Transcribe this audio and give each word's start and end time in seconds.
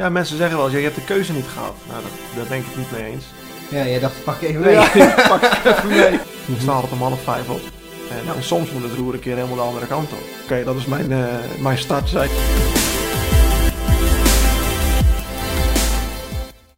Ja, 0.00 0.08
mensen 0.08 0.36
zeggen 0.36 0.56
wel 0.56 0.66
eens, 0.66 0.74
je 0.74 0.82
hebt 0.82 0.94
de 0.94 1.04
keuze 1.04 1.32
niet 1.32 1.46
gehad. 1.46 1.74
Nou, 1.88 2.02
dat, 2.02 2.10
daar 2.36 2.46
ben 2.48 2.58
ik 2.58 2.64
het 2.66 2.76
niet 2.76 2.90
mee 2.90 3.04
eens. 3.04 3.24
Ja, 3.70 3.86
jij 3.86 4.00
dacht, 4.00 4.24
pak 4.24 4.40
even 4.40 4.60
mee. 4.60 4.72
Ja, 4.72 5.14
pak 5.38 5.42
even 5.64 5.88
mee. 5.88 6.12
Ik 6.46 6.60
sta 6.60 6.72
altijd 6.72 6.92
om 6.92 6.98
half 6.98 7.22
vijf 7.22 7.50
op. 7.50 7.60
En, 8.10 8.34
en 8.34 8.42
soms 8.42 8.70
moet 8.72 8.82
het 8.82 8.92
roer 8.92 9.14
een 9.14 9.20
keer 9.20 9.34
helemaal 9.34 9.56
de 9.56 9.62
andere 9.62 9.86
kant 9.86 10.12
op. 10.12 10.18
Oké, 10.42 10.64
dat 10.64 10.76
is 10.76 10.86
mijn, 10.86 11.12
eh, 11.12 11.34
mijn 11.60 11.78
start. 11.78 12.08
Zei. 12.08 12.30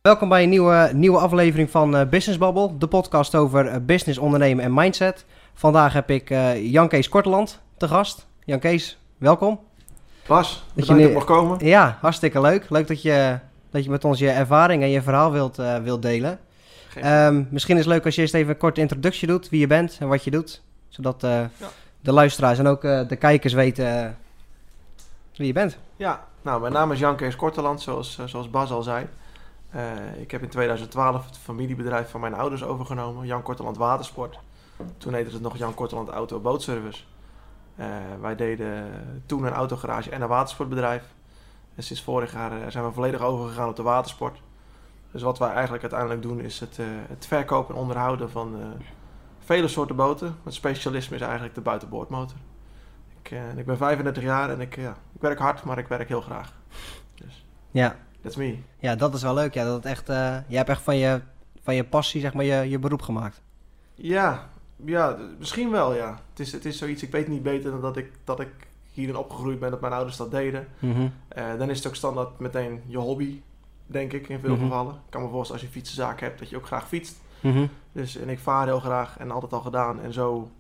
Welkom 0.02 0.28
bij 0.28 0.42
een 0.42 0.48
nieuwe, 0.48 0.90
nieuwe 0.92 1.18
aflevering 1.18 1.70
van 1.70 1.96
eh, 1.96 2.08
Business 2.08 2.38
Bubble, 2.38 2.76
de 2.78 2.86
podcast 2.86 3.34
over 3.34 3.66
eh, 3.66 3.76
business, 3.82 4.18
ondernemen 4.18 4.64
en 4.64 4.74
mindset. 4.74 5.24
Vandaag 5.54 5.92
heb 5.92 6.10
ik 6.10 6.30
eh, 6.30 6.72
Jan 6.72 6.88
Kees 6.88 7.08
Korteland 7.08 7.60
te 7.76 7.88
gast. 7.88 8.26
Jan 8.44 8.58
Kees, 8.58 8.98
welkom. 9.18 9.60
Bas, 10.26 10.64
Dat 10.74 10.86
je 10.86 10.92
nu- 10.94 11.04
niet 11.04 11.14
mag 11.14 11.24
komen. 11.24 11.66
Ja, 11.66 11.98
hartstikke 12.00 12.40
leuk. 12.40 12.70
Leuk 12.70 12.86
dat 12.86 13.02
je, 13.02 13.38
dat 13.70 13.84
je 13.84 13.90
met 13.90 14.04
ons 14.04 14.18
je 14.18 14.30
ervaring 14.30 14.82
en 14.82 14.88
je 14.88 15.02
verhaal 15.02 15.32
wilt, 15.32 15.58
eh, 15.58 15.76
wilt 15.78 16.02
delen. 16.02 16.38
Ehm, 16.94 17.42
misschien 17.50 17.76
is 17.76 17.84
het 17.84 17.92
leuk 17.92 18.04
als 18.04 18.14
je 18.14 18.20
eerst 18.20 18.34
even 18.34 18.50
een 18.50 18.58
korte 18.58 18.80
introductie 18.80 19.28
doet, 19.28 19.48
wie 19.48 19.60
je 19.60 19.66
bent 19.66 19.96
en 20.00 20.08
wat 20.08 20.24
je 20.24 20.30
doet. 20.30 20.62
Zodat 20.88 21.24
eh, 21.24 21.30
Ja. 21.30 21.48
de 22.00 22.12
luisteraars 22.12 22.58
en 22.58 22.66
ook 22.66 22.84
eh, 22.84 23.08
de 23.08 23.16
kijkers 23.16 23.52
weten 23.52 24.16
wie 25.36 25.46
je 25.46 25.52
bent. 25.52 25.78
Ja, 25.96 26.24
nou, 26.42 26.60
mijn 26.60 26.72
naam 26.72 26.92
is 26.92 26.98
Jan 26.98 27.16
Kees 27.16 27.36
Korteland, 27.36 27.80
zoals, 27.82 28.18
zoals 28.24 28.50
Bas 28.50 28.70
al 28.70 28.82
zei. 28.82 29.06
Ik 30.18 30.30
heb 30.30 30.42
in 30.42 30.48
2012 30.48 31.26
het 31.26 31.38
familiebedrijf 31.38 32.10
van 32.10 32.20
mijn 32.20 32.34
ouders 32.34 32.64
overgenomen, 32.64 33.26
Jan 33.26 33.42
Korteland 33.42 33.76
Watersport. 33.76 34.38
Toen 34.98 35.14
heette 35.14 35.32
het 35.32 35.42
nog 35.42 35.56
Jan 35.58 35.74
Korteland 35.74 36.08
Auto 36.08 36.38
Bootservice. 36.40 37.02
Eh, 37.76 37.86
wij 38.20 38.36
deden 38.36 38.84
toen 39.26 39.44
een 39.44 39.52
autogarage 39.52 40.10
en 40.10 40.22
een 40.22 40.28
watersportbedrijf. 40.28 41.02
En 41.74 41.82
sinds 41.82 42.02
vorig 42.02 42.32
jaar 42.32 42.52
eh, 42.52 42.70
zijn 42.70 42.84
we 42.84 42.92
volledig 42.92 43.20
overgegaan 43.20 43.68
op 43.68 43.76
de 43.76 43.82
watersport. 43.82 44.40
Dus 45.10 45.22
wat 45.22 45.38
wij 45.38 45.50
eigenlijk 45.50 45.82
uiteindelijk 45.82 46.22
doen 46.22 46.40
is 46.40 46.60
het, 46.60 46.78
eh, 46.78 46.86
het 47.08 47.26
verkopen 47.26 47.74
en 47.74 47.80
onderhouden 47.80 48.30
van 48.30 48.74
vele 49.44 49.68
soorten 49.68 49.96
boten. 49.96 50.36
Het 50.44 50.54
specialisme 50.54 51.16
is 51.16 51.22
eigenlijk 51.22 51.54
de 51.54 51.60
buitenboordmotor. 51.60 52.36
Ik, 53.22 53.30
ik 53.56 53.66
ben 53.66 53.76
35 53.76 54.22
jaar 54.22 54.50
en 54.50 54.60
ik, 54.60 54.76
ja, 54.76 54.96
ik 55.14 55.20
werk 55.20 55.38
hard, 55.38 55.64
maar 55.64 55.78
ik 55.78 55.88
werk 55.88 56.08
heel 56.08 56.20
graag. 56.20 56.52
Dus 57.14 57.46
Ja, 57.70 57.96
that's 58.22 58.36
me. 58.36 58.58
ja 58.78 58.94
dat 58.94 59.14
is 59.14 59.22
wel 59.22 59.34
leuk. 59.34 59.54
Ja, 59.54 59.64
dat 59.64 59.84
echt, 59.84 60.08
eh, 60.08 60.16
jij 60.46 60.56
hebt 60.56 60.68
echt 60.68 60.82
van 60.82 60.96
je, 60.96 61.20
van 61.62 61.74
je 61.74 61.84
passie 61.84 62.20
zeg 62.20 62.34
maar, 62.34 62.44
je, 62.44 62.68
je 62.68 62.78
beroep 62.78 63.02
gemaakt. 63.02 63.42
Ja, 63.94 64.48
ja, 64.84 65.16
misschien 65.38 65.70
wel 65.70 65.94
ja. 65.94 66.20
Het 66.30 66.40
is, 66.40 66.52
het 66.52 66.64
is 66.64 66.78
zoiets, 66.78 67.02
ik 67.02 67.10
weet 67.10 67.28
niet 67.28 67.42
beter 67.42 67.70
dan 67.70 67.80
dat 67.80 67.96
ik, 67.96 68.12
dat 68.24 68.40
ik 68.40 68.48
hierin 68.92 69.16
opgegroeid 69.16 69.58
ben, 69.58 69.70
dat 69.70 69.80
mijn 69.80 69.92
ouders 69.92 70.16
dat 70.16 70.30
deden. 70.30 70.68
Mhm. 70.78 71.08
Eh, 71.28 71.58
dan 71.58 71.70
is 71.70 71.76
het 71.78 71.86
ook 71.86 71.94
standaard 71.94 72.38
meteen 72.38 72.82
je 72.86 72.98
hobby, 72.98 73.40
denk 73.86 74.12
ik, 74.12 74.28
in 74.28 74.40
veel 74.40 74.54
Mhm. 74.54 74.62
gevallen. 74.62 74.94
Ik 74.94 75.10
kan 75.10 75.22
me 75.22 75.28
voorstellen 75.28 75.62
als 75.62 75.70
je 75.70 75.76
fietsenzaak 75.78 76.20
hebt, 76.20 76.38
dat 76.38 76.48
je 76.50 76.56
ook 76.56 76.66
graag 76.66 76.88
fietst. 76.88 77.16
Mhm. 77.40 77.66
Dus, 77.92 78.16
en 78.16 78.28
ik 78.28 78.38
vaar 78.38 78.66
heel 78.66 78.80
graag 78.80 79.18
en 79.18 79.30
altijd 79.30 79.52
al 79.52 79.60
gedaan 79.60 80.00
en 80.00 80.12
zo 80.12 80.50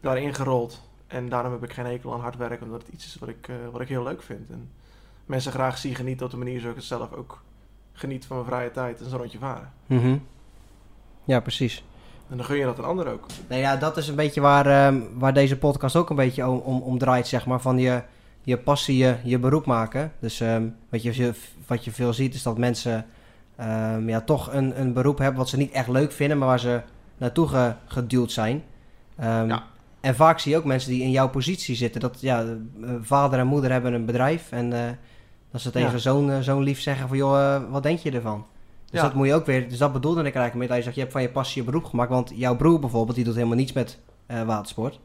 daarin 0.00 0.34
gerold. 0.34 0.80
En 1.06 1.28
daarom 1.28 1.52
heb 1.52 1.62
ik 1.64 1.72
geen 1.72 1.86
hekel 1.86 2.12
aan 2.14 2.20
hard 2.20 2.36
werken, 2.36 2.66
omdat 2.66 2.82
het 2.82 2.92
iets 2.94 3.06
is 3.06 3.16
wat 3.18 3.28
ik, 3.28 3.48
eh, 3.48 3.54
wat 3.72 3.80
ik 3.80 3.88
heel 3.88 4.02
leuk 4.02 4.22
vind. 4.22 4.50
En 4.50 4.70
mensen 5.26 5.52
graag 5.52 5.78
zien 5.78 5.94
genieten 5.94 6.24
op 6.26 6.32
de 6.32 6.38
manier 6.38 6.58
zoals 6.60 6.74
ik 6.74 6.80
het 6.80 6.88
zelf 6.88 7.12
ook 7.12 7.42
geniet 7.92 8.26
van 8.26 8.36
mijn 8.36 8.48
vrije 8.48 8.70
tijd 8.70 9.00
en 9.00 9.08
zo'n 9.10 9.18
rondje 9.18 9.38
varen. 9.38 9.72
Ja, 11.24 11.40
precies. 11.40 11.84
En 12.30 12.36
dan 12.36 12.44
gun 12.46 12.56
je 12.56 12.64
dat 12.64 12.78
een 12.78 12.84
ander 12.84 13.06
ook. 13.12 13.26
Nou 13.48 13.60
ja, 13.60 13.76
dat 13.76 13.96
is 13.96 14.08
een 14.08 14.14
beetje 14.14 14.40
waar, 14.40 14.66
ehm, 14.66 15.00
waar 15.14 15.32
deze 15.34 15.56
podcast 15.58 15.96
ook 15.96 16.10
een 16.10 16.16
beetje 16.16 16.48
om, 16.48 16.58
om, 16.58 16.80
om 16.80 16.98
draait, 16.98 17.26
zeg 17.26 17.46
maar. 17.46 17.60
Van 17.60 17.78
je, 17.78 18.02
je 18.42 18.58
passie, 18.58 18.96
je, 18.96 19.16
je 19.22 19.38
beroep 19.38 19.66
maken. 19.66 20.12
Dus 20.20 20.40
ehm, 20.40 20.66
wat, 20.90 21.02
je, 21.02 21.12
veel- 21.12 21.32
wat 21.66 21.84
je 21.84 21.90
veel 21.90 22.12
ziet 22.12 22.34
is 22.34 22.42
dat 22.42 22.58
mensen 22.58 23.06
ehm, 23.56 24.08
ja, 24.08 24.20
toch 24.20 24.52
een, 24.52 24.80
een 24.80 24.92
beroep 24.92 25.18
hebben 25.18 25.38
wat 25.38 25.48
ze 25.48 25.56
niet 25.56 25.72
echt 25.72 25.88
leuk 25.88 26.12
vinden, 26.12 26.38
maar 26.38 26.48
waar 26.48 26.60
ze 26.60 26.80
naartoe 27.18 27.48
ge- 27.48 27.74
geduwd 27.86 28.32
zijn. 28.32 28.62
Ehm, 29.16 29.48
Ja. 29.48 29.62
En 30.00 30.14
vaak 30.14 30.38
zie 30.38 30.52
je 30.52 30.58
ook 30.58 30.64
mensen 30.64 30.90
die 30.90 31.02
in 31.02 31.10
jouw 31.10 31.28
positie 31.28 31.74
zitten. 31.76 32.00
Dat 32.00 32.20
ja, 32.20 32.40
eh, 32.42 32.90
vader 33.02 33.38
en 33.38 33.46
moeder 33.46 33.70
hebben 33.72 33.92
een 33.92 34.04
bedrijf 34.06 34.52
en 34.52 34.72
eh, 34.72 34.80
dat 35.50 35.60
ze 35.60 35.70
tegen 35.70 35.86
Ja. 35.86 35.92
hun 35.92 36.00
zoon, 36.02 36.30
eh, 36.30 36.38
zoon 36.40 36.62
lief 36.62 36.80
zeggen 36.80 37.08
van 37.08 37.16
joh, 37.16 37.56
wat 37.70 37.82
denk 37.82 37.98
je 37.98 38.10
ervan? 38.10 38.46
Dus 38.90 39.00
Ja. 39.00 39.06
dat 39.06 39.14
moet 39.14 39.26
je 39.26 39.34
ook 39.34 39.46
weer, 39.46 39.68
dus 39.68 39.78
dat 39.78 39.92
bedoelde 39.92 40.20
ik 40.20 40.34
eigenlijk 40.34 40.54
mee. 40.54 40.66
Dat 40.68 40.76
je 40.76 40.82
zegt, 40.82 40.94
je 40.94 41.00
hebt 41.00 41.12
van 41.12 41.22
je 41.22 41.28
passie 41.30 41.60
je 41.62 41.68
beroep 41.70 41.84
gemaakt. 41.84 42.10
Want 42.10 42.32
jouw 42.34 42.56
broer 42.56 42.80
bijvoorbeeld, 42.80 43.16
die 43.16 43.24
doet 43.24 43.34
helemaal 43.34 43.56
niets 43.56 43.72
met 43.72 43.98
eh, 44.26 44.42
watersport. 44.42 44.98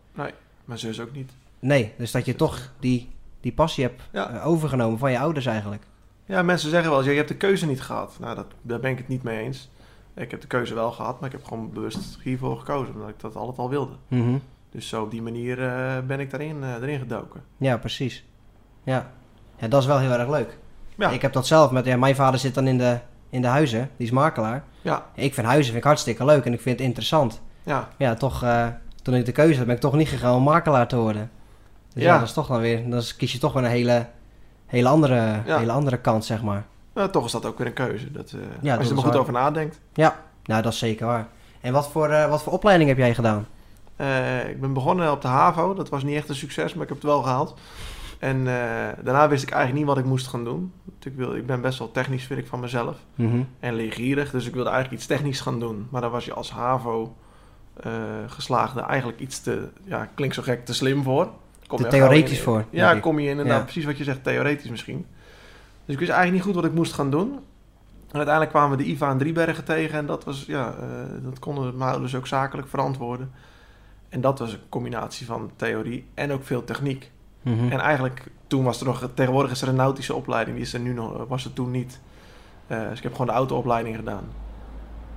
Mijn 0.66 0.80
zus 0.80 1.00
ook 1.02 1.12
niet. 1.14 1.32
Nee, 1.60 1.94
dus 1.98 2.12
dat 2.12 2.26
je 2.26 2.36
toch 2.36 2.72
die, 2.80 3.10
die 3.40 3.52
passie 3.54 3.84
hebt 3.84 4.02
Ja. 4.12 4.30
eh, 4.30 4.48
overgenomen 4.48 5.00
van 5.00 5.12
je 5.12 5.20
ouders 5.20 5.46
eigenlijk. 5.46 5.84
Ja, 6.26 6.42
mensen 6.42 6.70
zeggen 6.70 6.90
wel 6.90 7.00
eens, 7.00 7.08
je 7.10 7.16
hebt 7.16 7.28
de 7.28 7.36
keuze 7.36 7.66
niet 7.66 7.82
gehad. 7.82 8.18
Nou, 8.20 8.36
dat, 8.36 8.46
daar 8.62 8.80
ben 8.80 8.92
ik 8.92 8.98
het 8.98 9.08
niet 9.08 9.24
mee 9.24 9.40
eens. 9.44 9.70
Ik 10.16 10.32
heb 10.32 10.42
de 10.42 10.48
keuze 10.48 10.74
wel 10.74 10.92
gehad, 10.92 11.20
maar 11.20 11.30
ik 11.30 11.36
heb 11.38 11.46
gewoon 11.48 11.72
bewust 11.74 12.18
hiervoor 12.24 12.58
gekozen, 12.60 12.94
omdat 12.94 13.10
ik 13.10 13.20
dat 13.20 13.36
altijd 13.36 13.58
al 13.58 13.70
wilde. 13.70 13.94
Mhm. 14.08 14.38
Dus 14.72 14.88
zo 14.88 15.04
op 15.04 15.12
die 15.12 15.22
manier 15.22 15.64
eh, 15.68 16.00
ben 16.08 16.20
ik 16.20 16.30
daarin, 16.30 16.64
erin 16.64 17.00
gedoken. 17.00 17.42
Ja, 17.58 17.78
precies. 17.78 18.26
Ja. 18.84 19.12
ja, 19.58 19.68
dat 19.68 19.82
is 19.82 19.88
wel 19.88 20.00
heel 20.00 20.12
erg 20.12 20.30
leuk. 20.30 20.58
Ja. 20.96 21.10
Ik 21.10 21.22
heb 21.22 21.34
dat 21.34 21.48
zelf 21.48 21.72
met, 21.72 21.86
ja, 21.86 21.98
mijn 21.98 22.16
vader 22.16 22.40
zit 22.40 22.54
dan 22.54 22.68
in 22.68 22.78
de, 22.78 23.00
in 23.36 23.42
de 23.42 23.48
huizen, 23.48 23.90
die 23.98 24.06
is 24.08 24.12
makelaar. 24.14 24.64
Ja, 24.82 25.06
Ik 25.14 25.34
vind 25.34 25.46
huizen 25.48 25.66
vind 25.66 25.78
ik 25.78 25.84
hartstikke 25.84 26.26
leuk 26.26 26.46
en 26.46 26.54
ik 26.54 26.62
vind 26.62 26.78
het 26.78 26.88
interessant. 26.88 27.42
ja, 27.64 27.88
Ja, 27.98 28.14
toch, 28.14 28.44
eh, 28.44 28.68
toen 29.02 29.14
ik 29.16 29.26
de 29.26 29.32
keuze 29.32 29.58
had, 29.58 29.66
ben 29.66 29.76
ik 29.76 29.82
toch 29.82 29.94
niet 29.94 30.08
gegaan 30.10 30.36
om 30.36 30.44
makelaar 30.44 30.88
te 30.88 30.96
worden. 30.96 31.32
Dus 31.94 32.04
ja, 32.04 32.14
Ja. 32.14 32.18
dat 32.20 32.28
is 32.28 32.34
toch 32.34 32.48
dan 32.48 32.60
weer, 32.60 32.90
dan 32.90 33.02
kies 33.18 33.32
je 33.32 33.38
toch 33.38 33.54
weer 33.54 33.64
een 33.64 33.70
hele, 33.70 34.06
hele, 34.66 34.88
andere, 34.88 35.42
Ja. 35.46 35.58
hele 35.58 35.72
andere 35.72 35.98
kant, 35.98 36.26
zeg 36.26 36.42
maar. 36.44 36.64
nou, 36.94 37.10
toch 37.10 37.26
is 37.26 37.32
dat 37.32 37.46
ook 37.46 37.58
weer 37.58 37.68
een 37.68 37.74
keuze. 37.74 38.12
Dat, 38.12 38.32
eh, 38.32 38.40
dat 38.62 38.78
als 38.78 38.84
je 38.84 38.90
er 38.90 38.96
maar 38.96 39.04
goed 39.04 39.12
waar. 39.14 39.22
over 39.22 39.34
nadenkt. 39.34 39.80
Nou, 40.44 40.62
dat 40.62 40.74
is 40.74 40.80
zeker 40.80 41.06
waar. 41.06 41.28
En 41.62 41.74
wat 41.74 41.88
voor, 41.92 42.10
eh, 42.10 42.30
wat 42.30 42.44
voor 42.44 42.54
opleiding 42.54 42.90
heb 42.90 42.98
jij 42.98 43.14
gedaan? 43.16 43.48
Ik 44.50 44.62
ben 44.62 44.74
begonnen 44.74 45.12
op 45.12 45.22
de 45.22 45.28
HAVO. 45.28 45.74
Dat 45.74 45.90
was 45.90 46.04
niet 46.04 46.16
echt 46.16 46.30
een 46.30 46.36
succes, 46.36 46.74
maar 46.74 46.84
ik 46.84 46.90
heb 46.90 46.98
het 46.98 47.08
wel 47.08 47.22
gehaald. 47.22 47.56
En 48.20 48.38
eh, 48.38 49.04
daarna 49.04 49.28
wist 49.30 49.44
ik 49.44 49.50
eigenlijk 49.50 49.80
niet 49.86 49.96
wat 49.96 50.04
ik 50.04 50.10
moest 50.10 50.28
gaan 50.28 50.44
doen. 50.44 50.72
Want 50.84 51.06
Ik, 51.06 51.14
wil, 51.16 51.36
ik 51.36 51.46
ben 51.46 51.62
best 51.62 51.80
wel 51.80 51.92
technisch, 51.92 52.24
vind 52.26 52.40
ik, 52.40 52.48
van 52.48 52.60
mezelf. 52.60 52.98
En 53.60 53.74
leergierig, 53.76 54.32
dus 54.32 54.48
ik 54.48 54.54
wilde 54.54 54.70
eigenlijk 54.70 54.98
iets 55.02 55.08
technisch 55.12 55.40
gaan 55.42 55.60
doen. 55.60 55.88
Maar 55.90 56.02
daar 56.02 56.10
was 56.10 56.26
je 56.26 56.34
als 56.34 56.52
HAVO 56.52 57.16
eh, 57.74 57.92
geslaagde 58.28 58.82
eigenlijk 58.82 59.20
iets 59.20 59.40
te, 59.42 59.68
ja, 59.84 60.10
klinkt 60.16 60.36
zo 60.36 60.42
gek, 60.42 60.66
te 60.66 60.74
slim 60.74 61.04
voor. 61.04 61.30
Kom 61.68 61.78
Te 61.78 61.88
theoretisch 61.88 62.38
in- 62.38 62.44
voor, 62.44 62.66
Ja, 62.70 62.92
ik. 62.92 63.02
kom 63.02 63.20
je 63.20 63.30
inderdaad, 63.30 63.58
Ja. 63.58 63.64
precies 63.64 63.86
wat 63.86 63.98
je 63.98 64.04
zegt, 64.04 64.24
theoretisch 64.24 64.70
misschien. 64.70 65.06
Dus 65.86 65.94
ik 65.94 66.00
wist 66.00 66.12
eigenlijk 66.12 66.32
niet 66.32 66.42
goed 66.56 66.62
wat 66.64 66.72
ik 66.72 66.78
moest 66.78 66.94
gaan 66.94 67.10
doen. 67.10 67.32
En 68.08 68.22
uiteindelijk 68.22 68.50
kwamen 68.56 68.78
we 68.78 68.84
de 68.84 68.90
IVA 68.90 69.12
in 69.12 69.18
Driebergen 69.18 69.64
tegen. 69.64 69.98
En 69.98 70.06
dat 70.06 70.24
was, 70.24 70.44
ja, 70.48 70.74
eh, 70.80 70.88
dat 71.24 71.40
konden 71.40 71.78
mijn 71.78 71.90
ouders 71.92 72.16
ook 72.16 72.28
zakelijk 72.28 72.68
verantwoorden. 72.68 73.32
En 74.10 74.22
dat 74.22 74.40
was 74.40 74.54
een 74.54 74.60
combinatie 74.70 75.26
van 75.26 75.52
theorie 75.56 76.06
en 76.14 76.32
ook 76.32 76.44
veel 76.44 76.64
techniek. 76.64 77.12
Mhm. 77.46 77.72
En 77.72 77.80
eigenlijk, 77.80 78.24
toen 78.48 78.64
was 78.64 78.80
er 78.80 78.86
nog, 78.86 79.10
tegenwoordig 79.14 79.52
is 79.52 79.62
er 79.62 79.68
een 79.68 79.76
nautische 79.76 80.14
opleiding, 80.16 80.56
die 80.56 80.66
is 80.66 80.74
er 80.74 80.80
nu 80.80 80.94
nog, 80.94 81.26
was 81.28 81.46
er 81.46 81.54
toen 81.54 81.72
niet. 81.72 82.00
Eh, 82.68 82.80
dus 82.90 82.98
ik 82.98 83.04
heb 83.04 83.12
gewoon 83.12 83.28
de 83.28 83.34
autoopleiding 83.34 83.96
gedaan. 83.96 84.24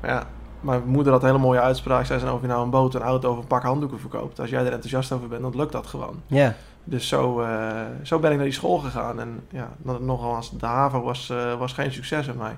Maar 0.00 0.10
ja, 0.10 0.26
mijn 0.60 0.82
moeder 0.86 1.12
had 1.12 1.22
een 1.22 1.28
hele 1.28 1.40
mooie 1.40 1.60
uitspraak. 1.60 2.06
Zij 2.06 2.18
zei, 2.18 2.32
of 2.32 2.40
je 2.40 2.46
nou 2.46 2.62
een 2.64 2.70
boot, 2.70 2.94
een 2.94 3.00
auto 3.02 3.30
of 3.30 3.38
een 3.38 3.46
pak 3.46 3.62
handdoeken 3.62 4.00
verkoopt. 4.00 4.40
Als 4.40 4.50
jij 4.50 4.60
er 4.60 4.72
enthousiast 4.72 5.12
over 5.12 5.28
bent, 5.28 5.42
dan 5.42 5.56
lukt 5.56 5.72
dat 5.72 5.86
gewoon. 5.86 6.22
Ja, 6.26 6.54
Dus 6.84 7.08
zo, 7.08 7.40
eh, 7.40 7.70
zo 8.02 8.18
ben 8.18 8.30
ik 8.30 8.36
naar 8.36 8.46
die 8.46 8.54
school 8.54 8.78
gegaan. 8.78 9.20
En 9.20 9.40
ja, 9.50 9.68
nog- 9.82 10.00
nogmaals, 10.00 10.50
de 10.58 10.66
HAVO 10.66 11.00
was, 11.02 11.30
eh, 11.30 11.58
was 11.58 11.72
geen 11.72 11.92
succes 11.92 12.26
bij 12.26 12.34
mij. 12.34 12.56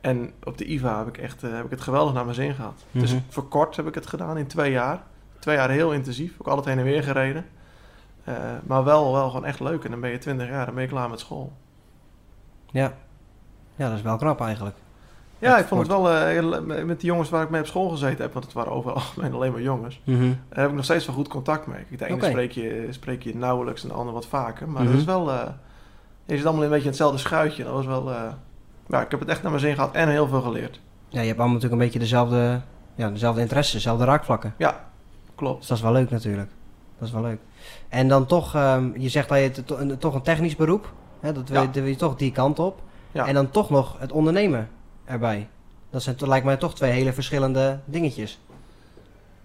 En 0.00 0.32
op 0.44 0.58
de 0.58 0.64
IVA 0.72 0.98
heb 0.98 1.08
ik, 1.08 1.18
echt, 1.18 1.40
heb 1.42 1.64
ik 1.64 1.70
het 1.70 1.80
geweldig 1.80 2.14
naar 2.14 2.24
mijn 2.24 2.34
zin 2.36 2.54
gehad. 2.54 2.84
Dus 2.90 3.12
Mhm. 3.12 3.20
voor 3.28 3.48
kort 3.48 3.76
heb 3.76 3.86
ik 3.86 3.94
het 3.94 4.06
gedaan 4.06 4.36
in 4.38 4.46
twee 4.46 4.70
jaar. 4.70 5.02
Twee 5.38 5.56
jaar 5.56 5.70
heel 5.70 5.92
intensief, 5.92 6.32
ook 6.38 6.46
altijd 6.46 6.66
heen 6.66 6.78
en 6.78 6.84
weer 6.84 7.02
gereden. 7.02 7.44
Eh, 8.36 8.52
maar 8.62 8.84
wel, 8.84 9.12
wel 9.12 9.28
gewoon 9.30 9.44
echt 9.44 9.60
leuk. 9.60 9.84
En 9.84 9.90
dan 9.90 10.00
ben 10.00 10.10
je 10.10 10.18
20 10.18 10.48
jaar, 10.48 10.64
dan 10.66 10.74
ben 10.74 10.82
je 10.82 10.88
klaar 10.88 11.10
met 11.10 11.20
school. 11.20 11.52
ja. 12.70 12.92
Ja, 13.76 13.88
dat 13.88 13.96
is 13.96 14.02
wel 14.02 14.16
knap 14.16 14.40
eigenlijk. 14.40 14.76
Ja, 15.38 15.58
ik 15.58 15.66
vond 15.66 15.80
het 15.80 15.90
wel 15.90 16.10
eh, 16.10 16.22
heel- 16.24 16.62
met 16.62 17.00
de 17.00 17.06
jongens 17.06 17.28
waar 17.30 17.42
ik 17.42 17.50
mee 17.50 17.60
op 17.60 17.66
school 17.66 17.88
gezeten 17.88 18.22
heb, 18.22 18.32
want 18.32 18.44
het 18.44 18.54
waren 18.54 18.72
overal 18.72 18.94
algemeen 19.02 19.32
alleen 19.34 19.52
maar 19.52 19.60
jongens. 19.62 20.00
Mhm. 20.04 20.20
Daar 20.48 20.58
heb 20.60 20.68
ik 20.68 20.74
nog 20.74 20.84
steeds 20.84 21.06
wel 21.06 21.14
goed 21.14 21.28
contact 21.28 21.66
mee. 21.66 21.86
De 21.96 22.04
ene 22.06 22.14
Oké. 22.14 22.26
spreek, 22.28 22.52
je, 22.52 22.86
spreek 22.90 23.22
je 23.22 23.36
nauwelijks 23.36 23.82
en 23.82 23.88
de 23.88 23.94
ander 23.94 24.14
wat 24.14 24.26
vaker. 24.26 24.68
Maar 24.68 24.82
Mhm. 24.82 24.90
het 24.90 25.00
is 25.00 25.06
wel. 25.06 25.30
eh, 25.30 25.48
je 26.24 26.36
zit 26.36 26.44
allemaal 26.44 26.62
een 26.64 26.68
beetje 26.68 26.82
in 26.84 26.88
hetzelfde 26.90 27.18
schuitje. 27.18 27.64
Dat 27.64 27.72
was 27.72 27.86
wel. 27.86 28.10
eh, 28.10 28.22
ja, 28.86 29.00
ik 29.02 29.10
heb 29.10 29.20
het 29.20 29.28
echt 29.28 29.42
naar 29.42 29.50
mijn 29.50 29.62
zin 29.64 29.74
gehad 29.74 29.94
en 29.94 30.08
heel 30.08 30.28
veel 30.28 30.40
geleerd. 30.42 30.80
Ja, 31.08 31.20
je 31.20 31.26
hebt 31.26 31.38
allemaal 31.38 31.56
natuurlijk 31.56 31.82
een 31.82 31.86
beetje 31.86 31.98
dezelfde, 32.02 32.60
ja, 32.94 33.10
dezelfde 33.10 33.40
interesse, 33.40 33.72
dezelfde 33.72 34.04
raakvlakken. 34.04 34.54
Klopt. 35.34 35.58
Dus 35.58 35.68
dat 35.68 35.76
is 35.76 35.82
wel 35.82 35.92
leuk 35.92 36.10
natuurlijk. 36.10 36.50
Dat 37.00 37.08
is 37.08 37.14
wel 37.14 37.22
leuk. 37.22 37.38
En 37.88 38.08
dan 38.08 38.26
toch, 38.26 38.54
ehm, 38.54 38.88
je 38.96 39.08
zegt 39.08 39.28
dat 39.28 39.38
je 39.38 39.44
het 39.44 39.66
to- 39.66 39.76
een, 39.76 39.98
toch 39.98 40.14
een 40.14 40.22
technisch 40.22 40.56
beroep, 40.56 40.92
hè, 41.20 41.32
dat 41.32 41.48
wil, 41.48 41.62
Ja. 41.62 41.70
wil 41.70 41.84
je 41.84 41.96
toch 41.96 42.16
die 42.16 42.32
kant 42.32 42.58
op. 42.58 42.80
Ja. 43.12 43.26
En 43.26 43.34
dan 43.34 43.50
toch 43.50 43.70
nog 43.70 43.96
het 43.98 44.12
ondernemen 44.12 44.68
erbij. 45.04 45.48
Dat 45.90 46.02
zijn, 46.02 46.16
lijkt 46.18 46.44
mij 46.44 46.56
toch 46.56 46.74
twee 46.74 46.90
hele 46.90 47.12
verschillende 47.12 47.78
dingetjes. 47.84 48.38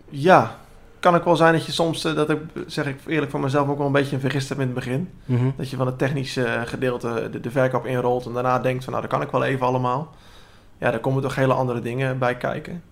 Ja, 0.09 0.55
kan 0.99 1.15
ook 1.15 1.23
wel 1.25 1.35
zijn 1.35 1.53
dat 1.53 1.65
je 1.65 1.71
soms, 1.71 2.03
eh, 2.05 2.13
dat 2.15 2.29
ik, 2.29 2.39
zeg 2.67 2.85
ik 2.85 2.99
eerlijk 3.07 3.31
voor 3.31 3.39
mezelf, 3.39 3.67
ook 3.69 3.77
wel 3.77 3.85
een 3.85 3.91
beetje 3.91 4.15
een 4.15 4.21
vergist 4.21 4.49
hebt 4.49 4.61
in 4.61 4.65
het 4.67 4.75
begin. 4.75 5.09
Mhm. 5.25 5.49
Dat 5.57 5.69
je 5.69 5.75
van 5.75 5.85
het 5.85 5.97
technische 5.97 6.43
eh, 6.45 6.61
gedeelte 6.65 7.29
de, 7.31 7.39
de 7.39 7.51
verkoop 7.51 7.85
inrolt 7.85 8.25
en 8.25 8.33
daarna 8.33 8.59
denkt 8.59 8.83
van, 8.83 8.93
nou, 8.93 9.05
dat 9.05 9.13
kan 9.17 9.21
ik 9.25 9.31
wel 9.31 9.43
even 9.43 9.65
allemaal. 9.65 10.09
Ja, 10.77 10.91
daar 10.91 10.99
komen 10.99 11.21
toch 11.21 11.35
hele 11.35 11.53
andere 11.53 11.81
dingen 11.81 12.19
bij 12.19 12.35
kijken. 12.37 12.83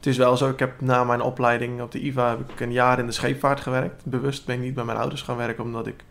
Het 0.00 0.08
is 0.08 0.16
wel 0.16 0.36
zo, 0.36 0.48
ik 0.48 0.58
heb 0.58 0.80
na 0.80 1.04
mijn 1.04 1.20
opleiding 1.20 1.82
op 1.82 1.92
de 1.92 2.00
IVA 2.00 2.28
heb 2.28 2.50
ik 2.50 2.60
een 2.60 2.72
jaar 2.72 2.98
in 2.98 3.06
de 3.06 3.12
scheepvaart 3.12 3.60
gewerkt. 3.60 4.04
Bewust 4.04 4.46
ben 4.46 4.54
ik 4.54 4.60
niet 4.60 4.74
bij 4.74 4.84
mijn 4.84 4.98
ouders 4.98 5.22
gaan 5.22 5.36
werken, 5.36 5.64
omdat 5.64 5.86
ik 5.86 6.04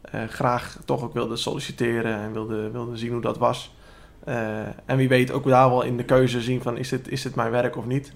eh, 0.00 0.20
graag 0.28 0.78
toch 0.84 1.02
ook 1.02 1.14
wilde 1.14 1.36
solliciteren 1.36 2.14
en 2.14 2.32
wilde, 2.32 2.70
wilde 2.70 2.96
zien 2.96 3.12
hoe 3.12 3.20
dat 3.20 3.38
was. 3.38 3.74
Eh, 4.24 4.58
en 4.84 4.96
wie 4.96 5.08
weet 5.08 5.32
ook 5.32 5.46
daar 5.46 5.68
wel 5.68 5.82
in 5.82 5.96
de 5.96 6.04
keuze 6.04 6.40
zien 6.40 6.62
van, 6.62 6.76
is 6.76 6.88
dit, 6.88 7.08
is 7.08 7.22
dit 7.22 7.34
mijn 7.34 7.50
werk 7.50 7.76
of 7.76 7.86
niet? 7.86 8.12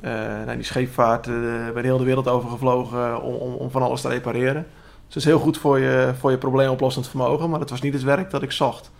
Nou, 0.00 0.56
die 0.56 0.64
scheepvaart 0.64 1.26
eh 1.26 1.34
bij 1.72 1.82
de 1.82 1.88
hele 1.88 2.04
wereld 2.04 2.28
over 2.28 2.50
gevlogen 2.50 3.22
om, 3.22 3.34
om, 3.34 3.54
om 3.54 3.70
van 3.70 3.82
alles 3.82 4.00
te 4.00 4.08
repareren. 4.08 4.66
Dus 5.06 5.14
het 5.14 5.16
is 5.16 5.24
heel 5.24 5.38
goed 5.38 5.58
voor 5.58 5.78
je, 5.78 6.12
voor 6.18 6.30
je 6.30 6.38
probleemoplossend 6.38 7.08
vermogen, 7.08 7.50
maar 7.50 7.60
het 7.60 7.70
was 7.70 7.80
niet 7.80 7.92
het 7.92 8.02
werk 8.02 8.30
dat 8.30 8.42
ik 8.42 8.52
zocht. 8.52 8.90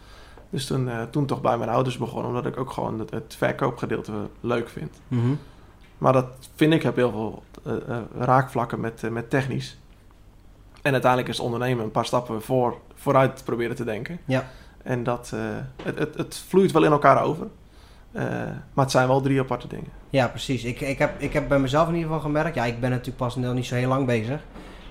Dus 0.52 0.66
toen, 0.66 0.88
eh, 0.88 1.02
toen 1.10 1.26
toch 1.26 1.40
bij 1.40 1.58
mijn 1.58 1.70
ouders 1.70 1.96
begonnen, 1.96 2.28
omdat 2.28 2.46
ik 2.46 2.56
ook 2.56 2.70
gewoon 2.70 2.98
het, 2.98 3.10
het 3.10 3.34
verkoopgedeelte 3.38 4.12
leuk 4.40 4.68
vind. 4.68 5.00
Mhm. 5.08 5.34
Maar 5.98 6.12
dat 6.12 6.26
vind 6.54 6.72
ik 6.72 6.82
heb 6.82 6.96
heel 6.96 7.10
veel 7.10 7.42
eh, 7.64 7.96
eh, 7.96 8.02
raakvlakken 8.18 8.80
met, 8.80 9.10
met 9.10 9.30
technisch. 9.30 9.78
En 10.82 10.92
uiteindelijk 10.92 11.30
is 11.30 11.36
het 11.36 11.46
ondernemen 11.46 11.84
een 11.84 11.90
paar 11.90 12.04
stappen 12.04 12.42
voor, 12.42 12.76
vooruit 12.94 13.42
proberen 13.44 13.76
te 13.76 13.84
denken. 13.84 14.18
Ja. 14.24 14.50
En 14.82 15.02
dat, 15.02 15.32
het, 15.82 15.98
het, 15.98 16.16
het 16.16 16.44
vloeit 16.48 16.72
wel 16.72 16.84
in 16.84 16.90
elkaar 16.90 17.22
over. 17.22 17.46
Maar 18.72 18.84
het 18.84 18.90
zijn 18.90 19.08
wel 19.08 19.20
drie 19.20 19.40
aparte 19.40 19.66
dingen. 19.66 19.90
Ja, 20.10 20.28
precies. 20.28 20.64
Ik, 20.64 20.80
ik, 20.80 20.98
heb, 20.98 21.20
ik 21.20 21.32
heb 21.32 21.48
bij 21.48 21.58
mezelf 21.58 21.88
in 21.88 21.94
ieder 21.94 22.08
geval 22.08 22.24
gemerkt. 22.24 22.54
Ja, 22.54 22.64
ik 22.64 22.80
ben 22.80 22.90
natuurlijk 22.90 23.16
pas 23.16 23.36
nog 23.36 23.54
niet 23.54 23.66
zo 23.66 23.74
heel 23.74 23.88
lang 23.88 24.06
bezig. 24.06 24.40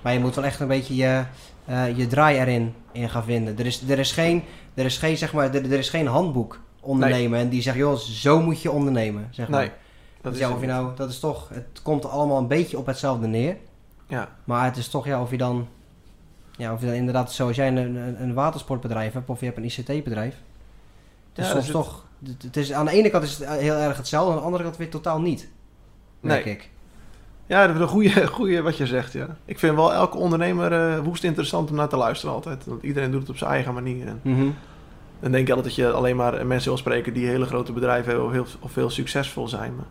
Maar 0.01 0.13
je 0.13 0.19
moet 0.19 0.35
wel 0.35 0.43
echt 0.43 0.59
een 0.59 0.67
beetje 0.67 0.95
je, 0.95 1.23
eh, 1.65 1.97
je 1.97 2.07
draai 2.07 2.37
erin 2.39 2.73
in 2.91 3.09
gaan 3.09 3.23
vinden. 3.23 3.57
Er 3.57 3.65
is, 3.65 3.81
er 3.89 3.99
is 3.99 4.11
geen, 4.11 4.43
er 4.73 4.85
is 4.85 4.97
geen, 4.97 5.17
zeg 5.17 5.33
maar, 5.33 5.53
er, 5.55 5.71
er 5.71 5.77
is 5.77 5.89
geen 5.89 6.07
handboek 6.07 6.59
ondernemen. 6.79 7.39
En 7.39 7.49
die 7.49 7.61
zegt, 7.61 7.77
joh, 7.77 7.95
zo 7.97 8.41
moet 8.41 8.61
je 8.61 8.71
ondernemen. 8.71 9.27
Zeg 9.31 9.47
maar. 9.47 9.59
Nee, 9.59 9.71
dat 10.21 10.31
Dus 10.31 10.33
is 10.33 10.39
ja, 10.39 10.45
het 10.45 10.55
of 10.55 10.61
je 10.61 10.67
niet. 10.67 10.75
nou, 10.75 10.95
dat 10.95 11.09
is 11.09 11.19
toch, 11.19 11.49
het 11.49 11.81
komt 11.83 12.05
allemaal 12.05 12.37
een 12.37 12.47
beetje 12.47 12.77
op 12.77 12.85
hetzelfde 12.85 13.27
neer. 13.27 13.57
Ja, 14.07 14.29
Maar 14.43 14.65
het 14.65 14.77
is 14.77 14.87
toch, 14.87 15.05
ja, 15.05 15.21
of 15.21 15.31
je 15.31 15.37
dan, 15.37 15.67
ja, 16.57 16.73
of 16.73 16.79
je 16.79 16.85
dan 16.85 16.95
inderdaad, 16.95 17.31
zoals 17.33 17.55
jij 17.55 17.67
een, 17.67 17.95
een, 18.21 18.33
watersportbedrijf 18.33 19.13
hebt 19.13 19.29
of 19.29 19.39
je 19.39 19.45
hebt 19.45 19.57
een 19.57 19.63
ICT-bedrijf. 19.63 20.35
Het 21.33 21.37
is 21.39 21.45
Ja, 21.45 21.51
soms 21.51 21.63
dus 21.63 21.73
toch, 21.73 22.05
het, 22.25 22.43
het 22.43 22.57
is, 22.57 22.73
aan 22.73 22.85
de 22.85 22.91
ene 22.91 23.09
kant 23.09 23.23
is 23.23 23.37
het 23.37 23.49
heel 23.49 23.75
erg 23.75 23.97
hetzelfde, 23.97 24.31
aan 24.31 24.37
de 24.37 24.43
andere 24.43 24.63
kant 24.63 24.77
weer 24.77 24.89
totaal 24.89 25.21
niet. 25.21 25.47
Merk 26.19 26.45
Nee. 26.45 26.53
ik. 26.53 26.69
Ja 27.51 27.67
dat 27.67 27.75
is 27.75 27.81
een 27.81 27.87
goede, 27.87 28.27
goede 28.37 28.61
wat 28.61 28.77
je 28.77 28.85
zegt, 28.87 29.13
ja. 29.13 29.27
Ik 29.45 29.59
vind 29.59 29.75
wel 29.75 29.93
elke 29.93 30.17
ondernemer 30.17 30.71
eh, 30.73 30.99
woest 31.03 31.23
interessant 31.23 31.69
om 31.69 31.75
naar 31.75 31.87
te 31.87 31.97
luisteren 31.97 32.35
altijd. 32.35 32.65
Want 32.65 32.83
iedereen 32.83 33.11
doet 33.11 33.21
het 33.21 33.29
op 33.29 33.37
zijn 33.37 33.51
eigen 33.51 33.73
manier. 33.73 34.07
En 34.07 34.19
Mhm. 34.23 34.45
dan 35.19 35.31
denk 35.31 35.47
je 35.47 35.53
altijd 35.53 35.75
dat 35.75 35.85
je 35.85 35.91
alleen 35.91 36.15
maar 36.15 36.45
mensen 36.45 36.69
wil 36.69 36.77
spreken 36.77 37.13
die 37.13 37.27
hele 37.27 37.45
grote 37.45 37.71
bedrijven 37.71 38.09
hebben 38.09 38.25
of 38.25 38.31
heel, 38.31 38.45
of 38.59 38.75
heel 38.75 38.89
succesvol 38.89 39.47
zijn. 39.47 39.75
Maar 39.75 39.85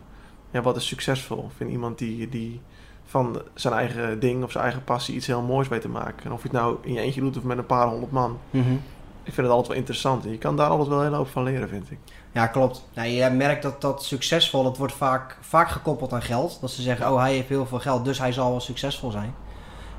ja, 0.51 0.61
wat 0.61 0.75
is 0.75 0.87
succesvol? 0.87 1.43
Ik 1.43 1.55
vind 1.57 1.69
iemand 1.71 1.97
die, 1.97 2.29
die 2.29 2.61
van 3.05 3.41
zijn 3.53 3.73
eigen 3.73 4.19
ding 4.19 4.43
of 4.43 4.51
zijn 4.51 4.63
eigen 4.63 4.83
passie 4.83 5.15
iets 5.15 5.27
heel 5.27 5.41
moois 5.41 5.67
weet 5.67 5.81
te 5.81 5.89
maken. 5.89 6.25
En 6.25 6.31
of 6.31 6.41
je 6.41 6.47
het 6.47 6.57
nou 6.57 6.75
in 6.81 6.93
je 6.93 6.99
eentje 6.99 7.21
doet 7.21 7.37
of 7.37 7.43
met 7.43 7.57
een 7.57 7.65
paar 7.65 7.87
honderd 7.87 8.11
man. 8.11 8.37
Mhm. 8.49 8.71
Ik 9.23 9.33
vind 9.33 9.47
het 9.47 9.49
altijd 9.55 9.67
wel 9.67 9.77
interessant. 9.77 10.25
En 10.25 10.31
je 10.31 10.37
kan 10.37 10.55
daar 10.57 10.69
altijd 10.69 10.87
wel 10.89 10.97
een 10.97 11.03
hele 11.03 11.15
hoop 11.15 11.27
van 11.27 11.43
leren, 11.43 11.69
vind 11.69 11.91
ik. 11.91 11.97
Ja, 12.33 12.47
klopt. 12.47 12.83
Ja, 12.91 13.03
je 13.03 13.29
merkt 13.29 13.61
dat 13.63 13.81
dat 13.81 14.03
succesvol, 14.03 14.63
dat 14.63 14.77
wordt 14.77 14.93
vaak, 14.93 15.37
vaak 15.41 15.69
gekoppeld 15.69 16.13
aan 16.13 16.21
geld. 16.21 16.57
Dat 16.61 16.71
ze 16.71 16.81
zeggen, 16.81 17.11
oh 17.11 17.19
hij 17.19 17.33
heeft 17.33 17.47
heel 17.49 17.65
veel 17.65 17.79
geld, 17.79 18.05
dus 18.05 18.19
hij 18.19 18.31
zal 18.31 18.49
wel 18.49 18.59
succesvol 18.59 19.11
zijn. 19.11 19.33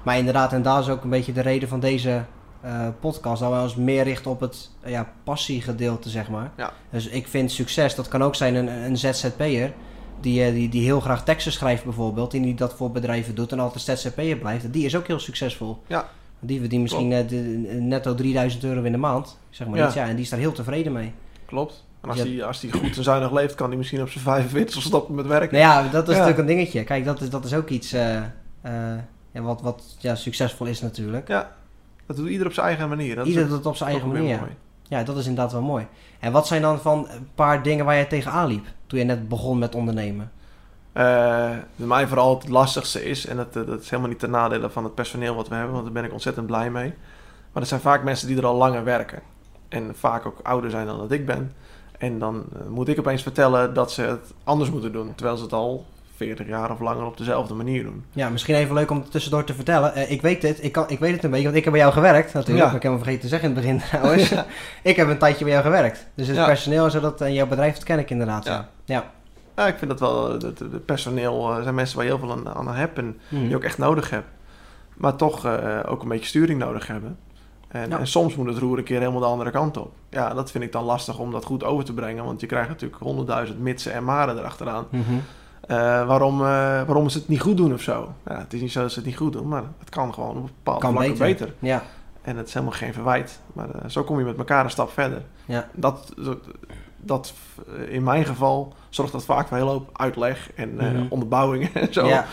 Maar 0.02 0.18
inderdaad, 0.18 0.52
en 0.52 0.62
daar 0.62 0.80
is 0.80 0.88
ook 0.88 1.02
een 1.04 1.10
beetje 1.10 1.32
de 1.32 1.40
reden 1.40 1.68
van 1.68 1.80
deze 1.80 2.24
eh, 2.60 2.88
podcast, 3.00 3.40
dat 3.42 3.52
we 3.52 3.60
ons 3.60 3.74
meer 3.74 4.04
richten 4.04 4.30
op 4.30 4.40
het 4.40 4.70
eh, 4.80 4.90
ja, 4.92 5.12
passiegedeelte, 5.24 6.08
zeg 6.08 6.28
maar. 6.28 6.50
Ja. 6.56 6.72
Dus 6.90 7.06
ik 7.08 7.28
vind 7.28 7.50
succes, 7.52 7.94
dat 7.94 8.08
kan 8.08 8.22
ook 8.22 8.34
zijn 8.34 8.54
een, 8.54 8.68
een 8.68 8.96
ZZP'er, 8.96 9.72
die, 10.20 10.44
eh, 10.44 10.52
die, 10.52 10.68
die 10.68 10.82
heel 10.82 11.00
graag 11.00 11.24
teksten 11.24 11.52
schrijft 11.52 11.84
bijvoorbeeld, 11.84 12.34
en 12.34 12.42
die 12.42 12.54
dat 12.54 12.74
voor 12.74 12.90
bedrijven 12.90 13.34
doet 13.34 13.52
en 13.52 13.60
altijd 13.60 13.98
ZZP'er 13.98 14.36
blijft. 14.36 14.72
Die 14.72 14.84
is 14.84 14.96
ook 14.96 15.06
heel 15.06 15.18
succesvol. 15.18 15.82
Ja. 15.86 16.08
Die 16.40 16.60
verdient 16.60 16.82
misschien 16.82 17.12
eh, 17.12 17.28
de- 17.28 17.76
netto 17.80 18.14
3000 18.14 18.64
euro 18.64 18.82
in 18.82 18.92
de 18.92 18.98
maand, 18.98 19.38
zeg 19.50 19.66
maar 19.68 19.78
Ja. 19.78 19.86
iets, 19.86 19.94
ja, 19.94 20.04
en 20.06 20.14
die 20.14 20.24
is 20.24 20.30
daar 20.30 20.38
heel 20.38 20.52
tevreden 20.52 20.92
mee. 20.92 21.12
Klopt. 21.52 21.84
En 22.00 22.08
als 22.08 22.18
Ja. 22.18 22.24
hij 22.26 22.44
als 22.44 22.60
die 22.60 22.72
goed 22.72 22.96
en 22.96 23.02
zuinig 23.02 23.32
leeft, 23.32 23.54
kan 23.54 23.68
hij 23.68 23.76
misschien 23.76 24.02
op 24.02 24.08
zijn 24.10 24.24
45 24.24 24.82
stoppen 24.82 25.14
met 25.14 25.26
werken. 25.26 25.58
Nou 25.58 25.84
ja, 25.84 25.90
dat 25.90 26.08
is 26.08 26.14
Ja. 26.16 26.20
natuurlijk 26.20 26.38
een 26.48 26.54
dingetje. 26.56 26.84
Kijk, 26.84 27.04
dat 27.04 27.20
is, 27.20 27.30
dat 27.30 27.44
is 27.44 27.54
ook 27.54 27.68
iets 27.68 27.92
eh, 27.92 28.16
eh, 28.16 28.22
wat, 29.32 29.60
wat 29.60 29.96
ja, 29.98 30.14
succesvol 30.14 30.66
is 30.66 30.80
natuurlijk. 30.80 31.28
Ja, 31.28 31.50
dat 32.06 32.16
doet 32.16 32.28
ieder 32.28 32.46
op 32.46 32.52
zijn 32.52 32.66
eigen 32.66 32.88
manier. 32.88 33.16
Dat 33.16 33.26
Ieder 33.26 33.48
doet 33.48 33.56
het 33.56 33.66
op 33.66 33.76
zijn 33.76 33.90
eigen 33.90 34.08
manier. 34.08 34.38
mooi. 34.38 34.50
Ja, 34.82 35.02
dat 35.02 35.16
is 35.16 35.26
inderdaad 35.26 35.52
wel 35.52 35.62
mooi. 35.62 35.86
En 36.20 36.32
wat 36.32 36.46
zijn 36.46 36.62
dan 36.62 36.80
van 36.80 37.08
een 37.10 37.28
paar 37.34 37.62
dingen 37.62 37.84
waar 37.84 37.96
je 37.96 38.06
tegenaan 38.06 38.46
liep 38.46 38.64
toen 38.86 38.98
je 38.98 39.04
net 39.04 39.28
begon 39.28 39.58
met 39.58 39.74
ondernemen? 39.74 40.30
Wat 41.76 41.86
mij 41.88 42.06
vooral 42.06 42.38
het 42.38 42.48
lastigste 42.48 43.04
is, 43.04 43.26
en 43.26 43.36
dat, 43.36 43.52
dat 43.52 43.80
is 43.80 43.90
helemaal 43.90 44.10
niet 44.10 44.18
ten 44.18 44.30
nadele 44.30 44.70
van 44.70 44.84
het 44.84 44.94
personeel 44.94 45.34
wat 45.34 45.48
we 45.48 45.54
hebben, 45.54 45.72
want 45.72 45.84
daar 45.84 45.92
ben 45.94 46.04
ik 46.04 46.12
ontzettend 46.12 46.46
blij 46.46 46.70
mee. 46.70 46.94
Maar 47.52 47.62
er 47.62 47.68
zijn 47.68 47.80
vaak 47.80 48.02
mensen 48.02 48.28
die 48.28 48.36
er 48.36 48.46
al 48.46 48.56
langer 48.56 48.84
werken. 48.84 49.22
En 49.72 49.90
vaak 49.98 50.26
ook 50.26 50.38
ouder 50.42 50.70
zijn 50.70 50.86
dan 50.86 50.98
dat 50.98 51.10
ik 51.12 51.26
ben. 51.26 51.52
En 51.98 52.18
dan 52.18 52.44
eh, 52.54 52.66
moet 52.68 52.88
ik 52.88 52.98
opeens 52.98 53.22
vertellen 53.22 53.74
dat 53.74 53.92
ze 53.92 54.02
het 54.02 54.32
anders 54.44 54.70
moeten 54.70 54.92
doen, 54.92 55.14
terwijl 55.14 55.36
ze 55.36 55.42
het 55.42 55.52
al 55.52 55.86
40 56.16 56.46
jaar 56.46 56.70
of 56.70 56.80
langer 56.80 57.04
op 57.06 57.16
dezelfde 57.16 57.54
manier 57.54 57.82
doen. 57.82 58.04
Ja, 58.12 58.28
misschien 58.28 58.54
even 58.54 58.74
leuk 58.74 58.90
om 58.90 59.08
tussendoor 59.10 59.44
te 59.44 59.54
vertellen. 59.54 59.94
Eh, 59.94 60.10
ik 60.10 60.22
weet 60.22 60.40
dit, 60.40 60.64
ik, 60.64 60.72
kan, 60.72 60.84
ik 60.88 60.98
weet 60.98 61.12
het 61.14 61.24
een 61.24 61.30
beetje, 61.30 61.44
want 61.44 61.56
ik 61.56 61.64
heb 61.64 61.72
bij 61.72 61.82
jou 61.82 61.92
gewerkt 61.94 62.32
natuurlijk. 62.32 62.66
Ja. 62.70 62.76
Ik 62.76 62.82
heb 62.82 62.92
hem 62.92 62.96
vergeten 63.02 63.20
te 63.20 63.28
zeggen 63.28 63.48
in 63.48 63.54
het 63.56 63.64
begin 63.64 63.80
trouwens. 63.88 64.34
ik 64.82 64.96
heb 64.96 65.08
een 65.08 65.18
tijdje 65.18 65.44
bij 65.44 65.52
jou 65.52 65.64
gewerkt. 65.64 66.06
Dus 66.14 66.26
het 66.26 66.36
Ja. 66.36 66.44
personeel 66.46 66.90
en, 66.90 67.00
dat, 67.00 67.20
en 67.20 67.32
jouw 67.32 67.46
bedrijf, 67.46 67.74
dat 67.74 67.84
ken 67.84 67.98
ik 67.98 68.10
inderdaad. 68.10 68.44
Ja. 68.44 68.68
Ja. 68.84 69.10
Ja, 69.56 69.66
ik 69.66 69.78
vind 69.78 69.90
dat 69.90 70.00
wel, 70.00 70.32
het, 70.32 70.42
het 70.42 70.84
personeel 70.84 71.50
eh, 71.56 71.62
zijn 71.62 71.74
mensen 71.74 71.96
waar 71.96 72.04
je 72.06 72.10
heel 72.10 72.20
veel 72.20 72.32
aan, 72.32 72.48
aan 72.68 72.74
hebt 72.74 72.98
en 72.98 73.18
Mhm. 73.28 73.46
die 73.46 73.56
ook 73.56 73.62
echt 73.64 73.78
nodig 73.78 74.10
hebt. 74.10 74.26
Maar 74.94 75.16
toch 75.16 75.44
eh, 75.46 75.78
ook 75.86 76.02
een 76.02 76.08
beetje 76.08 76.26
sturing 76.26 76.58
nodig 76.58 76.86
hebben. 76.86 77.18
En, 77.72 77.88
Ja. 77.90 77.98
en 77.98 78.06
soms 78.06 78.34
moet 78.36 78.46
het 78.46 78.58
roer 78.58 78.78
een 78.78 78.84
keer 78.84 78.98
helemaal 78.98 79.20
de 79.20 79.26
andere 79.26 79.50
kant 79.50 79.76
op. 79.76 79.92
Ja, 80.10 80.34
dat 80.34 80.50
vind 80.50 80.64
ik 80.64 80.72
dan 80.72 80.84
lastig 80.84 81.18
om 81.18 81.30
dat 81.30 81.44
goed 81.44 81.64
over 81.64 81.84
te 81.84 81.92
brengen. 81.94 82.24
Want 82.24 82.40
je 82.40 82.46
krijgt 82.46 82.68
natuurlijk 82.68 83.02
honderdduizend 83.02 83.58
mitsen 83.60 83.92
en 83.92 84.04
maren 84.04 84.38
erachteraan. 84.38 84.86
Mhm. 84.90 85.02
Eh, 85.60 85.76
waarom, 86.06 86.40
eh, 86.40 86.46
waarom 86.82 87.08
ze 87.08 87.18
het 87.18 87.28
niet 87.28 87.40
goed 87.40 87.56
doen 87.56 87.72
of 87.72 87.80
zo. 87.80 88.12
Ja, 88.26 88.38
het 88.38 88.52
is 88.52 88.60
niet 88.60 88.72
zo 88.72 88.80
dat 88.80 88.90
ze 88.92 88.98
het 88.98 89.06
niet 89.06 89.16
goed 89.16 89.32
doen, 89.32 89.48
maar 89.48 89.62
het 89.78 89.88
kan 89.88 90.14
gewoon 90.14 90.36
op 90.36 90.42
bepaalde 90.56 90.80
Kan 90.80 90.92
vlakken 90.92 91.18
beter. 91.18 91.46
beter. 91.46 91.54
Ja. 91.58 91.82
En 92.22 92.36
het 92.36 92.46
is 92.46 92.54
helemaal 92.54 92.74
geen 92.74 92.92
verwijt. 92.92 93.40
Maar 93.52 93.70
eh, 93.70 93.88
zo 93.88 94.02
kom 94.04 94.18
je 94.18 94.24
met 94.24 94.36
elkaar 94.38 94.64
een 94.64 94.70
stap 94.70 94.90
verder. 94.90 95.22
Ja. 95.44 95.68
Dat, 95.72 96.12
dat, 96.96 97.32
in 97.88 98.02
mijn 98.02 98.24
geval 98.24 98.72
zorgt 98.88 99.12
dat 99.12 99.24
vaak 99.24 99.48
voor 99.48 99.56
een 99.56 99.62
hele 99.62 99.74
hoop 99.74 99.88
uitleg 99.92 100.52
en 100.54 100.80
eh, 100.80 100.90
Mhm. 100.92 101.06
onderbouwing 101.08 101.68
en 101.74 101.92
zo. 101.92 102.06
Ja. 102.06 102.26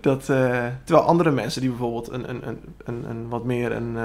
Dat, 0.00 0.20
eh, 0.28 0.64
terwijl 0.84 1.06
andere 1.06 1.30
mensen 1.30 1.60
die 1.60 1.70
bijvoorbeeld 1.70 2.10
een, 2.12 2.30
een, 2.30 2.48
een, 2.48 2.58
een, 2.84 3.10
een 3.10 3.28
wat 3.28 3.44
meer 3.44 3.72
een, 3.72 3.96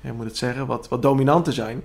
hoe 0.00 0.12
moet 0.16 0.24
het 0.26 0.36
zeggen, 0.36 0.66
wat, 0.66 0.88
wat 0.88 1.02
dominanter 1.02 1.52
zijn, 1.52 1.82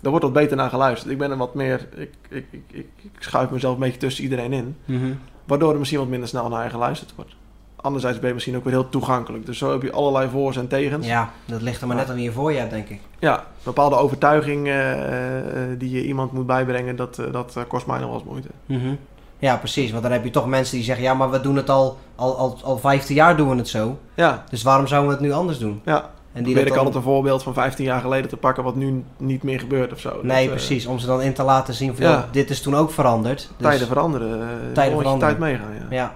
daar 0.00 0.10
wordt 0.10 0.24
wat 0.24 0.34
beter 0.34 0.56
naar 0.56 0.70
geluisterd. 0.70 1.12
Ik 1.12 1.18
ben 1.18 1.30
er 1.30 1.36
wat 1.36 1.54
meer, 1.54 1.88
ik, 1.96 2.10
ik, 2.28 2.46
ik, 2.50 2.62
ik, 2.70 3.10
schuif 3.18 3.50
mezelf 3.50 3.74
een 3.74 3.80
beetje 3.80 3.98
tussen 3.98 4.24
iedereen 4.24 4.52
in, 4.52 4.76
Mhm. 4.84 5.12
waardoor 5.44 5.72
er 5.72 5.78
misschien 5.78 5.98
wat 5.98 6.08
minder 6.08 6.28
snel 6.28 6.48
naar 6.48 6.64
je 6.64 6.70
geluisterd 6.70 7.14
wordt. 7.16 7.34
Anderzijds 7.76 8.18
ben 8.18 8.28
je 8.28 8.34
misschien 8.34 8.56
ook 8.56 8.64
weer 8.64 8.72
heel 8.72 8.88
toegankelijk. 8.88 9.46
Dus 9.46 9.58
zo 9.58 9.70
heb 9.72 9.82
je 9.82 9.92
allerlei 9.92 10.28
voor's 10.30 10.56
en 10.56 10.68
tegens. 10.68 11.06
Ja, 11.06 11.30
dat 11.44 11.62
ligt 11.62 11.80
er 11.80 11.86
maar 11.86 11.96
net 11.96 12.08
aan 12.08 12.14
wie 12.14 12.24
je 12.24 12.32
voor 12.32 12.52
je 12.52 12.58
hebt, 12.58 12.70
denk 12.70 12.88
ik. 12.88 13.00
Ja, 13.18 13.46
bepaalde 13.62 13.96
overtuiging 13.96 14.66
eh, 14.66 15.70
eh, 15.72 15.78
die 15.78 15.90
je 15.90 16.04
iemand 16.06 16.32
moet 16.32 16.46
bijbrengen, 16.46 16.96
dat, 16.96 17.18
eh, 17.18 17.32
dat 17.32 17.56
eh, 17.56 17.62
kost 17.68 17.86
mij 17.86 17.98
nog 17.98 18.08
wel 18.08 18.18
eens 18.18 18.28
moeite. 18.28 18.48
Mhm. 18.66 18.94
Ja, 19.42 19.56
precies. 19.56 19.90
Want 19.90 20.02
dan 20.02 20.12
heb 20.12 20.24
je 20.24 20.30
toch 20.30 20.46
mensen 20.46 20.76
die 20.76 20.84
zeggen: 20.84 21.04
ja, 21.04 21.14
maar 21.14 21.30
we 21.30 21.40
doen 21.40 21.56
het 21.56 21.70
al, 21.70 21.98
al, 22.16 22.36
al, 22.36 22.58
al 22.62 22.78
15 22.78 23.14
jaar 23.14 23.36
doen 23.36 23.48
we 23.48 23.56
het 23.56 23.68
zo. 23.68 23.98
Ja, 24.14 24.44
Dus 24.50 24.62
waarom 24.62 24.86
zouden 24.86 25.10
we 25.10 25.16
het 25.16 25.24
nu 25.26 25.32
anders 25.32 25.58
doen? 25.58 25.80
ja. 25.84 26.10
En 26.32 26.42
probeer 26.42 26.62
ik 26.62 26.68
dan- 26.68 26.76
altijd 26.78 26.94
een 26.96 27.02
voorbeeld 27.02 27.42
van 27.42 27.54
15 27.54 27.84
jaar 27.84 28.00
geleden 28.00 28.28
te 28.30 28.36
pakken 28.36 28.64
wat 28.64 28.74
nu 28.76 29.04
niet 29.18 29.42
meer 29.42 29.60
gebeurt 29.60 29.92
of 29.92 30.00
zo. 30.00 30.10
Nee, 30.22 30.22
Dat, 30.22 30.38
eh, 30.44 30.48
precies. 30.64 30.86
Om 30.86 30.98
ze 30.98 31.06
dan 31.06 31.22
in 31.22 31.32
te 31.32 31.42
laten 31.42 31.74
zien 31.74 31.96
van 31.96 32.04
Ja. 32.06 32.12
joh, 32.12 32.22
dit 32.30 32.50
is 32.50 32.62
toen 32.62 32.76
ook 32.76 32.90
veranderd. 32.90 33.38
Dus, 33.56 33.66
Tijden 33.66 33.86
veranderen. 33.86 34.40
eh, 34.40 34.46
Tijden 34.72 34.98
veranderen. 34.98 35.18
tijd 35.18 35.38
meegaan, 35.38 35.74
ja. 35.74 35.86
Ja. 35.96 36.14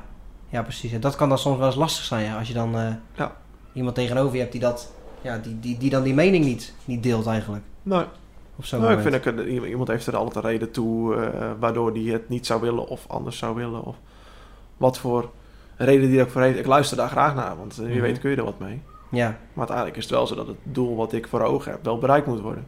ja, 0.48 0.62
precies. 0.62 0.92
En 0.92 1.00
dat 1.00 1.16
kan 1.16 1.28
dan 1.28 1.38
soms 1.38 1.56
wel 1.58 1.66
eens 1.66 1.76
lastig 1.76 2.04
zijn. 2.04 2.24
Ja, 2.24 2.38
als 2.38 2.48
je 2.48 2.54
dan 2.54 2.76
eh, 2.78 2.82
Ja. 3.14 3.32
iemand 3.72 3.94
tegenover 3.94 4.32
je 4.34 4.40
hebt 4.40 4.52
die, 4.52 4.60
dat, 4.60 4.92
ja, 5.20 5.38
die, 5.38 5.60
die, 5.60 5.78
die 5.78 5.90
dan 5.90 6.02
die 6.02 6.14
mening 6.14 6.44
niet, 6.44 6.74
niet 6.84 7.02
deelt 7.02 7.26
eigenlijk. 7.26 7.64
Nee, 7.82 8.04
Of 8.58 8.66
zo. 8.66 8.80
nou, 8.80 8.92
ik 8.92 9.12
vind 9.12 9.38
eh, 9.38 9.68
iemand 9.68 9.88
heeft 9.88 10.06
er 10.06 10.16
altijd 10.16 10.44
een 10.44 10.50
reden 10.50 10.70
toe 10.70 11.14
eh, 11.16 11.50
waardoor 11.58 11.92
die 11.92 12.12
het 12.12 12.28
niet 12.28 12.46
zou 12.46 12.60
willen 12.60 12.86
of 12.88 13.04
anders 13.08 13.38
zou 13.38 13.54
willen. 13.54 13.82
Of 13.84 13.96
wat 14.76 14.98
voor 14.98 15.30
reden 15.76 16.08
die 16.08 16.18
er 16.18 16.24
ook 16.24 16.30
voor 16.30 16.42
heeft. 16.42 16.58
Ik 16.58 16.66
luister 16.66 16.96
daar 16.96 17.08
graag 17.08 17.34
naar, 17.34 17.56
want 17.56 17.72
eh, 17.78 17.84
wie 17.84 17.88
Mhm. 17.94 18.00
weet 18.02 18.18
kun 18.20 18.30
je 18.30 18.36
er 18.36 18.44
wat 18.44 18.58
mee. 18.58 18.82
Ja, 19.10 19.26
Maar 19.28 19.38
uiteindelijk 19.58 19.96
is 19.96 20.02
het 20.02 20.12
wel 20.12 20.26
zo 20.26 20.34
dat 20.34 20.46
het 20.46 20.56
doel 20.62 20.96
wat 20.96 21.12
ik 21.12 21.26
voor 21.28 21.40
ogen 21.40 21.70
heb 21.72 21.84
wel 21.84 21.98
bereikt 21.98 22.26
moet 22.26 22.40
worden. 22.40 22.66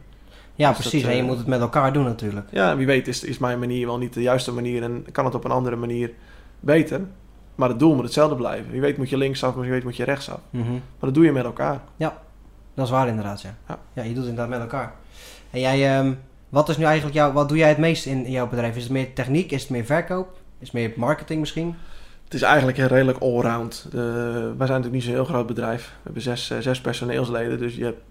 ja 0.55 0.69
Dus 0.69 0.77
precies. 0.79 1.01
dat, 1.01 1.09
en 1.11 1.15
je 1.17 1.21
eh, 1.23 1.27
moet 1.29 1.37
het 1.37 1.47
met 1.47 1.59
elkaar 1.61 1.93
doen 1.93 2.03
natuurlijk. 2.03 2.47
Ja, 2.51 2.75
wie 2.75 2.85
weet 2.85 3.07
is, 3.07 3.23
is 3.23 3.37
mijn 3.37 3.59
manier 3.59 3.85
wel 3.85 3.97
niet 3.97 4.13
de 4.13 4.21
juiste 4.21 4.53
manier 4.53 4.83
en 4.83 5.05
kan 5.11 5.25
het 5.25 5.35
op 5.35 5.43
een 5.43 5.51
andere 5.51 5.75
manier 5.75 6.11
beter. 6.59 7.01
Maar 7.55 7.69
het 7.69 7.79
doel 7.79 7.95
moet 7.95 8.03
hetzelfde 8.03 8.35
blijven. 8.35 8.73
Je 8.73 8.79
weet 8.81 8.97
moet 8.97 9.09
je 9.09 9.17
linksaf, 9.17 9.55
maar 9.55 9.65
je 9.65 9.71
weet 9.71 9.83
moet 9.83 9.95
je 9.97 10.03
rechtsaf. 10.03 10.39
Mhm. 10.49 10.71
Maar 10.71 10.81
dat 10.99 11.13
doe 11.13 11.25
je 11.25 11.31
met 11.31 11.43
elkaar. 11.45 11.81
Dat 12.73 12.85
is 12.87 12.93
waar 12.93 13.07
inderdaad, 13.07 13.41
ja. 13.41 13.55
Ja. 13.67 13.79
Ja, 13.93 14.01
je 14.03 14.07
doet 14.13 14.17
het 14.17 14.27
inderdaad 14.29 14.49
met 14.49 14.59
elkaar. 14.59 14.93
En 15.49 15.59
jij, 15.59 15.97
ehm, 15.97 16.13
wat 16.49 16.69
is 16.69 16.77
nu 16.77 16.83
eigenlijk 16.83 17.15
jouw, 17.15 17.31
wat 17.31 17.49
doe 17.49 17.57
jij 17.57 17.69
het 17.69 17.77
meest 17.77 18.05
in, 18.05 18.25
in 18.25 18.31
jouw 18.31 18.47
bedrijf? 18.47 18.75
Is 18.75 18.83
het 18.83 18.91
meer 18.91 19.13
techniek? 19.13 19.51
Is 19.51 19.61
het 19.61 19.71
meer 19.71 19.85
verkoop? 19.85 20.37
Is 20.59 20.71
het 20.71 20.73
meer 20.73 20.93
marketing 20.95 21.39
misschien? 21.39 21.75
Het 22.23 22.33
is 22.33 22.41
eigenlijk 22.41 22.77
een 22.77 22.87
redelijk 22.87 23.17
allround. 23.17 23.87
De, 23.91 23.97
wij 24.57 24.67
zijn 24.67 24.81
natuurlijk 24.81 24.91
niet 24.91 25.03
zo'n 25.03 25.13
heel 25.13 25.25
groot 25.25 25.47
bedrijf. 25.47 25.87
We 25.87 25.99
hebben 26.03 26.21
zes, 26.21 26.49
eh, 26.49 26.57
zes 26.59 26.81
personeelsleden. 26.81 27.57
Dus 27.57 27.75
je 27.75 27.83
hebt, 27.83 28.01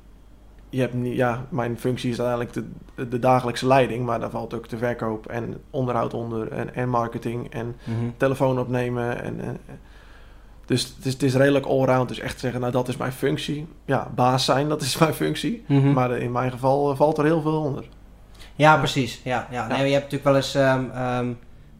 je 0.69 0.81
hebt 0.81 0.95
niet, 0.95 1.17
ja, 1.17 1.47
mijn 1.49 1.79
functie 1.79 2.11
is 2.11 2.21
uiteindelijk 2.21 2.69
de, 2.95 3.09
de 3.09 3.19
dagelijkse 3.19 3.67
leiding. 3.67 4.05
Maar 4.05 4.21
daar 4.21 4.31
valt 4.31 4.55
ook 4.55 4.69
de 4.69 4.79
verkoop 4.79 5.27
en 5.27 5.55
onderhoud 5.71 6.15
onder. 6.15 6.53
En, 6.53 6.75
en 6.75 6.89
marketing 6.89 7.51
en 7.51 7.77
telefoon 8.17 8.59
opnemen. 8.59 9.23
En, 9.23 9.41
en, 9.41 9.59
dus 10.69 10.83
het 10.97 11.07
is, 11.07 11.13
het 11.13 11.23
is 11.23 11.35
redelijk 11.35 11.67
allround. 11.67 12.09
Dus 12.09 12.19
echt 12.19 12.41
zeggen, 12.41 12.61
nou 12.61 12.73
dat 12.73 12.89
is 12.89 12.97
mijn 12.97 13.13
functie. 13.13 13.67
Ja, 13.85 14.09
baas 14.15 14.45
zijn, 14.45 14.69
dat 14.69 14.83
is 14.83 14.99
mijn 15.05 15.15
functie. 15.15 15.65
Mhm. 15.67 15.93
Maar 15.93 16.11
eh, 16.11 16.23
in 16.23 16.33
mijn 16.33 16.51
geval 16.51 16.91
eh, 16.91 16.97
valt 16.97 17.19
er 17.19 17.25
heel 17.25 17.41
veel 17.41 17.61
onder. 17.63 17.85
Ja, 18.55 18.73
Ja. 18.73 18.79
precies. 18.79 19.21
Ja, 19.25 19.47
ja. 19.51 19.67
Nee, 19.67 19.77
je 19.87 19.93
hebt 19.93 20.13
natuurlijk 20.13 20.25
wel 20.25 20.37
eens 20.37 20.55
ehm, 20.55 20.85
ehm, 20.95 21.33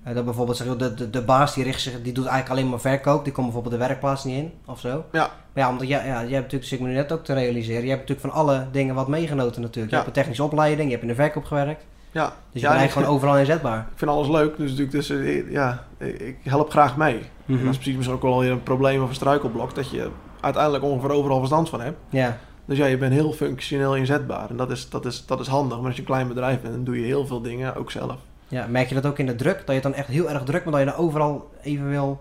eh, 0.03 0.15
dat 0.15 0.25
bijvoorbeeld 0.25 0.57
zeg, 0.57 0.77
de, 0.77 0.95
de, 0.95 1.11
de 1.11 1.23
baas 1.23 1.55
die 1.55 1.65
richt 1.65 1.81
zich, 1.81 2.03
die 2.03 2.13
doet 2.13 2.27
eigenlijk 2.27 2.59
alleen 2.59 2.71
maar 2.71 2.81
verkoop. 2.81 3.25
Die 3.25 3.33
komt 3.33 3.47
bijvoorbeeld 3.47 3.75
de 3.81 3.87
werkplaats 3.87 4.25
niet 4.25 4.37
in 4.37 4.53
of 4.67 4.81
zo. 4.81 5.05
Ja. 5.13 5.31
Maar 5.53 5.65
ja, 5.65 5.69
omdat 5.71 5.89
ja, 5.89 6.05
ja, 6.05 6.21
je 6.21 6.33
hebt 6.35 6.43
natuurlijk, 6.43 6.65
zit 6.65 6.79
ik 6.79 6.81
me 6.81 6.89
nu 6.91 6.95
net 6.95 7.13
ook 7.13 7.25
te 7.25 7.35
realiseren, 7.35 7.83
je 7.83 7.89
hebt 7.91 8.09
natuurlijk 8.09 8.35
van 8.35 8.41
alle 8.45 8.67
dingen 8.73 8.95
wat 8.95 9.09
meegenoten 9.09 9.61
natuurlijk. 9.63 9.91
Je 9.93 9.99
Ja. 9.99 10.03
hebt 10.05 10.07
een 10.07 10.23
technische 10.23 10.45
opleiding, 10.45 10.85
je 10.85 10.91
hebt 10.91 11.03
in 11.03 11.09
de 11.09 11.15
verkoop 11.23 11.45
gewerkt. 11.45 11.85
Ja, 12.13 12.33
Dus 12.53 12.63
je 12.63 12.69
Ja, 12.69 12.77
bent 12.79 12.93
gewoon 12.93 13.09
overal 13.09 13.39
inzetbaar. 13.39 13.79
ik 13.79 13.99
vind 13.99 14.11
alles 14.11 14.29
leuk. 14.29 14.57
Dus, 14.57 14.71
natuurlijk, 14.71 14.91
dus 14.93 15.11
eh, 15.11 15.51
ja, 15.51 15.85
ik 15.99 16.37
help 16.43 16.71
graag 16.71 16.97
mee. 16.97 17.15
Mhm. 17.45 17.59
En 17.59 17.65
Dat 17.65 17.71
is 17.73 17.77
precies 17.77 17.95
misschien 17.97 18.17
ook 18.17 18.23
wel 18.23 18.39
weer 18.41 18.51
een 18.51 18.63
probleem 18.63 19.03
of 19.03 19.09
een 19.09 19.15
struikelblok. 19.15 19.75
Dat 19.75 19.91
je 19.91 20.11
uiteindelijk 20.41 20.85
ongeveer 20.85 21.11
overal 21.11 21.39
verstand 21.39 21.69
van 21.69 21.81
hebt. 21.81 21.99
Ja. 22.09 22.37
Dus 22.65 22.79
ja, 22.79 22.87
je 22.87 22.99
bent 22.99 23.13
heel 23.13 23.33
functioneel 23.33 23.97
inzetbaar. 23.97 24.51
En 24.51 24.57
dat 24.57 24.71
is, 24.71 24.89
dat, 24.91 25.07
is, 25.07 25.27
dat 25.27 25.41
is 25.41 25.47
handig. 25.47 25.77
Maar 25.77 25.87
als 25.87 25.95
je 25.95 26.01
een 26.01 26.07
klein 26.07 26.29
bedrijf 26.29 26.61
bent, 26.61 26.75
dan 26.75 26.85
doe 26.85 27.01
je 27.01 27.07
heel 27.07 27.27
veel 27.27 27.41
dingen 27.41 27.77
ook 27.77 27.91
zelf. 27.91 28.17
ja, 28.49 28.67
merk 28.69 28.89
je 28.89 28.95
dat 28.95 29.07
ook 29.07 29.19
in 29.19 29.27
de 29.27 29.35
druk? 29.35 29.57
Dat 29.57 29.67
je 29.67 29.73
het 29.73 29.83
dan 29.83 29.95
echt 29.95 30.09
heel 30.09 30.31
erg 30.31 30.43
druk, 30.43 30.65
maar 30.65 30.73
dat 30.73 30.81
je 30.83 30.87
dan 30.97 31.07
overal 31.07 31.51
even 31.63 31.89
wil 31.89 32.21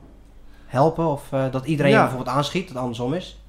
helpen? 0.66 1.08
Of 1.08 1.24
eh, 1.32 1.44
dat 1.52 1.66
iedereen 1.66 1.92
Ja. 1.92 2.02
bijvoorbeeld 2.02 2.36
aanschiet, 2.36 2.68
dat 2.74 2.78
andersom 2.78 3.14
is? 3.14 3.40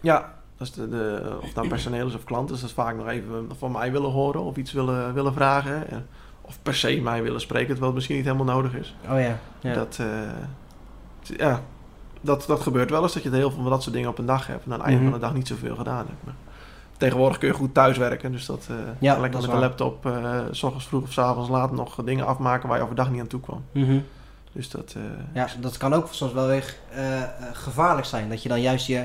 Ja, 0.00 0.34
dat 0.56 0.66
is 0.66 0.72
de, 0.72 0.88
de, 0.88 1.36
of 1.42 1.54
nou 1.54 1.68
personeel 1.68 2.06
is 2.06 2.14
of 2.14 2.24
klanten, 2.24 2.54
is 2.54 2.60
dat 2.60 2.72
vaak 2.72 2.96
nog 2.96 3.08
even 3.08 3.50
van 3.58 3.72
mij 3.72 3.92
willen 3.92 4.10
horen 4.10 4.42
of 4.42 4.56
iets 4.56 4.72
willen, 4.72 5.14
willen 5.14 5.32
vragen. 5.32 5.90
En- 5.90 6.06
Of 6.42 6.58
per 6.62 6.74
se 6.74 7.00
mij 7.00 7.22
willen 7.22 7.40
spreken, 7.40 7.66
terwijl 7.66 7.86
het 7.86 7.94
misschien 7.94 8.16
niet 8.16 8.24
helemaal 8.24 8.54
nodig 8.54 8.74
is. 8.74 8.94
Oh 9.10 9.20
ja. 9.20 9.38
ja. 9.60 9.74
Dat, 9.74 9.98
eh, 10.00 10.06
ja, 11.36 11.60
dat, 12.20 12.44
dat 12.46 12.60
gebeurt 12.60 12.90
wel 12.90 13.02
eens, 13.02 13.14
dat 13.14 13.22
je 13.22 13.30
heel 13.30 13.50
veel 13.50 13.62
van 13.62 13.70
dat 13.70 13.82
soort 13.82 13.94
dingen 13.94 14.10
op 14.10 14.18
een 14.18 14.26
dag 14.26 14.46
hebt. 14.46 14.64
En 14.66 14.72
aan 14.72 14.78
het 14.78 14.86
einde 14.86 15.00
Mhm. 15.02 15.10
van 15.10 15.20
de 15.20 15.26
dag 15.26 15.34
niet 15.34 15.46
zoveel 15.48 15.76
gedaan 15.76 16.06
hebt. 16.06 16.24
Maar 16.24 16.34
tegenwoordig 16.96 17.38
kun 17.38 17.48
je 17.48 17.54
goed 17.54 17.74
thuiswerken, 17.74 18.32
dus 18.32 18.46
dat, 18.46 18.66
eh 18.70 18.76
Ja, 18.98 19.12
lekker 19.12 19.30
dat 19.40 19.40
met 19.40 19.50
een 19.56 19.60
laptop, 19.62 20.06
eh, 20.06 20.40
s 20.50 20.62
ochtends 20.62 20.86
vroeg 20.86 21.02
of 21.02 21.12
s 21.12 21.18
avonds 21.18 21.48
laat 21.50 21.72
nog 21.72 21.94
dingen 22.04 22.26
afmaken 22.26 22.68
waar 22.68 22.78
je 22.78 22.84
overdag 22.84 23.10
niet 23.10 23.20
aan 23.20 23.26
toe 23.26 23.40
kwam. 23.40 23.64
Mhm. 23.72 23.98
Dus 24.52 24.70
dat, 24.70 24.94
eh, 24.96 25.02
Ja, 25.32 25.46
dat 25.60 25.76
kan 25.76 25.94
ook 25.94 26.08
soms 26.10 26.32
wel 26.32 26.46
weer 26.46 26.74
eh, 26.90 27.22
eh, 27.22 27.28
gevaarlijk 27.52 28.06
zijn. 28.06 28.28
Dat 28.28 28.42
je 28.42 28.48
dan 28.48 28.60
juist 28.60 28.86
je 28.86 29.04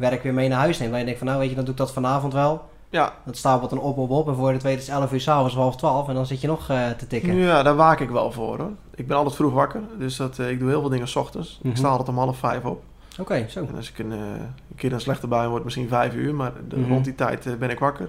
werk 0.00 0.22
weer 0.22 0.34
mee 0.34 0.48
naar 0.48 0.58
huis 0.58 0.78
neemt. 0.78 0.90
Dat 0.90 0.98
je 0.98 1.04
denkt 1.04 1.18
van 1.20 1.28
nou 1.28 1.40
weet 1.40 1.48
je, 1.48 1.54
dan 1.54 1.64
doe 1.64 1.72
ik 1.72 1.80
dat 1.80 1.92
vanavond 1.92 2.32
wel. 2.32 2.68
ja, 2.90 3.12
Dat 3.24 3.36
stapelt 3.36 3.70
dan 3.70 3.78
op, 3.78 3.98
op, 3.98 4.10
op. 4.10 4.28
En 4.28 4.34
voor 4.34 4.52
het 4.52 4.62
weet 4.62 4.78
is 4.78 4.86
het 4.86 4.96
11 4.96 5.12
uur 5.12 5.20
s'avonds, 5.20 5.54
half 5.54 5.76
12. 5.76 6.08
En 6.08 6.14
dan 6.14 6.26
zit 6.26 6.40
je 6.40 6.46
nog 6.46 6.68
eh, 6.70 6.88
te 6.90 7.06
tikken. 7.06 7.34
Ja, 7.34 7.62
daar 7.62 7.76
waak 7.76 8.00
ik 8.00 8.10
wel 8.10 8.32
voor 8.32 8.56
hoor. 8.58 8.70
Ik 8.94 9.06
ben 9.06 9.16
altijd 9.16 9.34
vroeg 9.36 9.52
wakker, 9.52 9.80
dus 9.98 10.16
dat, 10.16 10.38
eh, 10.38 10.50
ik 10.50 10.58
doe 10.58 10.68
heel 10.68 10.80
veel 10.80 10.88
dingen 10.90 11.08
s 11.08 11.16
ochtends. 11.16 11.58
Mhm. 11.62 11.68
Ik 11.70 11.76
sta 11.76 11.88
altijd 11.88 12.08
om 12.08 12.18
half 12.18 12.36
vijf 12.38 12.64
op. 12.64 12.82
Oké, 13.18 13.46
zo. 13.48 13.60
En 13.68 13.76
als 13.76 13.90
ik 13.90 13.98
een, 13.98 14.12
eh, 14.12 14.18
een 14.18 14.76
keer 14.76 14.92
een 14.92 15.00
slechte 15.00 15.26
bui 15.26 15.48
wordt 15.48 15.64
misschien 15.64 15.88
vijf 15.88 16.14
uur, 16.14 16.34
maar 16.34 16.52
de- 16.68 16.76
Mhm. 16.76 16.90
rond 16.92 17.04
die 17.04 17.14
tijd 17.14 17.58
ben 17.58 17.70
ik 17.70 17.78
wakker. 17.78 18.08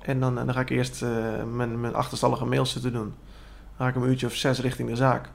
En 0.00 0.20
dan, 0.20 0.34
dan 0.34 0.52
ga 0.52 0.60
ik 0.60 0.70
eerst 0.70 1.04
mijn, 1.52 1.80
mijn 1.80 1.94
achterstallige 1.94 2.44
mails 2.44 2.72
zitten 2.72 2.92
doen. 2.92 3.14
Dan 3.76 3.86
ga 3.86 3.88
ik 3.88 3.94
een 3.94 4.08
uurtje 4.10 4.26
of 4.26 4.32
zes 4.34 4.60
richting 4.60 4.88
de 4.88 4.96
zaak. 4.96 5.30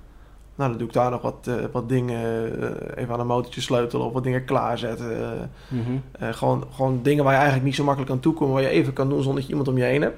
Nou, 0.59 0.71
dan 0.71 0.79
doe 0.79 0.87
ik 0.87 0.93
daar 0.93 1.11
nog 1.11 1.21
wat, 1.21 1.47
eh, 1.47 1.55
wat 1.71 1.89
dingen, 1.89 2.21
eh, 2.61 3.03
even 3.03 3.13
aan 3.13 3.19
een 3.19 3.27
motortje 3.27 3.61
sleutelen 3.61 4.05
of 4.05 4.13
wat 4.13 4.23
dingen 4.23 4.45
klaarzetten. 4.45 5.51
Mhm. 5.67 5.81
eh, 6.11 6.29
gewoon, 6.33 6.63
gewoon 6.71 6.99
dingen 7.01 7.23
waar 7.23 7.33
je 7.33 7.37
eigenlijk 7.39 7.67
niet 7.67 7.75
zo 7.75 7.83
makkelijk 7.83 8.11
aan 8.11 8.19
toe 8.19 8.33
komt, 8.33 8.51
waar 8.51 8.61
je 8.61 8.67
even 8.67 8.93
kan 8.93 9.09
doen 9.09 9.17
zonder 9.17 9.35
dat 9.35 9.43
je 9.43 9.49
iemand 9.49 9.67
om 9.67 9.77
je 9.77 9.83
heen 9.83 10.01
hebt. 10.01 10.17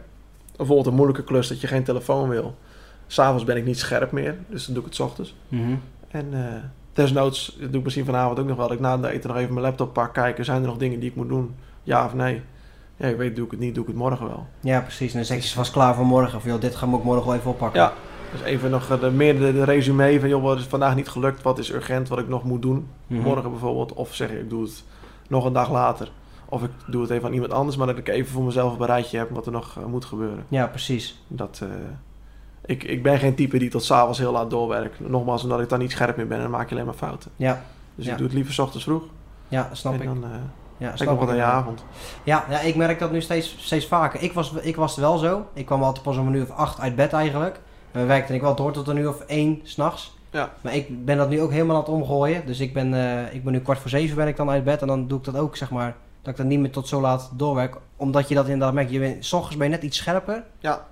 Bijvoorbeeld 0.55 0.87
een 0.87 0.93
moeilijke 0.93 1.23
klus 1.23 1.47
dat 1.47 1.61
je 1.61 1.67
geen 1.67 1.83
telefoon 1.83 2.29
wil. 2.29 2.55
S'avonds 3.07 3.43
ben 3.43 3.57
ik 3.57 3.65
niet 3.65 3.79
scherp 3.79 4.11
meer, 4.11 4.37
dus 4.49 4.65
dan 4.65 4.73
doe 4.73 4.83
ik 4.83 4.89
het 4.89 4.97
's 4.97 4.99
ochtends. 4.99 5.35
Mhm. 5.47 5.75
En 6.07 6.33
desnoods 6.93 7.57
dat 7.59 7.69
doe 7.69 7.77
ik 7.77 7.83
misschien 7.83 8.05
vanavond 8.05 8.39
ook 8.39 8.47
nog 8.47 8.57
wel. 8.57 8.67
Dat 8.67 8.75
ik 8.75 8.81
na 8.81 8.99
het 8.99 9.05
eten 9.05 9.29
nog 9.29 9.37
even 9.37 9.53
mijn 9.53 9.65
laptop 9.65 9.93
pak, 9.93 10.13
kijken. 10.13 10.45
Zijn 10.45 10.61
er 10.61 10.67
nog 10.67 10.77
dingen 10.77 10.99
die 10.99 11.09
ik 11.09 11.15
moet 11.15 11.29
doen? 11.29 11.55
Ja 11.83 12.05
of 12.05 12.13
nee? 12.13 12.41
Ja, 12.97 13.07
ik 13.07 13.17
weet, 13.17 13.35
doe 13.35 13.45
ik 13.45 13.51
het 13.51 13.59
niet, 13.59 13.73
doe 13.73 13.83
ik 13.83 13.89
het 13.89 13.99
morgen 13.99 14.27
wel. 14.27 14.47
Ja, 14.59 14.79
precies. 14.79 15.11
En 15.11 15.17
dan 15.17 15.25
zeg 15.25 15.37
je 15.37 15.47
ze 15.47 15.55
vast 15.55 15.71
klaar 15.71 15.95
voor 15.95 16.05
morgen. 16.05 16.37
Of 16.37 16.45
joh, 16.45 16.61
dit 16.61 16.75
ga 16.75 16.87
ik 16.87 16.93
ook 16.93 17.03
morgen 17.03 17.25
wel 17.25 17.35
even 17.35 17.51
oppakken. 17.51 17.81
Ja. 17.81 17.93
Dus 18.31 18.41
even 18.41 18.69
nog 18.71 18.89
eh, 18.89 18.99
de, 18.99 19.11
meer 19.11 19.39
de, 19.39 19.53
de 19.53 19.63
resume 19.63 20.19
van, 20.19 20.29
joh, 20.29 20.43
wat 20.43 20.57
is 20.57 20.63
vandaag 20.65 20.95
niet 20.95 21.09
gelukt? 21.09 21.41
Wat 21.41 21.57
is 21.59 21.71
urgent, 21.71 22.07
wat 22.07 22.19
ik 22.19 22.27
nog 22.27 22.43
moet 22.43 22.61
doen? 22.61 22.87
Mhm. 23.07 23.21
Morgen 23.21 23.49
bijvoorbeeld. 23.51 23.93
Of 23.93 24.15
zeg 24.15 24.29
ik 24.29 24.49
doe 24.49 24.63
het 24.63 24.83
nog 25.27 25.45
een 25.45 25.53
dag 25.53 25.71
later. 25.71 26.11
Of 26.49 26.63
ik 26.63 26.69
doe 26.87 27.01
het 27.01 27.09
even 27.11 27.27
aan 27.27 27.33
iemand 27.33 27.51
anders, 27.51 27.77
maar 27.77 27.87
dat 27.87 27.97
ik 27.97 28.07
even 28.07 28.31
voor 28.31 28.43
mezelf 28.43 28.79
een 28.79 28.85
rijtje 28.85 29.17
heb 29.17 29.29
wat 29.29 29.45
er 29.45 29.51
nog 29.51 29.77
eh, 29.77 29.85
moet 29.85 30.05
gebeuren. 30.05 30.45
Ja, 30.47 30.67
precies. 30.67 31.21
Dat, 31.27 31.59
eh, 31.63 31.67
ik, 32.65 32.83
ik 32.83 33.03
ben 33.03 33.19
geen 33.19 33.35
type 33.35 33.57
die 33.57 33.69
tot 33.69 33.83
s'avonds 33.83 34.19
heel 34.19 34.31
laat 34.31 34.49
doorwerkt. 34.49 34.99
Nogmaals, 34.99 35.43
omdat 35.43 35.59
ik 35.59 35.69
dan 35.69 35.79
niet 35.79 35.91
scherp 35.91 36.17
meer 36.17 36.27
ben, 36.27 36.39
dan 36.41 36.49
maak 36.51 36.67
je 36.69 36.73
alleen 36.73 36.85
maar 36.85 36.93
fouten. 36.95 37.31
Ja, 37.35 37.61
Dus 37.95 38.05
Ja. 38.05 38.11
ik 38.11 38.17
doe 38.17 38.25
het 38.25 38.35
liever 38.35 38.53
's 38.53 38.59
ochtends 38.59 38.83
vroeg. 38.85 39.03
ja 39.47 39.69
snap 39.71 39.93
en 39.93 39.99
ik. 40.01 40.05
dan 40.05 40.23
eh 40.23 40.29
Ja, 40.77 40.95
snap 40.95 41.07
nog 41.09 41.17
wat 41.19 41.27
ik 41.27 41.29
aan 41.33 41.35
je 41.35 41.43
avond. 41.43 41.83
Ja, 42.23 42.45
ja, 42.49 42.59
ik 42.59 42.75
merk 42.75 42.99
dat 42.99 43.11
nu 43.11 43.21
steeds, 43.21 43.55
steeds 43.59 43.85
vaker. 43.87 44.21
Ik 44.21 44.33
was, 44.33 44.53
ik 44.61 44.75
was 44.75 44.95
wel 44.95 45.17
zo. 45.17 45.45
Ik 45.53 45.65
kwam 45.65 45.83
altijd 45.83 46.03
pas 46.03 46.17
om 46.17 46.27
een 46.27 46.33
uur 46.33 46.43
of 46.43 46.51
acht 46.51 46.79
uit 46.79 46.95
bed 46.95 47.13
eigenlijk. 47.13 47.59
En 47.91 47.99
dan 47.99 48.07
werkte 48.07 48.33
ik 48.33 48.41
wel 48.41 48.55
door 48.55 48.71
tot 48.71 48.87
een 48.87 48.97
uur 48.97 49.09
of 49.09 49.19
één 49.21 49.59
s'nachts. 49.63 50.17
Ja. 50.29 50.49
Maar 50.61 50.75
ik 50.75 51.05
ben 51.05 51.17
dat 51.17 51.29
nu 51.29 51.41
ook 51.41 51.51
helemaal 51.51 51.75
aan 51.75 51.81
het 51.81 51.91
omgooien. 51.91 52.45
Dus 52.45 52.59
ik 52.59 52.73
ben, 52.73 52.93
eh, 52.93 53.33
ik 53.33 53.43
ben 53.43 53.53
nu 53.53 53.59
kwart 53.59 53.79
voor 53.79 53.89
zeven 53.89 54.15
ben 54.15 54.27
ik 54.27 54.35
dan 54.37 54.49
uit 54.49 54.63
bed. 54.63 54.81
En 54.81 54.87
dan 54.87 55.07
doe 55.07 55.17
ik 55.17 55.23
dat 55.23 55.37
ook, 55.37 55.55
zeg 55.57 55.71
maar, 55.71 55.95
dat 56.21 56.31
ik 56.31 56.37
dat 56.37 56.45
niet 56.45 56.59
meer 56.59 56.71
tot 56.71 56.87
zo 56.87 57.01
laat 57.01 57.31
doorwerk. 57.33 57.75
Omdat 57.95 58.27
je 58.29 58.35
dat 58.35 58.45
inderdaad 58.45 58.73
merkt. 58.73 58.91
Je 58.91 58.99
bent, 58.99 59.25
's 59.25 59.33
ochtends 59.33 59.57
ben 59.57 59.69
je 59.69 59.73
net 59.73 59.83
iets 59.83 59.97
scherper 59.97 60.43
Ja. 60.59 60.85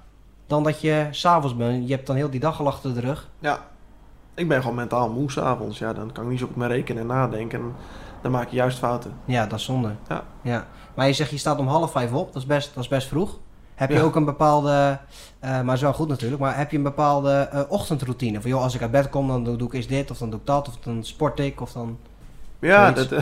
dan 0.47 0.63
dat 0.63 0.81
je 0.81 1.07
s'avonds 1.11 1.55
bent. 1.55 1.87
Je 1.87 1.93
hebt 1.93 2.07
dan 2.07 2.15
heel 2.15 2.29
die 2.29 2.39
dag 2.39 2.59
al 2.59 2.67
achter 2.67 2.93
de 2.93 2.99
rug. 2.99 3.29
Ja, 3.39 3.59
ik 4.33 4.47
ben 4.47 4.61
gewoon 4.61 4.75
mentaal 4.75 5.09
moe 5.09 5.31
s'avonds. 5.31 5.77
Ja, 5.79 5.93
dan 5.93 6.11
kan 6.11 6.23
ik 6.23 6.29
niet 6.29 6.39
zo 6.39 6.45
op 6.45 6.55
me 6.55 6.67
rekenen 6.67 7.01
en 7.01 7.07
nadenken. 7.07 7.59
En 7.59 7.73
dan 8.21 8.31
maak 8.31 8.49
je 8.49 8.55
juist 8.55 8.77
fouten. 8.77 9.13
Ja, 9.25 9.45
dat 9.45 9.59
is 9.59 9.65
zonde. 9.65 9.91
Ja. 10.09 10.23
ja. 10.41 10.67
Maar 10.93 11.07
je 11.07 11.13
zegt, 11.13 11.29
je 11.29 11.37
staat 11.37 11.59
om 11.59 11.67
half 11.67 11.91
vijf 11.91 12.13
op. 12.13 12.33
Dat 12.33 12.41
is 12.41 12.47
best, 12.47 12.73
dat 12.73 12.83
is 12.83 12.89
best 12.89 13.07
vroeg. 13.07 13.37
Heb 13.79 13.89
je 13.89 13.95
Ja. 13.95 14.01
ook 14.01 14.15
een 14.15 14.25
bepaalde, 14.25 14.99
eh, 15.39 15.61
maar 15.61 15.75
is 15.75 15.81
wel 15.81 15.93
goed 15.93 16.07
natuurlijk, 16.07 16.41
maar 16.41 16.57
heb 16.57 16.71
je 16.71 16.77
een 16.77 16.83
bepaalde 16.83 17.31
eh, 17.31 17.61
ochtendroutine? 17.67 18.41
Van 18.41 18.49
joh, 18.49 18.61
als 18.63 18.75
ik 18.75 18.81
uit 18.81 18.91
bed 18.91 19.09
kom, 19.09 19.27
dan 19.27 19.43
doe, 19.43 19.55
doe 19.57 19.67
ik 19.67 19.73
eerst 19.73 19.89
dit, 19.89 20.11
of 20.11 20.17
dan 20.17 20.29
doe 20.29 20.39
ik 20.39 20.45
dat, 20.45 20.67
of 20.67 20.77
dan 20.83 21.03
sport 21.03 21.39
ik, 21.39 21.61
of 21.61 21.71
dan... 21.71 21.97
Ja, 22.59 22.91
dat, 22.91 23.11
ik 23.11 23.19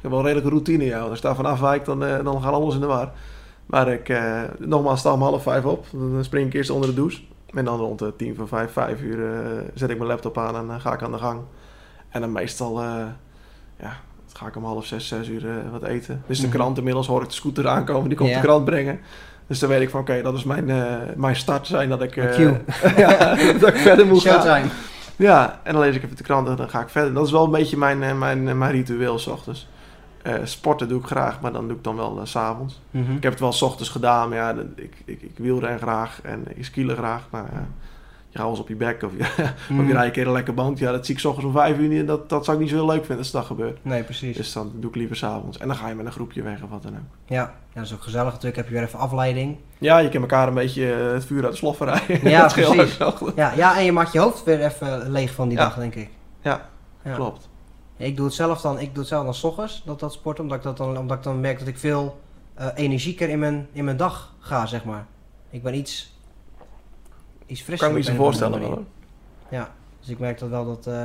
heb 0.00 0.10
wel 0.10 0.18
een 0.18 0.24
redelijke 0.24 0.48
routine. 0.50 0.84
Ja. 0.84 0.98
Als 1.00 1.16
ik 1.16 1.22
daar 1.22 1.34
van 1.34 1.46
afwijk, 1.46 1.84
dan, 1.84 2.04
eh, 2.04 2.24
dan 2.24 2.42
gaat 2.42 2.52
alles 2.52 2.74
in 2.74 2.80
de 2.80 2.86
war. 2.86 3.10
Maar 3.66 3.88
ik, 3.88 4.20
nogmaals, 4.58 5.00
sta 5.00 5.12
om 5.12 5.22
half 5.22 5.42
vijf 5.42 5.64
op. 5.64 5.86
Dan 5.92 6.24
spring 6.24 6.46
ik 6.46 6.54
eerst 6.54 6.70
onder 6.70 6.88
de 6.88 6.94
douche. 6.94 7.22
En 7.54 7.64
dan 7.64 7.78
rond 7.78 7.98
de 7.98 8.12
tien 8.16 8.34
voor 8.34 8.48
vijf, 8.48 8.72
vijf 8.72 9.00
uur 9.00 9.42
zet 9.74 9.90
ik 9.90 9.96
mijn 9.96 10.08
laptop 10.10 10.38
aan 10.38 10.70
en 10.70 10.80
ga 10.80 10.92
ik 10.92 11.02
aan 11.02 11.12
de 11.12 11.18
gang. 11.18 11.40
En 12.08 12.20
dan 12.20 12.32
meestal, 12.32 12.80
ja, 13.80 13.96
ga 14.32 14.46
ik 14.46 14.56
om 14.56 14.64
half 14.64 14.86
zes, 14.86 15.08
zes 15.08 15.28
uur 15.28 15.70
wat 15.70 15.82
eten. 15.82 16.22
Dus 16.26 16.40
de 16.40 16.46
Mhm. 16.46 16.56
krant 16.56 16.78
inmiddels 16.78 17.06
hoor 17.06 17.22
ik 17.22 17.28
de 17.28 17.34
scooter 17.34 17.68
aankomen, 17.68 18.08
die 18.08 18.18
komt 18.18 18.30
Ja. 18.30 18.34
de 18.40 18.42
krant 18.46 18.64
brengen. 18.64 19.00
Dus 19.50 19.58
dan 19.58 19.68
weet 19.68 19.80
ik 19.80 19.90
van, 19.90 20.00
oké, 20.00 20.22
dat 20.22 20.34
is 20.34 20.44
mijn, 20.44 20.70
eh, 20.70 20.94
mijn 21.16 21.36
start 21.36 21.66
zijn 21.66 21.88
dat 21.88 22.02
ik, 22.02 22.16
eh, 22.16 22.34
cue. 22.34 22.60
ja, 22.96 23.34
dat 23.58 23.68
ik 23.68 23.76
verder 23.76 24.06
moet 24.06 24.22
gaan. 24.22 24.42
Showtime. 24.42 24.68
Ja, 25.16 25.60
en 25.62 25.72
dan 25.72 25.82
lees 25.82 25.96
ik 25.96 26.02
even 26.02 26.16
de 26.16 26.22
krant 26.22 26.48
en 26.48 26.56
dan 26.56 26.70
ga 26.70 26.80
ik 26.80 26.88
verder. 26.88 27.12
Dat 27.12 27.26
is 27.26 27.32
wel 27.32 27.44
een 27.44 27.50
beetje 27.50 27.76
mijn, 27.76 28.02
eh, 28.02 28.18
mijn, 28.18 28.58
mijn 28.58 28.70
ritueel 28.72 29.18
s 29.18 29.26
ochtends. 29.26 29.68
Eh, 30.22 30.34
sporten 30.44 30.88
doe 30.88 31.00
ik 31.00 31.06
graag, 31.06 31.40
maar 31.40 31.52
dan 31.52 31.68
doe 31.68 31.76
ik 31.76 31.84
dan 31.84 31.96
wel 31.96 32.20
s 32.24 32.30
s'avonds. 32.30 32.80
Mhm. 32.90 33.12
Ik 33.12 33.22
heb 33.22 33.32
het 33.32 33.40
wel 33.40 33.52
s 33.52 33.62
ochtends 33.62 33.90
gedaan, 33.90 34.28
maar 34.28 34.38
ja, 34.38 34.54
ik, 34.74 34.94
ik, 35.04 35.22
ik 35.22 35.32
wielren 35.36 35.78
graag 35.78 36.20
en 36.22 36.44
ik 36.54 36.64
skielen 36.64 36.96
graag. 36.96 37.22
Maar 37.30 37.44
ja, 37.52 37.66
je 38.30 38.36
gaat 38.38 38.42
wel 38.46 38.50
eens 38.50 38.60
op 38.60 38.68
je 38.68 38.74
bek 38.76 39.02
of 39.02 39.12
je, 39.16 39.20
of 39.48 39.68
je 39.68 39.74
Mhm. 39.74 39.90
rijdt 39.90 40.06
een 40.06 40.12
keer 40.12 40.26
een 40.26 40.32
lekker 40.32 40.54
band. 40.54 40.78
Ja, 40.78 40.92
dat 40.92 41.06
zie 41.06 41.14
ik 41.14 41.20
s 41.20 41.24
ochtends 41.24 41.46
om 41.46 41.52
vijf 41.52 41.78
uur 41.78 41.88
niet 41.88 42.00
en 42.00 42.06
dat, 42.06 42.28
dat 42.28 42.44
zou 42.44 42.56
ik 42.56 42.62
niet 42.62 42.72
zo 42.72 42.76
heel 42.78 42.86
leuk 42.86 42.98
vinden 42.98 43.18
als 43.18 43.30
dat 43.30 43.44
gebeurt. 43.44 43.78
Nee, 43.84 44.02
precies. 44.02 44.36
Dus 44.36 44.52
dan 44.52 44.72
doe 44.74 44.90
ik 44.90 44.96
liever 44.96 45.16
s'avonds. 45.16 45.58
En 45.58 45.66
dan 45.68 45.76
ga 45.76 45.88
je 45.88 45.94
met 45.94 46.06
een 46.06 46.12
groepje 46.12 46.42
weg 46.42 46.62
of 46.62 46.70
wat 46.70 46.82
dan 46.82 46.92
ook. 46.92 46.98
Ja. 47.26 47.34
ja, 47.42 47.52
dat 47.74 47.84
is 47.84 47.92
ook 47.92 48.02
gezellig 48.02 48.26
natuurlijk. 48.32 48.56
Heb 48.56 48.66
je 48.68 48.72
weer 48.74 48.82
even 48.82 48.98
afleiding. 48.98 49.56
Ja, 49.78 49.98
je 49.98 50.08
kan 50.08 50.20
elkaar 50.20 50.48
een 50.48 50.54
beetje 50.54 50.92
eh, 50.92 51.12
het 51.12 51.24
vuur 51.24 51.42
uit 51.42 51.52
de 51.52 51.58
sloffen 51.58 51.86
rijden. 51.86 52.30
Ja, 52.30 52.46
precies. 52.52 52.96
Ja, 53.36 53.52
ja, 53.56 53.78
en 53.78 53.84
je 53.84 53.92
maakt 53.92 54.12
je 54.12 54.18
hoofd 54.18 54.44
weer 54.44 54.64
even 54.64 55.10
leeg 55.10 55.32
van 55.34 55.48
die 55.48 55.58
Ja. 55.58 55.64
dag, 55.64 55.74
denk 55.76 55.94
ik. 55.94 56.08
Ja, 56.40 56.68
Ja. 57.04 57.14
klopt. 57.14 57.48
Ik 57.96 58.16
doe 58.16 58.24
het 58.26 58.34
zelf 58.34 58.60
dan, 58.60 58.78
ik 58.78 58.88
doe 58.88 58.98
het 58.98 59.06
zelf 59.08 59.24
dan 59.24 59.34
's 59.34 59.44
ochtends, 59.44 59.82
dat, 59.84 60.00
dat 60.00 60.12
sporten, 60.12 60.42
omdat 60.44 60.58
ik, 60.58 60.64
dat 60.64 60.76
dan, 60.76 60.98
omdat 60.98 61.16
ik 61.16 61.22
dan 61.22 61.40
merk 61.40 61.58
dat 61.58 61.68
ik 61.68 61.78
veel 61.78 62.20
eh, 62.54 62.66
energieker 62.74 63.28
in 63.28 63.38
mijn, 63.38 63.66
in 63.72 63.84
mijn 63.84 63.96
dag 63.96 64.34
ga, 64.38 64.66
zeg 64.66 64.84
maar. 64.84 65.06
Ik 65.50 65.62
ben 65.62 65.74
iets, 65.74 66.09
iets 67.50 67.60
frisser. 67.62 67.88
Kan 67.88 67.96
ik 67.96 68.04
me 68.04 68.10
iets 68.10 68.18
voorstellen 68.20 68.60
hoor. 68.62 68.78
Ja, 69.48 69.72
dus 70.00 70.08
ik 70.08 70.18
merk 70.18 70.38
dat 70.38 70.48
wel 70.48 70.64
dat... 70.64 70.86
eh, 70.86 71.02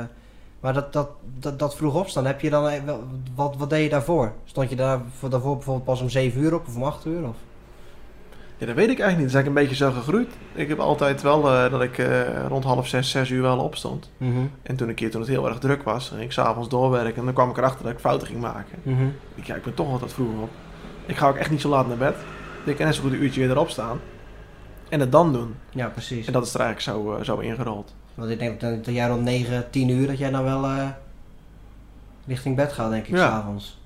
Maar 0.60 0.72
dat, 0.74 0.92
dat, 0.92 1.08
dat, 1.38 1.58
dat 1.58 1.76
vroeg 1.76 1.94
opstaan, 1.94 2.26
heb 2.26 2.40
je 2.40 2.50
dan, 2.50 2.68
eh, 2.68 2.82
wel- 2.84 3.04
wat, 3.34 3.56
wat 3.56 3.70
deed 3.70 3.82
je 3.82 3.88
daarvoor? 3.88 4.32
Stond 4.44 4.70
je 4.70 4.76
daar 4.76 5.00
voor, 5.18 5.30
daarvoor 5.30 5.54
bijvoorbeeld 5.54 5.84
pas 5.86 6.00
om 6.00 6.08
7 6.10 6.40
uur 6.42 6.54
op 6.54 6.66
of 6.66 6.76
om 6.76 6.82
8 6.84 7.06
uur? 7.06 7.28
Of? 7.28 7.36
Ja, 8.58 8.66
dat 8.66 8.74
weet 8.74 8.90
ik 8.90 8.98
eigenlijk 9.00 9.18
niet. 9.18 9.32
Dat 9.32 9.42
is 9.42 9.44
eigenlijk 9.44 9.46
een 9.46 9.76
beetje 9.76 9.84
zo 9.84 10.00
gegroeid. 10.00 10.28
Ik 10.52 10.68
heb 10.68 10.78
altijd 10.78 11.22
wel 11.22 11.50
eh, 11.52 11.70
dat 11.70 11.82
ik 11.82 12.06
rond 12.48 12.64
half 12.64 12.86
zes, 12.86 13.10
zes 13.10 13.30
uur 13.30 13.42
wel 13.42 13.58
opstond. 13.58 14.10
Mhm, 14.16 14.36
En 14.62 14.76
toen 14.76 14.88
een 14.88 14.94
keer 14.94 15.10
toen 15.10 15.20
het 15.20 15.30
heel 15.30 15.48
erg 15.48 15.58
druk 15.58 15.82
was, 15.82 16.08
ging 16.08 16.20
ik 16.22 16.32
s'avonds 16.32 16.68
doorwerken. 16.68 17.16
En 17.16 17.24
dan 17.24 17.34
kwam 17.34 17.50
ik 17.50 17.56
erachter 17.56 17.82
dat 17.84 17.92
ik 17.92 17.98
fouten 17.98 18.26
ging 18.26 18.40
maken. 18.40 18.78
mhm. 18.82 19.06
Ik, 19.34 19.44
ja, 19.46 19.54
ik 19.54 19.62
ben 19.62 19.74
toch 19.74 19.90
altijd 19.90 20.12
vroeger 20.12 20.40
op. 20.40 20.50
Ik 21.06 21.16
ga 21.16 21.28
ook 21.28 21.36
echt 21.36 21.50
niet 21.50 21.60
zo 21.60 21.68
laat 21.68 21.88
naar 21.88 21.96
bed. 21.96 22.14
Ik 22.64 22.76
kan 22.76 22.86
net 22.86 22.94
zo 22.94 23.02
goed 23.02 23.12
een 23.12 23.22
uurtje 23.22 23.40
weer 23.40 23.50
erop 23.50 23.68
staan. 23.70 24.00
En 24.88 25.00
het 25.00 25.12
dan 25.12 25.32
doen. 25.32 25.54
Ja, 25.70 25.86
precies. 25.88 26.26
En 26.26 26.32
dat 26.32 26.46
is 26.46 26.54
er 26.54 26.60
eigenlijk 26.60 26.98
zo, 26.98 27.14
eh, 27.16 27.24
zo 27.24 27.38
ingerold. 27.38 27.94
Want 28.14 28.30
ik 28.30 28.38
denk 28.38 28.60
dat, 28.60 28.84
dat 28.84 28.94
jij 28.94 29.08
rond 29.08 29.22
9, 29.22 29.70
10 29.70 29.88
uur, 29.88 30.06
dat 30.06 30.18
jij 30.18 30.30
dan 30.30 30.44
wel 30.44 30.64
eh, 30.64 30.88
richting 32.26 32.56
bed 32.56 32.72
gaat, 32.72 32.90
denk 32.90 33.06
ik, 33.06 33.16
Ja. 33.16 33.26
s'avonds. 33.26 33.78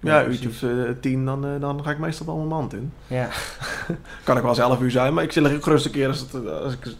Ja, 0.00 0.22
precies. 0.22 0.42
uurtje 0.44 0.68
of 0.68 0.72
eh, 0.86 0.90
tien, 1.00 1.24
dan, 1.24 1.44
eh, 1.46 1.60
dan 1.60 1.84
ga 1.84 1.90
ik 1.90 1.98
meestal 1.98 2.26
wel 2.26 2.36
mijn 2.36 2.48
mand 2.48 2.72
in. 2.74 2.92
Ja, 3.06 3.28
Kan 4.24 4.36
ik 4.36 4.42
wel 4.42 4.50
eens 4.50 4.60
elf 4.60 4.80
uur 4.80 4.90
zijn, 4.90 5.14
maar 5.14 5.24
ik 5.24 5.34
lig 5.34 5.54
ook 5.54 5.62
gerust 5.62 5.84
een 5.86 5.90
keer 5.92 6.08
als, 6.08 6.20
het, 6.20 6.34
eh, 6.44 6.50
als 6.60 6.72
ik 6.72 6.94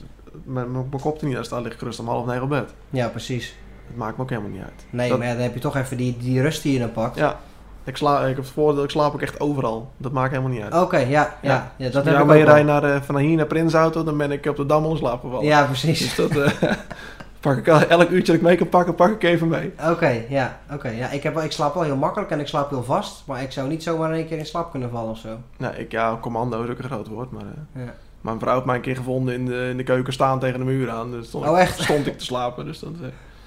mijn, 0.45 0.73
mijn 0.73 0.91
kop 1.01 1.21
er 1.21 1.27
niet 1.27 1.37
aan 1.37 1.45
staat, 1.45 1.63
lig 1.63 1.73
ik 1.73 1.79
gerust 1.79 1.99
om 2.01 2.09
half 2.09 2.27
negen 2.27 2.43
op 2.43 2.49
bed. 2.49 2.75
ja, 2.91 3.09
precies. 3.09 3.55
Dat 3.87 3.97
maakt 3.97 4.17
me 4.17 4.23
ook 4.23 4.31
helemaal 4.31 4.51
niet 4.51 4.63
uit. 4.63 4.85
Nee, 4.91 5.09
Dat- 5.09 5.19
maar 5.19 5.27
ja, 5.27 5.33
dan 5.33 5.43
heb 5.43 5.55
je 5.55 5.61
toch 5.61 5.77
even 5.77 5.97
die, 5.97 6.17
die 6.17 6.41
rust 6.43 6.63
die 6.63 6.73
je 6.73 6.79
dan 6.79 6.93
pakt. 6.93 7.17
Ja, 7.17 7.41
ik, 7.85 7.97
sla, 7.97 8.21
ik 8.21 8.27
heb 8.27 8.45
het 8.45 8.53
voordeel, 8.53 8.85
ik 8.85 8.91
slaap 8.91 9.15
ook 9.15 9.23
echt 9.23 9.41
overal. 9.41 9.91
Dat 9.97 10.13
maakt 10.13 10.31
helemaal 10.31 10.53
niet 10.53 10.63
uit. 10.63 10.83
Oké, 10.83 10.97
ja, 10.99 11.07
ja, 11.09 11.37
ja. 11.43 11.73
Ja. 11.77 11.85
dat 11.91 11.95
Als 11.95 12.05
heb 12.05 12.15
ik 12.15 12.21
ik 12.21 12.27
mee 12.27 12.41
ook 12.41 12.47
wel. 12.47 12.55
rij 12.55 12.63
naar, 12.65 12.85
eh, 12.85 13.01
van 13.03 13.17
hier 13.17 13.37
naar 13.37 13.47
Prinsauto, 13.47 14.05
dan 14.05 14.17
ben 14.17 14.31
ik 14.33 14.47
op 14.47 14.57
de 14.57 14.67
Dam 14.67 14.85
in 14.85 14.97
slaap 14.97 15.21
gevallen. 15.21 15.45
Ja, 15.45 15.65
precies. 15.65 15.99
Dus 15.99 16.15
dat 16.15 16.37
eh, 16.37 16.73
pak 17.41 17.57
ik 17.57 17.67
el- 17.67 17.81
elk 17.89 18.09
uurtje 18.09 18.27
dat 18.33 18.35
ik 18.41 18.43
mee 18.43 18.57
kan 18.57 18.69
pakken, 18.69 18.95
pak 18.95 19.11
ik 19.11 19.23
even 19.23 19.49
mee. 19.49 19.73
Oké, 19.91 20.25
ja, 20.29 20.59
oké. 20.73 20.89
Ja, 20.89 21.11
ik, 21.11 21.23
heb, 21.23 21.39
ik 21.39 21.53
slaap 21.53 21.75
wel 21.75 21.83
heel 21.83 21.97
makkelijk 21.97 22.31
en 22.31 22.41
ik 22.41 22.47
slaap 22.47 22.71
heel 22.71 22.85
vast, 22.85 23.23
maar 23.27 23.43
ik 23.43 23.53
zou 23.53 23.69
niet 23.69 23.83
zomaar 23.83 24.09
in 24.11 24.17
één 24.17 24.27
keer 24.27 24.39
in 24.39 24.47
slaap 24.47 24.71
kunnen 24.71 24.91
vallen 24.91 25.11
of 25.11 25.19
zo. 25.19 25.29
Nou, 25.57 25.75
ik, 25.75 25.93
ja, 25.93 26.19
commando 26.21 26.63
is 26.63 26.71
ook 26.71 26.79
een 26.79 26.85
groot 26.85 27.09
woord, 27.09 27.31
maar... 27.31 27.43
eh, 27.75 27.85
Ja. 27.85 27.93
mijn 28.21 28.39
vrouw 28.39 28.55
heeft 28.55 28.67
mij 28.67 28.75
een 28.77 28.81
keer 28.81 28.97
gevonden 28.97 29.35
in 29.35 29.47
de, 29.47 29.67
in 29.71 29.77
de 29.77 29.83
keuken 29.83 30.13
staan 30.13 30.39
tegen 30.39 30.59
de 30.59 30.65
muur 30.65 30.91
aan. 30.91 31.11
Dus 31.11 31.27
stond, 31.27 31.45
Oh, 31.47 31.53
ik, 31.53 31.59
echt? 31.59 31.81
stond 31.83 32.07
ik 32.07 32.19
te 32.19 32.25
slapen. 32.25 32.65
Dus 32.65 32.79
dat, 32.79 32.91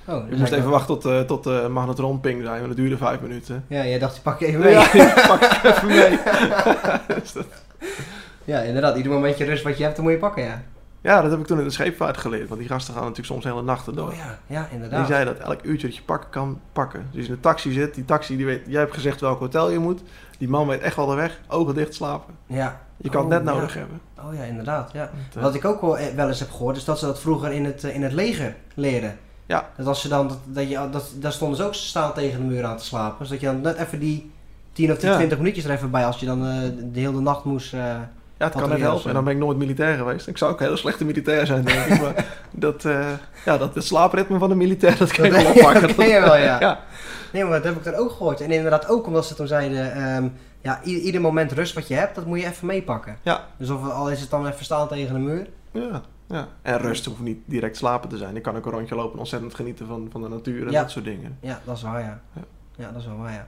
Oh, 0.07 0.29
dus 0.29 0.39
moest 0.39 0.51
even 0.51 0.69
wachten 0.69 0.87
tot, 0.99 1.05
eh 1.05 1.19
tot 1.19 1.43
de 1.43 1.67
magnetronping 1.71 2.43
zijn, 2.43 2.55
want 2.55 2.67
dat 2.67 2.75
duurde 2.75 2.97
vijf 2.97 3.19
minuten. 3.21 3.65
Ja, 3.67 3.85
jij 3.85 3.99
dacht, 3.99 4.13
die 4.13 4.21
pak 4.21 4.39
je 4.39 4.45
even 4.45 4.59
mee. 4.59 4.71
Ja, 4.71 4.87
Ja. 4.93 5.13
pak 5.27 5.41
ik 5.41 5.63
even 5.63 5.87
mee. 5.87 6.19
Dus 7.21 7.31
dat- 7.31 7.45
inderdaad. 8.65 8.97
Ieder 8.97 9.11
momentje 9.11 9.45
rust 9.45 9.63
wat 9.63 9.77
je 9.77 9.83
hebt, 9.83 9.95
dan 9.95 10.05
moet 10.05 10.13
je 10.13 10.19
pakken, 10.19 10.43
ja. 10.43 10.61
ja, 11.01 11.21
dat 11.21 11.31
heb 11.31 11.39
ik 11.39 11.45
toen 11.45 11.57
in 11.57 11.63
de 11.63 11.69
scheepvaart 11.69 12.17
geleerd. 12.17 12.47
Want 12.47 12.59
die 12.59 12.69
gasten 12.69 12.93
gaan 12.93 13.01
natuurlijk 13.01 13.29
soms 13.29 13.43
hele 13.43 13.61
nachten 13.61 13.95
door. 13.95 14.07
Oh 14.09 14.15
ja, 14.15 14.37
ja, 14.47 14.61
Die 14.63 14.71
inderdaad. 14.73 15.07
zei 15.07 15.25
dat 15.25 15.37
elk 15.37 15.59
uurtje 15.63 15.87
dat 15.87 15.95
je 15.95 16.01
pakken 16.03 16.29
kan, 16.29 16.59
pakken. 16.73 17.07
Dus 17.11 17.21
je 17.23 17.29
in 17.29 17.35
de 17.35 17.39
taxi 17.41 17.71
zit, 17.71 17.93
die 17.95 18.05
taxi 18.05 18.37
die 18.37 18.45
weet, 18.45 18.61
jij 18.67 18.79
hebt 18.79 18.93
gezegd 18.93 19.21
welk 19.21 19.39
hotel 19.39 19.69
je 19.71 19.79
moet. 19.79 20.01
Die 20.37 20.49
man 20.49 20.67
weet 20.67 20.81
echt 20.81 20.95
wel 20.95 21.05
de 21.05 21.15
weg, 21.15 21.39
ogen 21.47 21.75
dicht 21.75 21.93
slapen. 21.93 22.33
Ja. 22.45 22.81
Je 22.97 23.09
kan 23.09 23.25
Oh, 23.25 23.31
het 23.31 23.43
net 23.43 23.47
ja. 23.53 23.59
nodig 23.59 23.73
hebben. 23.73 23.99
Oh 24.25 24.33
ja, 24.33 24.43
inderdaad, 24.43 24.91
ja. 24.93 25.09
Eh, 25.35 25.41
Wat 25.41 25.55
ik 25.55 25.65
ook 25.65 25.81
wel, 25.81 25.97
eh, 25.97 26.05
wel 26.15 26.27
eens 26.27 26.39
heb 26.39 26.51
gehoord, 26.51 26.77
is 26.77 26.85
dat 26.85 26.99
ze 26.99 27.05
dat 27.05 27.19
vroeger 27.19 27.51
in 27.51 27.65
het, 27.65 27.83
eh, 27.83 27.95
in 27.95 28.03
het 28.03 28.11
leger 28.13 28.55
leerden. 28.73 29.17
Ja. 29.47 29.69
Dat 29.77 29.87
als 29.87 30.01
ze 30.01 30.07
dan, 30.07 30.27
dat, 30.27 30.37
dat 30.45 30.69
je, 30.69 30.79
dat, 30.91 31.11
daar 31.15 31.31
stonden 31.31 31.57
ze 31.57 31.63
ook 31.63 31.73
staan 31.73 32.13
tegen 32.13 32.39
de 32.39 32.45
muur 32.45 32.65
aan 32.65 32.77
te 32.77 32.85
slapen. 32.85 33.17
Dus 33.19 33.29
dat 33.29 33.39
je 33.39 33.45
dan 33.45 33.61
net 33.61 33.77
even 33.77 33.99
die 33.99 34.31
10 34.73 34.91
of 34.91 34.97
10, 34.97 35.09
Ja. 35.09 35.15
20 35.15 35.37
minuutjes 35.37 35.65
er 35.65 35.71
even 35.71 35.91
bij, 35.91 36.05
als 36.05 36.19
je 36.19 36.25
dan 36.25 36.45
eh, 36.47 36.53
de 36.91 36.99
hele 36.99 37.19
nacht 37.21 37.43
moest... 37.43 37.73
eh, 37.73 37.79
Ja, 37.79 38.45
het 38.45 38.53
kan 38.55 38.69
net 38.69 38.79
helpen. 38.79 39.07
En 39.07 39.13
dan 39.13 39.23
ben 39.23 39.33
ik 39.33 39.39
nooit 39.39 39.57
militair 39.57 39.97
geweest. 39.97 40.27
Ik 40.27 40.37
zou 40.37 40.51
ook 40.51 40.59
een 40.59 40.65
hele 40.65 40.77
slechte 40.77 41.05
militair 41.05 41.45
zijn, 41.45 41.63
denk 41.65 41.85
ik. 41.85 42.01
Maar 42.01 42.25
dat, 42.51 42.85
eh, 42.85 43.07
ja, 43.45 43.57
dat 43.57 43.75
het 43.75 43.83
slaapritme 43.83 44.37
van 44.37 44.51
een 44.51 44.57
militair, 44.57 44.97
dat 44.97 45.11
kan 45.11 45.25
je 45.25 45.31
wel 45.31 45.45
oppakken. 45.51 45.81
dat 45.81 45.95
ken 45.95 46.07
je 46.07 46.19
wel, 46.19 46.37
ja. 46.37 46.59
ja. 46.65 46.79
Nee, 47.33 47.43
maar 47.43 47.51
dat 47.51 47.63
heb 47.63 47.75
ik 47.75 47.83
dan 47.83 47.95
ook 47.95 48.11
gehoord. 48.11 48.41
En 48.41 48.51
inderdaad 48.51 48.87
ook 48.89 49.07
omdat 49.07 49.25
ze 49.25 49.35
toen 49.35 49.47
zeiden, 49.47 49.93
ehm, 49.93 50.27
ja, 50.61 50.79
ieder 50.83 51.21
moment 51.21 51.51
rust 51.51 51.73
wat 51.73 51.87
je 51.87 51.93
hebt, 51.93 52.15
dat 52.15 52.25
moet 52.25 52.39
je 52.39 52.45
even 52.47 52.67
meepakken. 52.67 53.17
Ja. 53.21 53.45
Dus 53.57 53.69
of, 53.69 53.89
al 53.89 54.09
is 54.11 54.21
het 54.21 54.29
dan 54.29 54.47
even 54.47 54.65
staan 54.65 54.87
tegen 54.87 55.13
de 55.13 55.19
muur. 55.19 55.47
Ja, 55.71 56.01
ja. 56.27 56.47
En 56.61 56.77
rust 56.77 57.05
hoeft 57.05 57.19
niet 57.19 57.39
direct 57.45 57.77
slapen 57.77 58.09
te 58.09 58.17
zijn. 58.17 58.35
Ik 58.35 58.43
kan 58.43 58.55
ook 58.55 58.65
een 58.65 58.71
rondje 58.71 58.95
lopen 58.95 59.13
en 59.13 59.19
ontzettend 59.19 59.55
genieten 59.55 59.87
van, 59.87 60.07
van 60.11 60.21
de 60.21 60.29
natuur 60.29 60.65
en 60.65 60.71
Ja. 60.71 60.81
dat 60.81 60.91
soort 60.91 61.05
dingen. 61.05 61.37
Ja, 61.41 61.59
dat 61.65 61.75
is 61.77 61.81
waar, 61.83 61.99
ja. 62.01 62.21
Ja. 62.33 62.41
Ja, 62.75 62.91
dat 62.91 63.01
is 63.01 63.07
wel 63.07 63.17
waar, 63.17 63.33
ja. 63.33 63.47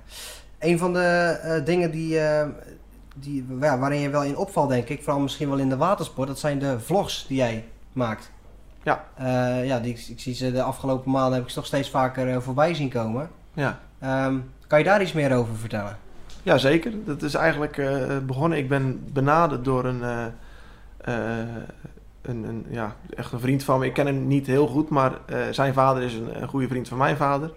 Een 0.59 0.77
van 0.77 0.93
de 0.93 0.99
eh, 1.43 1.65
dingen 1.65 1.91
die, 1.91 2.19
eh, 2.19 2.47
die, 3.15 3.45
ja, 3.61 3.77
waarin 3.77 3.99
je 3.99 4.09
wel 4.09 4.23
in 4.23 4.37
opvalt, 4.37 4.69
denk 4.69 4.89
ik, 4.89 5.03
vooral 5.03 5.21
misschien 5.21 5.49
wel 5.49 5.57
in 5.57 5.69
de 5.69 5.77
watersport, 5.77 6.27
dat 6.27 6.39
zijn 6.39 6.59
de 6.59 6.79
vlogs 6.79 7.27
die 7.27 7.37
jij 7.37 7.65
maakt. 7.93 8.31
Ja. 8.83 9.05
Eh, 9.15 9.65
ja, 9.65 9.79
die, 9.79 9.93
ik 10.09 10.19
zie 10.19 10.33
ze 10.33 10.51
de 10.51 10.61
afgelopen 10.61 11.11
maanden 11.11 11.33
heb 11.33 11.43
ik 11.43 11.49
ze 11.49 11.55
toch 11.55 11.65
steeds 11.65 11.89
vaker 11.89 12.41
voorbij 12.41 12.73
zien 12.73 12.89
komen. 12.89 13.29
Ja. 13.53 13.79
Ehm, 13.99 14.37
kan 14.67 14.79
je 14.79 14.85
daar 14.85 15.01
iets 15.01 15.13
meer 15.13 15.35
over 15.35 15.55
vertellen? 15.55 15.97
Ja, 16.43 16.57
zeker. 16.57 16.93
Dat 17.05 17.21
is 17.21 17.33
eigenlijk 17.33 17.81
begonnen. 18.25 18.57
Ik 18.57 18.69
ben 18.69 19.03
benaderd 19.13 19.65
door 19.65 19.85
een, 19.85 20.01
een, 22.21 22.43
een, 22.43 22.65
ja, 22.69 22.95
echt 23.15 23.31
een 23.31 23.39
vriend 23.39 23.63
van 23.63 23.79
me. 23.79 23.85
Ik 23.85 23.93
ken 23.93 24.05
hem 24.05 24.27
niet 24.27 24.47
heel 24.47 24.67
goed, 24.67 24.89
maar 24.89 25.11
eh, 25.25 25.37
zijn 25.51 25.73
vader 25.73 26.03
is 26.03 26.13
een, 26.13 26.41
een 26.41 26.47
goede 26.47 26.67
vriend 26.67 26.87
van 26.87 26.97
mijn 26.97 27.17
vader. 27.17 27.51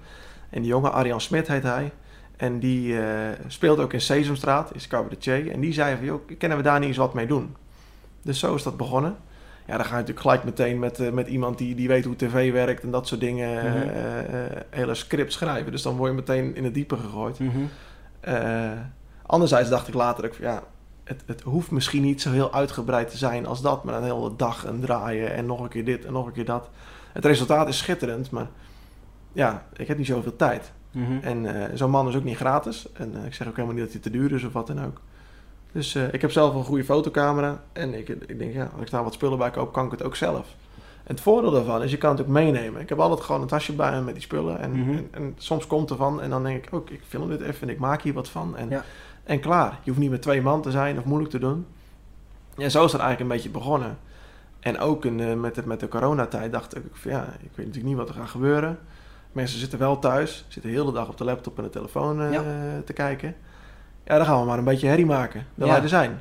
En 0.50 0.60
die 0.60 0.70
jongen, 0.70 0.92
Arjan 0.92 1.20
Smit 1.20 1.48
heet 1.48 1.62
hij. 1.62 1.92
En 2.36 2.58
die 2.58 3.00
eh, 3.00 3.06
speelt 3.46 3.78
ook 3.78 3.92
in 3.92 4.00
Sesamstraat, 4.00 4.74
is 4.74 4.86
cabaretier. 4.86 5.50
En 5.50 5.60
die 5.60 5.72
zei 5.72 5.96
van, 5.96 6.04
joh, 6.04 6.20
kunnen 6.38 6.56
we 6.58 6.62
daar 6.64 6.78
niet 6.78 6.88
eens 6.88 6.96
wat 6.96 7.14
mee 7.14 7.26
doen? 7.26 7.56
Dus 8.22 8.38
zo 8.38 8.54
is 8.54 8.62
dat 8.62 8.76
begonnen. 8.76 9.16
Ja, 9.66 9.76
dan 9.76 9.86
ga 9.86 9.90
je 9.90 10.00
natuurlijk 10.00 10.20
gelijk 10.20 10.44
meteen 10.44 10.78
met, 10.78 11.00
eh, 11.00 11.10
met 11.10 11.28
iemand 11.28 11.58
die, 11.58 11.74
die 11.74 11.88
weet 11.88 12.04
hoe 12.04 12.16
tv 12.16 12.52
werkt 12.52 12.82
en 12.82 12.90
dat 12.90 13.06
soort 13.08 13.20
dingen. 13.20 13.48
eh, 14.54 14.60
hele 14.70 14.94
script 14.94 15.32
schrijven. 15.32 15.72
Dus 15.72 15.82
dan 15.82 15.96
word 15.96 16.10
je 16.10 16.16
meteen 16.16 16.54
in 16.56 16.64
het 16.64 16.74
diepe 16.74 16.96
gegooid. 16.96 17.38
Eh, 18.20 18.70
anderzijds 19.26 19.68
dacht 19.68 19.88
ik 19.88 19.94
later 19.94 20.24
ook 20.24 20.34
van 20.34 20.44
ja, 20.44 20.62
het, 21.04 21.22
het 21.26 21.40
hoeft 21.42 21.70
misschien 21.70 22.02
niet 22.02 22.22
zo 22.22 22.30
heel 22.30 22.52
uitgebreid 22.52 23.10
te 23.10 23.16
zijn 23.16 23.46
als 23.46 23.62
dat, 23.62 23.84
maar 23.84 23.94
een 23.94 24.02
hele 24.02 24.36
dag 24.36 24.64
en 24.64 24.80
draaien 24.80 25.32
en 25.34 25.46
nog 25.46 25.60
een 25.60 25.68
keer 25.68 25.84
dit 25.84 26.04
en 26.04 26.12
nog 26.12 26.26
een 26.26 26.32
keer 26.32 26.44
dat. 26.44 26.68
Het 27.12 27.24
resultaat 27.24 27.68
is 27.68 27.78
schitterend, 27.78 28.30
maar 28.30 28.48
ja, 29.32 29.66
ik 29.76 29.88
heb 29.88 29.98
niet 29.98 30.06
zoveel 30.06 30.36
tijd. 30.36 30.72
Mhm. 30.90 31.18
En 31.22 31.46
eh, 31.70 31.76
zo'n 31.76 31.90
man 31.90 32.08
is 32.08 32.16
ook 32.16 32.24
niet 32.24 32.36
gratis. 32.36 32.86
En 32.92 33.16
eh, 33.16 33.24
ik 33.24 33.34
zeg 33.34 33.46
ook 33.48 33.54
helemaal 33.56 33.74
niet 33.76 33.84
dat 33.84 33.92
hij 33.92 34.02
te 34.02 34.10
duur 34.10 34.32
is 34.32 34.44
of 34.44 34.52
wat 34.52 34.66
dan 34.66 34.84
ook. 34.84 35.00
Dus 35.72 35.94
eh, 35.94 36.12
ik 36.12 36.20
heb 36.20 36.30
zelf 36.30 36.54
een 36.54 36.64
goede 36.64 36.84
fotocamera. 36.84 37.62
En 37.72 37.94
ik, 37.94 38.08
ik 38.08 38.38
denk, 38.38 38.52
ja, 38.54 38.70
als 38.72 38.82
ik 38.82 38.90
daar 38.90 39.04
wat 39.04 39.12
spullen 39.14 39.38
bij 39.38 39.50
koop, 39.50 39.72
kan 39.72 39.84
ik 39.84 39.90
het 39.90 40.02
ook 40.02 40.16
zelf. 40.16 40.46
En 41.04 41.14
het 41.14 41.20
voordeel 41.20 41.50
daarvan 41.50 41.82
is, 41.82 41.90
je 41.90 41.98
kan 41.98 42.10
het 42.10 42.20
ook 42.20 42.26
meenemen. 42.26 42.80
Ik 42.80 42.88
heb 42.88 42.98
altijd 42.98 43.20
gewoon 43.20 43.40
een 43.40 43.46
tasje 43.46 43.72
bij 43.72 43.90
me 43.92 44.00
met 44.00 44.14
die 44.14 44.22
spullen. 44.22 44.58
En, 44.58 44.70
Mhm. 44.70 44.90
en, 44.90 45.08
en 45.10 45.34
soms 45.38 45.66
komt 45.66 45.90
er 45.90 45.96
van. 45.96 46.20
En 46.20 46.30
dan 46.30 46.42
denk 46.42 46.66
ik, 46.66 46.74
ook 46.74 46.90
ik 46.90 47.00
film 47.08 47.28
dit 47.28 47.40
even 47.40 47.62
en 47.68 47.68
ik 47.74 47.78
maak 47.78 48.02
hier 48.02 48.12
wat 48.12 48.28
van. 48.28 48.56
En, 48.56 48.68
Ja. 48.68 48.84
En 49.24 49.40
klaar. 49.40 49.70
Je 49.82 49.90
hoeft 49.90 49.98
niet 50.02 50.10
met 50.10 50.22
twee 50.22 50.42
man 50.42 50.62
te 50.62 50.70
zijn 50.70 50.98
of 50.98 51.04
moeilijk 51.04 51.30
te 51.30 51.38
doen. 51.38 51.66
En 52.56 52.70
zo 52.70 52.84
is 52.84 52.92
het 52.92 53.00
eigenlijk 53.00 53.20
een 53.20 53.36
beetje 53.36 53.50
begonnen. 53.58 53.98
En 54.60 54.78
ook 54.78 55.04
in, 55.04 55.40
met, 55.40 55.54
de, 55.54 55.62
met 55.66 55.80
de 55.80 55.88
coronatijd 55.88 56.52
dacht 56.52 56.76
ik, 56.76 56.82
van, 56.92 57.10
ja, 57.10 57.22
ik 57.22 57.50
weet 57.54 57.66
natuurlijk 57.66 57.84
niet 57.84 57.96
wat 57.96 58.08
er 58.08 58.14
gaat 58.14 58.28
gebeuren. 58.28 58.78
Mensen 59.32 59.58
zitten 59.58 59.78
wel 59.78 59.98
thuis, 59.98 60.44
zitten 60.48 60.70
de 60.72 60.76
hele 60.78 60.92
dag 60.92 61.08
op 61.08 61.16
de 61.18 61.24
laptop 61.24 61.56
en 61.58 61.64
de 61.64 61.70
telefoon 61.70 62.22
eh, 62.22 62.32
Ja. 62.32 62.42
te 62.84 62.92
kijken. 62.92 63.34
Ja, 64.04 64.16
dan 64.16 64.26
gaan 64.26 64.40
we 64.40 64.46
maar 64.46 64.58
een 64.58 64.64
beetje 64.64 64.86
herrie 64.86 65.06
maken, 65.06 65.46
dat 65.54 65.66
Ja. 65.68 65.72
wij 65.74 65.82
er 65.82 65.88
zijn. 65.88 66.20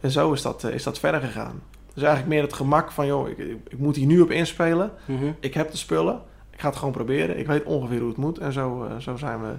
En 0.00 0.10
zo 0.10 0.32
is 0.32 0.42
dat, 0.42 0.64
eh, 0.64 0.74
is 0.74 0.82
dat 0.82 0.98
verder 0.98 1.20
gegaan. 1.20 1.62
Dus 1.94 2.02
eigenlijk 2.02 2.34
meer 2.34 2.42
het 2.42 2.52
gemak 2.52 2.90
van, 2.92 3.06
joh, 3.06 3.28
ik, 3.28 3.38
ik, 3.38 3.56
ik 3.68 3.78
moet 3.78 3.96
hier 3.96 4.06
nu 4.06 4.20
op 4.20 4.30
inspelen. 4.30 4.90
Mhm. 5.04 5.30
Ik 5.40 5.54
heb 5.54 5.70
de 5.70 5.76
spullen, 5.76 6.20
ik 6.50 6.60
ga 6.60 6.68
het 6.68 6.76
gewoon 6.76 6.92
proberen. 6.92 7.38
Ik 7.38 7.46
weet 7.46 7.64
ongeveer 7.64 7.98
hoe 7.98 8.08
het 8.08 8.16
moet. 8.16 8.38
En 8.38 8.52
zo, 8.52 8.84
eh, 8.84 8.96
zo 8.96 9.16
zijn 9.16 9.40
we 9.42 9.52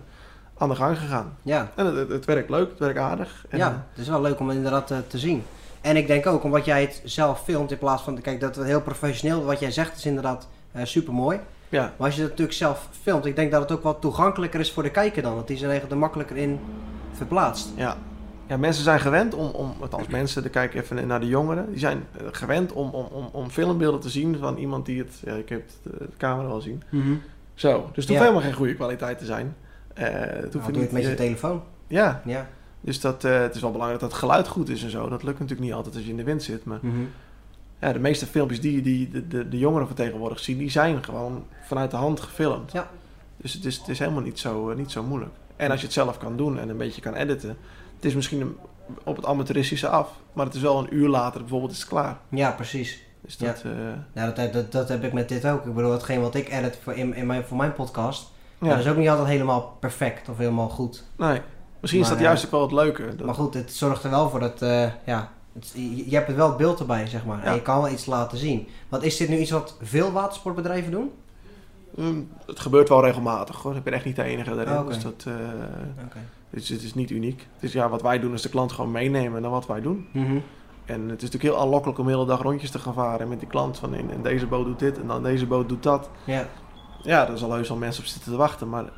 aan 0.58 0.70
de 0.70 0.76
gang 0.76 0.98
gegaan. 0.98 1.38
Ja, 1.42 1.72
En 1.76 1.86
het, 1.96 2.10
het, 2.10 2.26
werkt 2.26 2.50
leuk, 2.50 2.70
het 2.70 2.80
werkt 2.80 3.00
aardig. 3.00 3.46
En, 3.50 3.58
ja, 3.58 3.86
het 3.92 4.02
is 4.02 4.10
wel 4.10 4.22
leuk 4.22 4.40
om 4.40 4.52
inderdaad 4.52 4.92
eh, 4.92 4.98
te 5.08 5.18
zien. 5.18 5.44
En 5.82 5.96
ik 5.98 6.08
denk 6.08 6.26
ook, 6.26 6.44
omdat 6.44 6.66
jij 6.66 6.82
het 6.82 7.02
zelf 7.04 7.44
filmt 7.44 7.72
in 7.72 7.78
plaats 7.78 8.04
van, 8.04 8.22
kijk, 8.22 8.40
dat 8.40 8.56
het 8.56 8.66
heel 8.66 8.82
professioneel, 8.82 9.44
wat 9.44 9.60
jij 9.60 9.72
zegt 9.72 9.98
is 9.98 10.06
inderdaad 10.06 10.48
super 10.84 11.14
mooi. 11.14 11.40
ja, 11.70 11.82
Maar 11.98 12.08
als 12.08 12.16
je 12.16 12.22
het 12.22 12.30
natuurlijk 12.30 12.58
zelf 12.58 12.88
filmt, 13.02 13.26
ik 13.26 13.36
denk 13.36 13.52
dat 13.52 13.62
het 13.62 13.72
ook 13.72 13.84
wat 13.84 14.02
toegankelijker 14.02 14.60
is 14.60 14.72
voor 14.72 14.84
de 14.84 14.92
kijker 14.92 15.22
dan. 15.22 15.36
Dat 15.36 15.48
die 15.48 15.58
zich 15.58 15.90
er 15.90 15.98
makkelijker 15.98 16.38
in 16.38 16.60
verplaatst. 17.12 17.70
Ja. 17.76 17.98
ja, 18.48 18.58
mensen 18.58 18.84
zijn 18.84 19.00
gewend 19.00 19.34
om, 19.34 19.50
om 19.50 19.74
althans 19.80 20.08
mensen, 20.08 20.42
dan 20.42 20.52
kijk 20.52 20.74
ik 20.74 20.82
even 20.84 21.08
naar 21.08 21.20
de 21.20 21.28
jongeren, 21.28 21.70
die 21.70 21.80
zijn 21.80 22.04
eh, 22.18 22.24
gewend 22.32 22.74
om, 22.74 22.90
om, 22.90 23.06
om, 23.12 23.30
om 23.32 23.50
filmbeelden 23.50 24.00
te 24.00 24.10
zien 24.10 24.38
van 24.38 24.58
iemand 24.58 24.86
die 24.86 25.00
het, 25.00 25.22
ja, 25.26 25.34
ik 25.34 25.50
heb 25.50 25.62
eh, 25.84 25.92
de 26.00 26.08
camera 26.18 26.48
wel 26.48 26.62
zien. 26.62 26.84
Zo, 27.54 27.72
dus 27.78 27.86
het 27.86 27.96
hoeft 27.96 28.08
Ja. 28.08 28.20
helemaal 28.20 28.42
geen 28.42 28.54
goede 28.54 28.76
kwaliteit 28.76 29.18
te 29.18 29.26
zijn. 29.26 29.56
Eh 29.98 30.10
het 30.44 30.54
hoeft 30.54 30.54
Nou, 30.54 30.66
doe 30.72 30.74
je 30.76 30.82
het 30.82 30.92
met 30.92 31.04
je 31.04 31.10
eh, 31.10 31.16
telefoon. 31.16 31.62
Ja, 31.88 32.22
Ja. 32.26 32.48
dus 32.82 33.00
dat, 33.02 33.24
eh, 33.24 33.40
het 33.40 33.56
is 33.56 33.62
wel 33.62 33.72
belangrijk 33.72 34.02
dat 34.02 34.12
het 34.12 34.20
geluid 34.20 34.48
goed 34.48 34.70
is 34.70 34.84
en 34.84 34.90
zo. 34.90 35.10
Dat 35.10 35.24
lukt 35.24 35.40
natuurlijk 35.40 35.68
niet 35.68 35.78
altijd 35.78 35.96
als 35.96 36.04
je 36.04 36.10
in 36.10 36.18
de 36.18 36.24
wind 36.24 36.44
zit, 36.44 36.66
maar 36.66 36.80
ja, 37.80 37.94
de 37.94 38.00
meeste 38.00 38.26
filmpjes 38.26 38.62
die, 38.62 38.82
die 38.82 39.10
de, 39.10 39.28
de, 39.28 39.50
de 39.50 39.58
jongeren 39.58 39.88
van 39.88 39.96
tegenwoordig 39.96 40.40
zien, 40.40 40.58
die 40.58 40.70
zijn 40.70 41.04
gewoon 41.04 41.46
vanuit 41.66 41.92
de 41.92 41.98
hand 41.98 42.20
gefilmd. 42.20 42.72
Ja. 42.72 42.90
Dus 43.38 43.54
het 43.54 43.66
is, 43.66 43.78
het 43.78 43.88
is 43.88 44.00
helemaal 44.00 44.22
niet 44.22 44.40
zo, 44.40 44.70
eh, 44.70 44.76
niet 44.78 44.92
zo 44.92 45.04
moeilijk. 45.04 45.32
En 45.56 45.70
als 45.72 45.80
je 45.80 45.86
het 45.86 45.96
zelf 45.96 46.18
kan 46.18 46.38
doen 46.38 46.60
en 46.60 46.70
een 46.70 46.78
beetje 46.78 47.02
kan 47.02 47.14
editen, 47.14 47.58
het 47.96 48.06
is 48.06 48.16
misschien 48.16 48.42
een- 48.42 48.58
op 49.04 49.16
het 49.16 49.26
amateuristische 49.26 49.88
af, 49.88 50.10
maar 50.34 50.46
het 50.46 50.56
is 50.56 50.62
wel 50.62 50.80
een 50.80 50.96
uur 50.96 51.08
later 51.08 51.40
bijvoorbeeld 51.40 51.72
is 51.72 51.80
het 51.80 51.88
klaar. 51.88 52.18
Ja, 52.30 52.52
precies. 52.52 53.04
Dus 53.22 53.38
dat, 53.38 53.62
eh, 53.66 53.72
Nou, 54.14 54.34
dat, 54.34 54.54
dat, 54.54 54.72
dat 54.72 54.90
heb 54.90 55.04
ik 55.04 55.14
met 55.14 55.30
dit 55.30 55.46
ook. 55.48 55.66
Ik 55.66 55.74
bedoel, 55.74 55.92
hetgeen 55.92 56.22
wat 56.22 56.36
ik 56.36 56.50
edit 56.50 56.80
voor, 56.84 56.94
in, 56.94 57.14
in 57.16 57.26
mijn, 57.26 57.44
voor 57.44 57.58
mijn 57.58 57.74
podcast, 57.74 58.32
Ja. 58.60 58.70
Dat 58.70 58.80
is 58.80 58.88
ook 58.88 58.98
niet 58.98 59.10
altijd 59.10 59.28
helemaal 59.28 59.78
perfect 59.80 60.30
of 60.30 60.38
helemaal 60.38 60.70
goed. 60.70 61.04
Nee, 61.18 61.42
misschien 61.80 62.02
is 62.02 62.10
dat 62.10 62.20
juist 62.20 62.46
ook 62.46 62.52
wel 62.52 62.62
het 62.62 62.72
leuke. 62.72 63.16
Dat, 63.16 63.26
Maar 63.26 63.36
goed, 63.36 63.54
het 63.54 63.74
zorgt 63.74 64.04
er 64.04 64.10
wel 64.10 64.30
voor 64.30 64.40
dat, 64.40 64.62
eh, 64.62 64.88
ja, 65.06 65.30
het- 65.54 65.74
je 66.06 66.16
hebt 66.16 66.36
wel 66.36 66.48
het 66.48 66.58
beeld 66.58 66.80
erbij, 66.80 67.08
zeg 67.08 67.26
maar. 67.26 67.38
Ja. 67.38 67.44
En 67.44 67.54
je 67.54 67.62
kan 67.62 67.82
wel 67.82 67.92
iets 67.92 68.06
laten 68.06 68.38
zien. 68.38 68.68
Want 68.90 69.04
is 69.04 69.18
dit 69.18 69.30
nu 69.30 69.38
iets 69.38 69.52
wat 69.52 69.78
veel 69.82 70.12
watersportbedrijven 70.12 70.92
doen? 70.92 71.12
Ehm, 71.98 72.22
het 72.46 72.60
gebeurt 72.60 72.90
wel 72.90 73.04
regelmatig 73.04 73.56
hoor. 73.62 73.76
Ik 73.76 73.84
ben 73.84 73.94
echt 73.94 74.06
niet 74.06 74.16
de 74.16 74.24
enige 74.24 74.56
daarin. 74.56 74.78
Oh. 74.78 74.88
Dus 74.88 75.00
dat, 75.04 75.24
eh, 75.28 75.34
Oké. 76.06 76.18
het, 76.50 76.62
is, 76.62 76.70
het 76.70 76.82
is 76.84 76.94
niet 76.94 77.10
uniek. 77.10 77.48
Het 77.54 77.64
is, 77.64 77.74
ja, 77.74 77.90
wat 77.90 78.02
wij 78.02 78.20
doen 78.20 78.34
is 78.34 78.42
de 78.42 78.50
klant 78.50 78.72
gewoon 78.72 78.92
meenemen 78.92 79.42
naar 79.42 79.52
wat 79.52 79.68
wij 79.68 79.82
doen. 79.82 80.08
Mhm. 80.14 80.38
En 80.86 81.02
het 81.02 81.22
is 81.22 81.30
natuurlijk 81.30 81.44
heel 81.54 81.60
aanlokkelijk 81.60 82.00
om 82.00 82.06
de 82.06 82.12
hele 82.12 82.26
dag 82.26 82.42
rondjes 82.42 82.72
te 82.72 82.80
gaan 82.80 82.94
varen 82.94 83.28
met 83.28 83.40
die 83.40 83.48
klant. 83.48 83.78
Van 83.78 83.94
in, 83.94 84.10
in 84.12 84.22
deze 84.22 84.48
boot 84.48 84.66
doet 84.66 84.80
dit 84.80 85.00
en 85.00 85.08
dan 85.08 85.24
deze 85.24 85.46
boot 85.46 85.70
doet 85.70 85.84
dat. 85.84 86.10
Ja, 86.24 86.48
Ja, 87.08 87.26
daar 87.26 87.38
zal 87.38 87.54
heus 87.54 87.68
wel 87.68 87.78
mensen 87.78 88.04
op 88.04 88.10
zitten 88.10 88.32
te 88.32 88.38
wachten. 88.38 88.70
Maar 88.70 88.84
eh, 88.84 88.90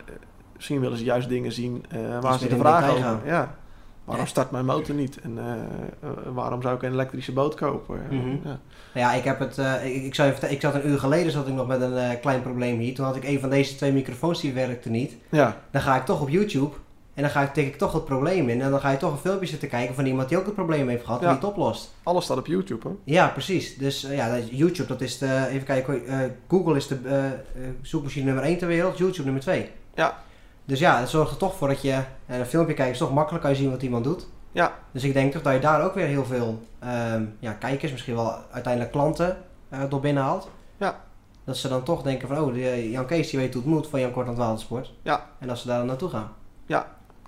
misschien 0.56 0.80
willen 0.80 0.98
ze 0.98 1.04
juist 1.04 1.30
dingen 1.30 1.52
zien 1.52 1.86
eh, 1.90 2.20
waar 2.22 2.40
ze 2.40 2.48
de 2.48 2.58
vraag 2.58 2.90
over 2.90 3.04
gaan. 3.04 3.22
Ja. 3.26 3.56
Waarom 4.04 4.26
Ja. 4.26 4.32
start 4.32 4.52
mijn 4.52 4.66
motor 4.66 4.96
niet? 4.96 5.20
En 5.22 5.38
eh, 5.38 6.10
waarom 6.34 6.62
zou 6.62 6.76
ik 6.76 6.82
een 6.82 6.92
elektrische 6.92 7.34
boot 7.34 7.56
kopen? 7.56 8.02
Mhm. 8.10 8.48
ja. 8.48 8.60
ja 8.94 9.14
ik 9.14 9.24
heb 9.24 9.40
het, 9.40 9.58
ik, 9.84 10.04
ik, 10.04 10.16
zou 10.16 10.28
je 10.28 10.34
vertellen, 10.34 10.56
ik 10.56 10.62
zat 10.62 10.74
een 10.74 10.88
uur 10.90 11.00
geleden 11.00 11.32
zat 11.32 11.48
ik 11.48 11.54
nog 11.54 11.68
met 11.68 11.82
een 11.82 12.20
klein 12.20 12.42
probleem 12.42 12.80
hier. 12.80 12.96
Toen 12.96 13.06
had 13.06 13.16
ik 13.16 13.24
een 13.24 13.40
van 13.40 13.50
deze 13.50 13.76
twee 13.76 13.92
microfoons 13.92 14.42
die 14.42 14.54
werkte 14.54 14.90
niet. 14.90 15.16
ja, 15.30 15.58
Dan 15.72 15.82
ga 15.82 15.96
ik 15.96 16.06
toch 16.06 16.22
op 16.22 16.30
YouTube 16.30 16.76
en 17.20 17.26
dan 17.26 17.34
ga 17.34 17.42
ik, 17.42 17.54
tik 17.54 17.68
ik 17.68 17.78
toch 17.78 17.94
het 17.94 18.06
probleem 18.06 18.50
in. 18.50 18.62
En 18.62 18.72
dan 18.72 18.80
ga 18.80 18.90
je 18.90 18.98
toch 18.98 19.12
een 19.12 19.18
filmpje 19.18 19.48
zitten 19.48 19.70
kijken 19.70 19.96
van 19.96 20.06
iemand 20.06 20.30
die 20.30 20.38
ook 20.38 20.46
het 20.46 20.56
probleem 20.56 20.88
heeft 20.88 21.06
gehad 21.06 21.20
en 21.20 21.26
Ja. 21.28 21.32
die 21.32 21.42
het 21.42 21.50
oplost. 21.50 21.94
alles 22.04 22.24
staat 22.24 22.38
op 22.38 22.48
YouTube. 22.48 22.88
Hè? 22.88 22.94
Ja, 23.04 23.28
precies. 23.28 23.78
Dus 23.78 24.04
eh, 24.04 24.16
ja, 24.16 24.38
YouTube, 24.38 24.88
dat 24.88 25.02
is 25.02 25.18
de, 25.18 25.48
even 25.50 25.66
kijken, 25.66 26.08
eh, 26.08 26.18
Google 26.48 26.76
is 26.76 26.88
de 26.88 26.98
eh, 27.06 27.64
zoekmachine 27.82 28.26
nummer 28.26 28.44
1 28.44 28.58
ter 28.58 28.68
wereld, 28.68 28.98
YouTube 28.98 29.24
nummer 29.24 29.42
2. 29.42 29.70
Ja. 29.94 30.18
Dus 30.66 30.80
ja, 30.80 31.00
het 31.00 31.10
zorgt 31.10 31.32
er 31.32 31.38
toch 31.38 31.56
voor 31.56 31.68
dat 31.68 31.82
je, 31.82 32.00
een 32.28 32.46
filmpje 32.46 32.74
kijkt 32.74 32.92
is 32.92 32.98
toch 32.98 33.14
makkelijk, 33.14 33.44
kan 33.44 33.52
je 33.52 33.58
zien 33.58 33.72
wat 33.72 33.82
iemand 33.82 34.04
doet. 34.04 34.28
Ja. 34.52 34.74
Dus 34.92 35.04
ik 35.04 35.14
denk 35.14 35.32
toch 35.32 35.42
dat 35.42 35.54
je 35.54 35.60
daar 35.60 35.84
ook 35.84 35.94
weer 35.94 36.08
heel 36.08 36.26
veel 36.26 36.60
ehm, 36.80 37.24
ja, 37.40 37.52
kijkers, 37.52 37.92
misschien 37.92 38.16
wel 38.16 38.36
uiteindelijk 38.52 38.92
klanten 38.94 39.38
door 39.90 40.00
binnenhaalt. 40.00 40.50
Ja. 40.78 41.00
Dat 41.44 41.58
ze 41.58 41.68
dan 41.68 41.84
toch 41.84 42.02
denken 42.02 42.28
van, 42.28 42.38
oh, 42.40 42.54
die, 42.54 42.92
Jan 42.92 43.06
Kees 43.06 43.30
die 43.30 43.40
weet 43.40 43.54
hoe 43.54 43.64
het 43.64 43.72
moet 43.72 43.88
van 43.88 44.00
Jan 44.00 44.12
Kort 44.12 44.28
aan 44.28 44.34
het 44.34 44.42
Watersport. 44.42 44.94
Ja. 45.02 45.26
En 45.40 45.48
dat 45.48 45.58
ze 45.58 45.68
daar 45.68 45.78
dan 45.78 45.88
naartoe 45.88 46.10
gaan. 46.10 46.32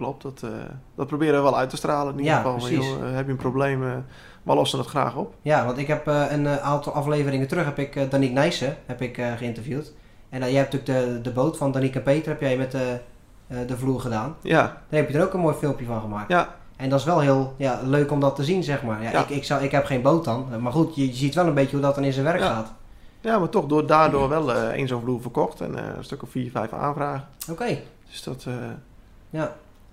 Klopt, 0.02 0.22
dat, 0.22 0.42
eh, 0.44 0.50
dat 0.96 1.08
proberen 1.08 1.36
we 1.36 1.42
wel 1.42 1.58
uit 1.58 1.70
te 1.70 1.78
stralen 1.78 2.14
in 2.14 2.20
ieder 2.20 2.34
Ja, 2.34 2.42
geval. 2.42 2.70
Joh, 2.70 3.08
eh, 3.08 3.16
heb 3.16 3.26
je 3.26 3.32
een 3.32 3.38
probleem, 3.38 3.84
eh, 3.84 3.90
we 4.44 4.54
lossen 4.54 4.80
het 4.80 4.88
graag 4.88 5.16
op. 5.16 5.34
Ja, 5.42 5.66
want 5.66 5.78
ik 5.78 5.88
heb 5.88 6.08
eh, 6.08 6.24
een 6.30 6.48
eh, 6.48 6.58
aantal 6.58 6.94
afleveringen 6.94 7.48
terug 7.48 7.66
heb 7.66 7.80
ik 7.80 7.96
uh, 7.96 8.04
Danique 8.10 8.34
Nijssen 8.34 8.78
heb 8.86 9.02
ik, 9.02 9.18
eh, 9.18 9.34
geïnterviewd. 9.38 9.94
En 10.30 10.42
eh, 10.42 10.50
jij 10.50 10.58
hebt 10.60 10.74
natuurlijk 10.74 11.14
de, 11.14 11.22
de 11.22 11.32
boot 11.32 11.58
van 11.58 11.72
Danique 11.72 11.98
en 11.98 12.04
Peter 12.04 12.32
heb 12.32 12.42
jij 12.42 12.58
met 12.58 12.72
de, 12.72 13.00
eh, 13.48 13.58
de 13.68 13.78
vloer 13.78 14.00
gedaan. 14.00 14.36
Ja, 14.42 14.62
Daar 14.90 15.00
heb 15.00 15.10
je 15.10 15.18
er 15.18 15.24
ook 15.26 15.34
een 15.34 15.40
mooi 15.40 15.56
filmpje 15.56 15.86
van 15.86 16.02
gemaakt. 16.02 16.30
ja, 16.30 16.56
En 16.76 16.90
dat 16.90 17.00
is 17.00 17.06
wel 17.06 17.20
heel 17.20 17.54
ja, 17.58 17.80
leuk 17.84 18.12
om 18.12 18.20
dat 18.20 18.36
te 18.36 18.44
zien, 18.44 18.64
zeg 18.64 18.84
maar. 18.84 19.04
Ja, 19.04 19.12
Ja. 19.12 19.20
Ik, 19.22 19.30
ik, 19.30 19.44
zou, 19.44 19.64
ik 19.64 19.72
heb 19.72 19.86
geen 19.86 20.02
boot 20.02 20.26
dan. 20.26 20.46
Maar 20.62 20.72
goed, 20.72 20.96
je, 20.96 21.08
je 21.08 21.14
ziet 21.14 21.36
wel 21.36 21.46
een 21.48 21.54
beetje 21.54 21.76
hoe 21.76 21.86
dat 21.86 21.96
dan 21.96 22.04
in 22.04 22.14
zijn 22.14 22.26
werk 22.26 22.40
Ja. 22.40 22.46
gaat. 22.54 22.72
ja, 23.22 23.40
maar 23.40 23.50
toch 23.50 23.66
door, 23.66 23.86
daardoor 23.88 24.30
wel 24.30 24.54
eh 24.54 24.68
één 24.70 24.88
zo'n 24.88 25.02
vloer 25.02 25.22
verkocht 25.22 25.62
en 25.62 25.78
eh, 25.78 25.84
een 25.98 26.04
stuk 26.04 26.24
of 26.24 26.30
vier, 26.30 26.52
vijf 26.52 26.74
aanvragen. 26.74 27.28
Oké. 27.52 27.78
Dus 28.10 28.24
dat, 28.24 28.44
eh, 28.48 28.54
Ja. 29.30 29.52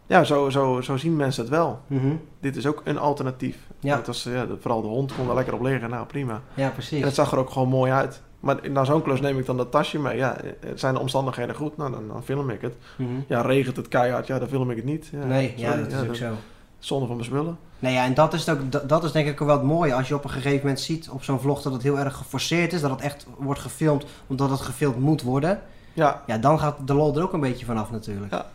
Ja, 0.09 0.25
zo, 0.25 0.51
zo, 0.51 0.81
zo 0.81 0.97
zien 0.97 1.17
mensen 1.17 1.43
het 1.43 1.53
wel. 1.53 1.81
Mhm. 1.87 2.15
Dit 2.41 2.57
is 2.57 2.67
ook 2.67 2.83
een 2.85 2.99
alternatief. 2.99 3.57
Ja. 3.81 3.97
Het 3.97 4.07
was, 4.07 4.23
ja, 4.23 4.47
vooral 4.61 4.83
de 4.83 4.89
hond 4.89 5.15
kon 5.15 5.29
er 5.29 5.35
lekker 5.35 5.55
op 5.55 5.63
liggen, 5.63 5.91
nou 5.91 6.07
prima. 6.07 6.43
Ja, 6.55 6.69
precies. 6.69 7.01
En 7.01 7.07
het 7.07 7.15
zag 7.15 7.33
er 7.33 7.39
ook 7.39 7.51
gewoon 7.51 7.69
mooi 7.69 7.93
uit. 7.93 8.23
Maar 8.41 8.71
na 8.71 8.85
zo'n 8.85 9.03
klus 9.03 9.21
neem 9.21 9.39
ik 9.39 9.47
dan 9.47 9.57
dat 9.57 9.71
tasje 9.71 9.99
mee. 9.99 10.17
Ja, 10.17 10.37
eh, 10.37 10.71
zijn 10.75 10.95
de 10.95 11.01
omstandigheden 11.01 11.55
goed? 11.55 11.77
Nou, 11.77 11.91
dan, 11.91 12.09
dan 12.09 12.23
film 12.23 12.51
ik 12.51 12.61
het. 12.61 12.75
Mhm. 12.97 13.11
Ja, 13.27 13.41
regent 13.41 13.77
het 13.77 13.89
keihard? 13.89 14.27
Ja, 14.27 14.39
dan 14.39 14.49
film 14.49 14.71
ik 14.71 14.77
het 14.77 14.85
niet. 14.85 15.09
Ja, 15.13 15.25
nee, 15.25 15.55
ja, 15.57 15.77
dat 15.77 15.93
is 15.93 16.09
ook 16.09 16.15
zo. 16.15 16.33
Zonde 16.79 17.07
van 17.07 17.17
mijn 17.17 17.29
spullen. 17.29 17.59
Nee, 17.79 17.93
ja, 17.93 18.05
en 18.05 18.15
dat 18.15 18.35
is, 18.35 18.49
ook, 18.49 18.73
dat, 18.73 18.89
dat 18.89 19.05
is 19.05 19.13
denk 19.13 19.27
ik 19.29 19.41
ook 19.41 19.47
wel 19.49 19.57
het 19.57 19.67
mooie. 19.67 19.95
Als 19.95 20.09
je 20.09 20.15
op 20.15 20.25
een 20.25 20.31
gegeven 20.31 20.59
moment 20.59 20.81
ziet 20.81 21.11
op 21.11 21.25
zo'n 21.25 21.41
vlog 21.41 21.63
dat 21.63 21.73
het 21.73 21.83
heel 21.83 21.99
erg 21.99 22.17
geforceerd 22.17 22.73
is. 22.73 22.81
Dat 22.81 22.91
het 22.91 23.01
echt 23.01 23.27
wordt 23.39 23.61
gefilmd 23.61 24.05
omdat 24.27 24.51
het 24.51 24.61
gefilmd 24.61 24.99
moet 24.99 25.23
worden. 25.23 25.61
Ja, 25.93 26.23
Ja, 26.27 26.39
dan 26.39 26.59
gaat 26.59 26.77
de 26.87 26.95
lol 26.95 27.17
er 27.17 27.23
ook 27.23 27.33
een 27.33 27.41
beetje 27.41 27.67
vanaf 27.67 27.91
natuurlijk. 27.91 28.33
Ja. 28.33 28.47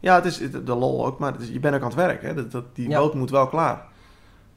Ja 0.00 0.14
het 0.14 0.24
is 0.24 0.38
de 0.64 0.74
lol 0.74 1.06
ook, 1.06 1.18
maar 1.18 1.32
het 1.32 1.40
is, 1.40 1.48
je 1.48 1.60
bent 1.60 1.74
ook 1.74 1.80
aan 1.80 1.86
het 1.86 1.96
werk. 1.96 2.22
Hè? 2.22 2.34
Dat, 2.34 2.50
dat, 2.52 2.64
die 2.74 2.88
Ja. 2.88 2.98
boot 2.98 3.14
moet 3.14 3.30
wel 3.30 3.46
klaar. 3.48 3.84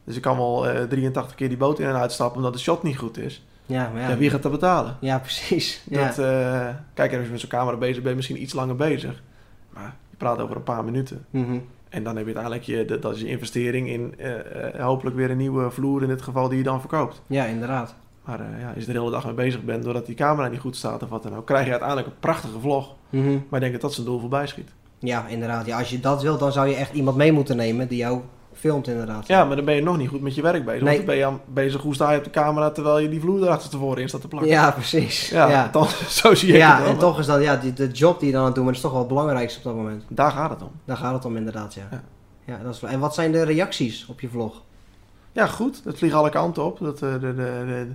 Dus 0.04 0.16
ik 0.16 0.22
kan 0.22 0.38
wel 0.38 0.68
eh 0.68 0.84
83 0.88 1.36
keer 1.36 1.48
die 1.48 1.58
boot 1.58 1.80
in 1.80 1.88
en 1.88 1.96
uitstappen 1.96 2.38
omdat 2.38 2.54
de 2.54 2.60
shot 2.60 2.84
niet 2.84 2.98
goed 2.98 3.18
is. 3.18 3.46
Ja, 3.66 3.90
maar 3.94 4.02
Ja, 4.02 4.10
ja. 4.10 4.18
wie 4.18 4.30
gaat 4.30 4.44
dat 4.44 4.52
betalen? 4.52 4.98
Ja, 5.00 5.20
precies. 5.20 5.84
Ja. 5.90 6.06
Dat, 6.08 6.18
eh, 6.20 6.68
kijk, 6.94 7.14
als 7.14 7.26
je 7.26 7.32
met 7.32 7.40
zo'n 7.40 7.50
camera 7.50 7.78
bezig 7.78 8.04
bent, 8.04 8.16
misschien 8.16 8.42
iets 8.42 8.54
langer 8.54 8.76
bezig. 8.76 9.22
Maar 9.70 9.96
je 10.10 10.18
praat 10.18 10.40
over 10.40 10.56
een 10.56 10.64
paar 10.64 10.84
minuten. 10.84 11.26
Mhm. 11.30 11.58
En 11.90 12.04
dan 12.04 12.16
heb 12.18 12.28
je 12.28 12.36
uiteindelijk 12.36 12.64
je, 12.90 13.00
dat- 13.00 13.16
is 13.16 13.22
je 13.22 13.28
investering 13.28 13.90
in 13.90 14.14
eh, 14.18 14.68
eh, 14.76 14.84
hopelijk 14.86 15.16
weer 15.16 15.32
een 15.32 15.38
nieuwe 15.38 15.72
vloer 15.72 16.02
in 16.02 16.08
dit 16.08 16.22
geval 16.22 16.48
die 16.50 16.58
je 16.58 16.64
dan 16.64 16.80
verkoopt. 16.80 17.22
ja, 17.28 17.46
inderdaad. 17.46 17.96
Maar 18.26 18.40
eh, 18.40 18.46
ja, 18.62 18.68
als 18.68 18.76
je 18.84 18.88
er 18.88 18.94
de 18.94 19.00
hele 19.00 19.12
dag 19.12 19.26
mee 19.26 19.34
bezig 19.34 19.64
bent 19.64 19.84
doordat 19.84 20.06
die 20.06 20.16
camera 20.16 20.48
niet 20.48 20.60
goed 20.60 20.76
staat 20.76 21.04
of 21.04 21.10
wat 21.10 21.24
dan 21.24 21.36
ook, 21.36 21.46
krijg 21.46 21.64
je 21.66 21.72
uiteindelijk 21.72 22.08
een 22.10 22.20
prachtige 22.20 22.60
vlog. 22.60 22.96
Mhm. 23.10 23.28
Maar 23.32 23.38
ik 23.42 23.60
denk 23.60 23.72
dat 23.72 23.82
dat 23.82 23.94
zijn 23.94 24.06
doel 24.06 24.20
voorbij 24.20 24.48
schiet. 24.48 24.72
Ja, 25.04 25.26
inderdaad. 25.28 25.66
Ja, 25.66 25.78
als 25.80 25.90
je 25.90 26.00
dat 26.00 26.22
wilt, 26.22 26.40
dan 26.40 26.52
zou 26.52 26.68
je 26.68 26.76
echt 26.76 26.94
iemand 26.94 27.18
mee 27.18 27.32
moeten 27.32 27.56
nemen 27.56 27.88
die 27.88 27.98
jou 27.98 28.22
filmt 28.54 28.88
inderdaad. 28.88 29.28
Ja, 29.28 29.46
maar 29.46 29.56
dan 29.56 29.66
ben 29.66 29.76
je 29.76 29.82
nog 29.84 29.98
niet 29.98 30.10
goed 30.10 30.22
met 30.22 30.36
je 30.36 30.42
werk 30.42 30.66
bezig. 30.66 30.82
Nee. 30.82 30.98
Dan 30.98 31.06
ben 31.06 31.16
je 31.16 31.26
aan 31.26 31.40
bezig, 31.46 31.82
hoe 31.82 31.94
sta 31.94 32.12
je 32.12 32.18
op 32.18 32.24
de 32.24 32.30
camera 32.30 32.72
terwijl 32.72 33.00
je 33.00 33.10
die 33.10 33.20
vloer 33.20 33.44
erachterstevoren 33.44 34.02
in 34.02 34.08
staat 34.08 34.22
te 34.22 34.28
plakken. 34.28 34.52
Ja, 34.52 34.72
precies. 34.72 35.30
Ja, 35.30 35.50
ja. 35.50 35.70
Dan, 35.72 35.88
zo 36.22 36.36
zie 36.36 36.54
Ja, 36.54 36.74
het 36.76 36.84
wel. 36.84 36.92
en 36.94 36.98
toch 37.00 37.20
is 37.20 37.26
dat, 37.26 37.42
ja, 37.44 37.56
die, 37.56 37.74
de 37.74 37.88
job 37.88 38.18
die 38.20 38.28
je 38.28 38.32
dan 38.34 38.42
aan 38.42 38.48
het 38.48 38.56
doen 38.56 38.64
bent, 38.66 38.76
is 38.76 38.82
toch 38.82 38.92
wel 38.92 39.00
het 39.00 39.10
belangrijkste 39.10 39.58
op 39.58 39.64
dat 39.64 39.76
moment. 39.76 40.04
Daar 40.08 40.32
gaat 40.32 40.50
het 40.50 40.62
om. 40.62 40.72
Daar 40.86 40.98
gaat 40.98 41.14
het 41.14 41.26
om 41.26 41.38
inderdaad, 41.38 41.74
ja. 41.74 41.88
Ja. 41.92 42.04
ja 42.46 42.64
dat 42.64 42.74
is, 42.74 42.80
wel- 42.82 42.92
en 42.92 43.00
wat 43.00 43.14
zijn 43.14 43.32
de 43.32 43.44
reacties 43.44 44.06
op 44.10 44.20
je 44.20 44.30
vlog? 44.30 44.62
Ja, 45.32 45.48
goed. 45.48 45.84
Dat 45.84 45.98
vliegt 45.98 46.14
alle 46.16 46.30
kanten 46.30 46.64
op. 46.66 46.80
Dat, 46.80 47.02
eh, 47.02 47.12
de, 47.12 47.20
de, 47.20 47.36
de, 47.36 47.88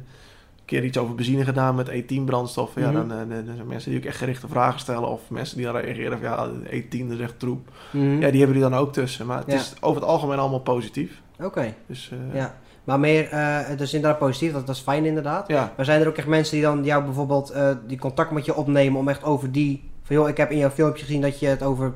keer 0.68 0.84
iets 0.84 0.98
over 0.98 1.14
benzine 1.14 1.44
gedaan 1.44 1.74
met 1.74 1.88
E10 1.90 2.24
brandstoffen. 2.24 2.82
Ja, 2.82 2.90
Mhm. 2.90 3.08
dan, 3.08 3.10
eh, 3.30 3.44
dan 3.46 3.54
zijn 3.54 3.66
mensen 3.66 3.90
die 3.90 4.00
ook 4.00 4.06
echt 4.06 4.16
gerichte 4.16 4.48
vragen 4.48 4.80
stellen. 4.80 5.08
Of 5.08 5.20
mensen 5.30 5.56
die 5.56 5.66
dan 5.66 5.76
reageren 5.76 6.18
van 6.18 6.28
ja, 6.28 6.48
E10 6.70 7.10
is 7.12 7.18
echt 7.18 7.38
troep. 7.38 7.68
Mhm. 7.90 8.20
Ja, 8.20 8.30
die 8.30 8.38
hebben 8.40 8.60
die 8.60 8.70
dan 8.70 8.74
ook 8.74 8.92
tussen. 8.92 9.26
Maar 9.26 9.38
het 9.38 9.46
Ja. 9.46 9.54
is 9.54 9.74
over 9.80 10.00
het 10.00 10.10
algemeen 10.10 10.38
allemaal 10.38 10.60
positief. 10.60 11.22
Oké, 11.42 11.74
Dus 11.86 12.10
eh, 12.12 12.34
ja. 12.40 12.54
Maar 12.84 13.00
meer, 13.00 13.28
eh 13.28 13.58
dus 13.76 13.94
inderdaad 13.94 14.18
positief, 14.18 14.52
dat, 14.52 14.66
dat 14.66 14.76
is 14.76 14.82
fijn 14.82 15.04
inderdaad. 15.04 15.48
ja. 15.48 15.72
Maar 15.76 15.84
zijn 15.84 16.00
er 16.00 16.08
ook 16.08 16.16
echt 16.16 16.26
mensen 16.26 16.54
die 16.54 16.62
dan 16.64 16.84
jou 16.84 17.04
bijvoorbeeld 17.04 17.54
die 17.86 17.98
contact 17.98 18.30
met 18.30 18.44
je 18.44 18.54
opnemen 18.56 18.98
om 19.00 19.08
echt 19.08 19.24
over 19.24 19.52
die... 19.52 19.90
Van 20.02 20.16
joh, 20.16 20.28
ik 20.28 20.36
heb 20.36 20.50
in 20.50 20.58
jouw 20.58 20.70
filmpje 20.70 21.04
gezien 21.04 21.20
dat 21.20 21.40
je 21.40 21.46
het 21.46 21.62
over 21.62 21.92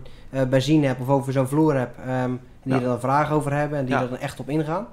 benzine 0.48 0.86
hebt 0.86 1.00
of 1.00 1.08
over 1.08 1.32
zo'n 1.32 1.46
vloer 1.48 1.74
hebt. 1.74 1.98
en 2.04 2.40
die 2.62 2.72
Ja. 2.74 2.78
er 2.80 2.84
dan 2.86 3.00
vragen 3.00 3.36
over 3.36 3.52
hebben 3.52 3.78
en 3.78 3.84
die 3.84 3.94
Ja. 3.94 4.02
er 4.02 4.08
dan 4.08 4.18
echt 4.18 4.40
op 4.40 4.48
ingaan. 4.48 4.86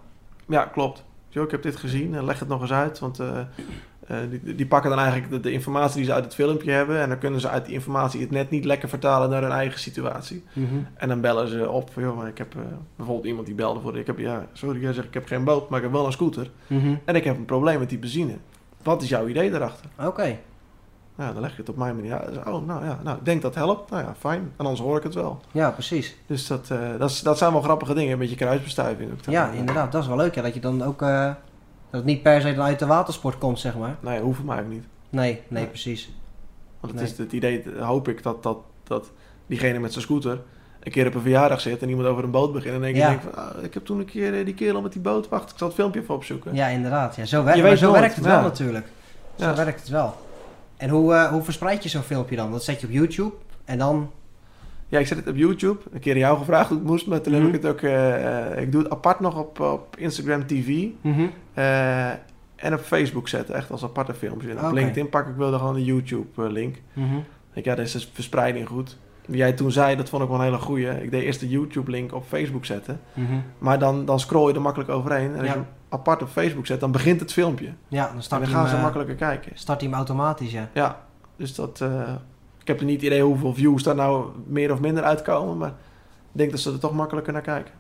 Ja, 0.48 0.64
klopt. 0.66 1.04
Zo, 1.30 1.44
ik 1.44 1.52
heb 1.52 1.62
dit 1.62 1.76
gezien. 1.76 2.16
en 2.16 2.26
leg 2.26 2.40
het 2.40 2.48
nog 2.48 2.62
eens 2.62 2.72
uit. 2.72 3.00
Want 3.00 3.20
eh, 3.20 3.40
eh, 4.08 4.18
die, 4.30 4.56
die 4.56 4.66
pakken 4.66 4.90
dan 4.90 5.00
eigenlijk 5.00 5.32
de, 5.32 5.40
de 5.40 5.52
informatie 5.52 5.96
die 5.96 6.06
ze 6.06 6.14
uit 6.14 6.24
het 6.24 6.36
filmpje 6.36 6.72
hebben. 6.72 7.00
En 7.02 7.10
dan 7.10 7.18
kunnen 7.18 7.40
ze 7.40 7.50
uit 7.50 7.66
die 7.66 7.74
informatie 7.74 8.22
het 8.22 8.32
net 8.32 8.50
niet 8.50 8.66
lekker 8.66 8.90
vertalen 8.90 9.30
naar 9.30 9.42
hun 9.42 9.52
eigen 9.52 9.80
situatie. 9.80 10.44
En 10.94 11.08
dan 11.08 11.22
bellen 11.22 11.48
ze 11.48 11.70
op. 11.70 11.90
Joh, 11.96 12.18
maar 12.18 12.28
ik 12.28 12.38
heb 12.38 12.56
eh, 12.56 12.62
bijvoorbeeld 12.96 13.28
iemand 13.28 13.46
die 13.46 13.56
belde 13.56 13.80
voor. 13.80 13.98
Ik 13.98 14.08
heb, 14.08 14.20
ja, 14.20 14.48
sorry, 14.54 14.82
jij 14.82 14.94
zegt 14.94 15.08
ik 15.08 15.14
heb 15.14 15.28
geen 15.28 15.44
boot, 15.44 15.70
maar 15.70 15.78
ik 15.78 15.86
heb 15.86 15.94
wel 15.94 16.06
een 16.06 16.12
scooter. 16.12 16.52
Mhm. 16.68 16.96
En 17.06 17.16
ik 17.16 17.24
heb 17.24 17.38
een 17.38 17.46
probleem 17.46 17.80
met 17.80 17.90
die 17.90 18.00
benzine. 18.00 18.38
Wat 18.84 19.02
is 19.02 19.10
jouw 19.10 19.28
idee 19.28 19.52
daarachter? 19.52 19.86
Oké, 20.06 20.40
Nou, 21.20 21.34
dan 21.34 21.42
leg 21.42 21.52
je 21.52 21.58
het 21.58 21.70
op 21.70 21.76
mijn 21.78 21.96
manier. 21.96 22.10
Ja, 22.12 22.26
dus, 22.30 22.38
oh, 22.38 22.66
nou 22.68 22.86
ja, 22.86 23.00
nou, 23.04 23.18
ik 23.18 23.26
denk 23.26 23.42
dat 23.42 23.56
helpt. 23.56 23.90
Nou 23.90 24.04
ja, 24.04 24.16
fijn. 24.20 24.40
En 24.40 24.66
anders 24.66 24.80
hoor 24.80 24.98
ik 24.98 25.04
het 25.04 25.14
wel. 25.14 25.40
ja 25.52 25.72
precies. 25.72 26.16
Dus 26.26 26.48
dat, 26.48 26.70
eh, 26.70 26.78
dat, 26.98 27.10
is- 27.10 27.22
dat 27.22 27.38
zijn 27.38 27.52
wel 27.52 27.62
grappige 27.62 27.94
dingen. 27.94 28.12
Een 28.14 28.20
beetje 28.20 28.36
kruisbestuiving. 28.36 29.12
ook. 29.12 29.18
Ja, 29.26 29.50
inderdaad. 29.52 29.92
Dat 29.92 30.02
is 30.02 30.08
wel 30.08 30.18
leuk 30.18 30.36
ja, 30.36 30.42
dat 30.42 30.54
je 30.54 30.60
dan 30.60 30.84
ook... 30.84 31.02
eh, 31.02 31.26
dat 31.26 31.36
het 32.02 32.06
niet 32.06 32.22
per 32.24 32.42
se 32.42 32.54
dan 32.56 32.66
uit 32.66 32.80
de 32.80 32.86
watersport 32.86 33.38
komt, 33.38 33.60
zeg 33.60 33.78
maar. 33.78 33.96
Ja, 34.04 34.20
hoeft 34.22 34.44
mij 34.44 34.60
ook 34.60 34.68
niet. 34.70 34.84
Nee, 35.10 35.32
nee, 35.32 35.42
Nee. 35.48 35.66
precies. 35.66 36.12
Want 36.80 36.94
het 36.94 37.02
Nee. 37.02 37.12
is 37.12 37.18
het 37.18 37.32
idee, 37.32 37.64
hoop 37.80 38.08
ik, 38.08 38.24
dat, 38.24 38.44
dat, 38.44 38.58
dat 38.84 39.12
diegene 39.48 39.80
met 39.80 39.92
zijn 39.92 40.04
scooter 40.04 40.40
een 40.80 40.92
keer 40.92 41.08
op 41.08 41.16
een 41.16 41.22
verjaardag 41.22 41.62
zit 41.62 41.82
en 41.82 41.90
iemand 41.90 42.08
over 42.08 42.24
een 42.24 42.32
boot 42.32 42.54
begint. 42.54 42.74
En 42.74 42.82
dan 42.82 42.92
denk 42.92 42.96
je, 42.96 43.02
Ja. 43.02 43.10
denk 43.10 43.22
van, 43.22 43.36
ah, 43.36 43.64
ik 43.64 43.74
heb 43.74 43.86
toen 43.86 44.00
een 44.00 44.06
keer 44.06 44.40
eh, 44.40 44.46
die 44.46 44.54
kerel 44.54 44.82
met 44.82 44.92
die 44.92 45.02
boot. 45.02 45.30
Wacht, 45.30 45.52
ik 45.52 45.58
zal 45.58 45.68
het 45.68 45.76
filmpje 45.76 46.02
even 46.02 46.16
opzoeken. 46.16 46.56
Ja, 46.56 46.68
inderdaad. 46.68 47.16
Ja, 47.16 47.26
zo 47.26 47.44
werkt, 47.44 47.62
maar 47.62 47.76
zo 47.76 47.92
werkt 47.92 48.16
het 48.16 48.26
ja. 48.26 48.32
wel 48.32 48.42
natuurlijk. 48.42 48.88
Zo 49.38 49.46
Ja. 49.46 49.56
werkt 49.56 49.80
het 49.80 49.90
wel. 49.90 50.14
En 50.80 50.90
hoe, 50.90 51.14
eh, 51.14 51.28
hoe 51.32 51.44
verspreid 51.44 51.84
je 51.84 51.90
zo'n 51.90 52.02
filmpje 52.02 52.36
dan? 52.36 52.52
Dat 52.52 52.64
zet 52.64 52.82
je 52.82 52.88
op 52.88 52.94
YouTube 52.94 53.34
en 53.66 53.78
dan... 53.78 54.12
Ja, 54.88 55.00
ik 55.00 55.08
zet 55.08 55.18
het 55.18 55.28
op 55.28 55.36
YouTube. 55.36 55.80
Een 55.92 56.00
keer 56.00 56.18
jou 56.18 56.38
gevraagd 56.38 56.70
hoe 56.70 56.78
het 56.78 56.88
moest, 56.88 57.08
maar 57.08 57.22
toen 57.22 57.34
Mhm. 57.34 57.42
heb 57.46 57.56
ik 57.56 57.62
het 57.62 57.72
ook... 57.72 57.82
eh, 57.82 58.62
ik 58.62 58.72
doe 58.72 58.82
het 58.84 58.92
apart 58.92 59.20
nog 59.20 59.38
op, 59.40 59.60
op 59.60 59.96
Instagram 59.98 60.46
TV. 60.48 60.86
eh, 61.54 62.10
en 62.56 62.74
op 62.74 62.80
Facebook 62.80 63.28
zetten, 63.28 63.56
echt 63.56 63.72
als 63.72 63.84
aparte 63.84 64.14
filmpjes. 64.14 64.56
En 64.56 64.66
op. 64.66 64.72
LinkedIn 64.74 65.10
pak 65.10 65.28
ik 65.28 65.36
wel 65.36 65.58
gewoon 65.58 65.74
de 65.74 65.84
YouTube-link. 65.86 66.76
Mhm. 66.94 67.16
Ik, 67.54 67.66
ja, 67.66 67.76
dat 67.76 67.86
is 67.86 68.10
verspreiding 68.14 68.68
goed. 68.68 68.98
Wie 69.26 69.38
jij 69.38 69.54
toen 69.54 69.72
zei, 69.72 69.96
dat 69.96 70.10
vond 70.10 70.24
ik 70.24 70.30
wel 70.30 70.38
een 70.38 70.44
hele 70.44 70.58
goeie. 70.58 70.88
Ik 71.04 71.12
deed 71.12 71.24
eerst 71.24 71.40
de 71.40 71.50
YouTube-link 71.50 72.14
op 72.14 72.24
Facebook 72.28 72.66
zetten. 72.66 73.00
Mhm. 73.14 73.34
Maar 73.58 73.80
dan, 73.80 74.06
dan 74.06 74.20
scroll 74.20 74.48
je 74.50 74.54
er 74.56 74.62
makkelijk 74.62 74.90
overheen. 74.90 75.32
En 75.34 75.40
als 75.40 75.48
Ja. 75.48 75.66
Apart 75.90 76.22
op 76.22 76.28
Facebook 76.30 76.66
zet, 76.66 76.80
dan 76.80 76.92
begint 76.92 77.20
het 77.20 77.34
filmpje. 77.34 77.74
Ja, 77.88 78.06
dan 78.08 78.16
En 78.16 78.24
start 78.24 78.42
dan 78.42 78.50
hij 78.50 78.52
gaan 78.52 78.60
hem, 78.60 78.70
ze 78.70 78.76
eh, 78.76 78.82
makkelijker 78.84 79.16
kijken. 79.16 79.52
start 79.54 79.80
hij 79.80 79.90
hem 79.90 79.98
automatisch, 79.98 80.52
ja. 80.52 80.70
Ja, 80.74 81.00
dus 81.36 81.56
dat... 81.56 81.82
eh, 81.82 82.12
ik 82.62 82.68
heb 82.68 82.82
niet 82.88 83.02
idee 83.02 83.22
hoeveel 83.24 83.54
views 83.54 83.84
daar 83.84 83.96
nou 83.96 84.30
meer 84.48 84.72
of 84.72 84.80
minder 84.80 85.04
uitkomen. 85.04 85.58
Maar 85.58 85.70
ik 85.70 85.76
denk 86.32 86.52
dat 86.52 86.60
ze 86.60 86.72
er 86.72 86.80
toch 86.80 86.94
makkelijker 86.94 87.34
naar 87.34 87.42
kijken. 87.42 87.74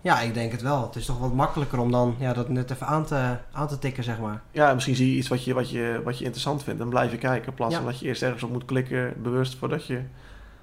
Ja, 0.00 0.20
ik 0.20 0.34
denk 0.34 0.52
het 0.52 0.62
wel. 0.62 0.82
Het 0.82 0.96
is 0.96 1.06
toch 1.06 1.18
wat 1.18 1.32
makkelijker 1.32 1.78
om 1.78 1.90
dan 1.90 2.14
ja, 2.18 2.32
dat 2.32 2.48
net 2.48 2.70
even 2.70 2.86
aan 2.86 3.04
te, 3.04 3.36
aan 3.52 3.68
te 3.68 3.78
tikken, 3.78 4.04
zeg 4.04 4.18
maar. 4.18 4.42
Ja, 4.50 4.74
misschien 4.74 4.94
zie 4.94 5.10
je 5.10 5.16
iets 5.16 5.28
wat 5.28 5.44
je, 5.44 5.54
wat 5.54 5.70
je, 5.70 6.00
wat 6.04 6.18
je 6.18 6.24
interessant 6.24 6.62
vindt. 6.62 6.78
Dan 6.78 6.88
blijf 6.88 7.10
je 7.10 7.18
kijken. 7.18 7.48
In 7.48 7.54
plaats 7.54 7.72
Ja. 7.74 7.80
van 7.80 7.90
dat 7.90 8.00
je 8.00 8.06
eerst 8.06 8.22
ergens 8.22 8.42
op 8.42 8.50
moet 8.50 8.64
klikken, 8.64 9.14
bewust 9.22 9.56
voordat 9.56 9.86
je 9.86 10.00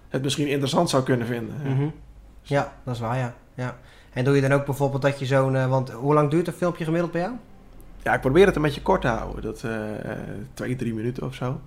het 0.10 0.24
misschien 0.24 0.48
interessant 0.48 0.90
zou 0.90 1.04
kunnen 1.04 1.28
vinden. 1.28 1.56
Mhm. 1.64 1.88
Ja, 2.42 2.74
dat 2.84 2.94
is 2.96 3.00
waar, 3.02 3.18
ja. 3.18 3.34
ja. 3.54 3.78
En 4.16 4.24
doe 4.24 4.36
je 4.36 4.42
dan 4.42 4.52
ook 4.52 4.66
bijvoorbeeld 4.66 5.02
dat 5.02 5.20
je 5.20 5.26
zo'n... 5.26 5.56
eh, 5.56 5.68
want 5.68 5.92
hoe 5.92 6.14
lang 6.14 6.30
duurt 6.30 6.48
een 6.48 6.54
filmpje 6.54 6.84
gemiddeld 6.84 7.12
bij 7.12 7.22
jou? 7.22 7.34
Ja, 8.04 8.14
ik 8.14 8.22
probeer 8.22 8.46
het 8.46 8.56
een 8.56 8.62
beetje 8.62 8.82
kort 8.82 9.02
te 9.02 9.08
houden. 9.08 9.42
Dat 9.42 9.64
eh, 9.64 10.12
eh, 10.12 10.18
twee, 10.54 10.76
drie 10.76 10.94
minuten 10.94 11.24
of 11.24 11.34
zo. 11.34 11.60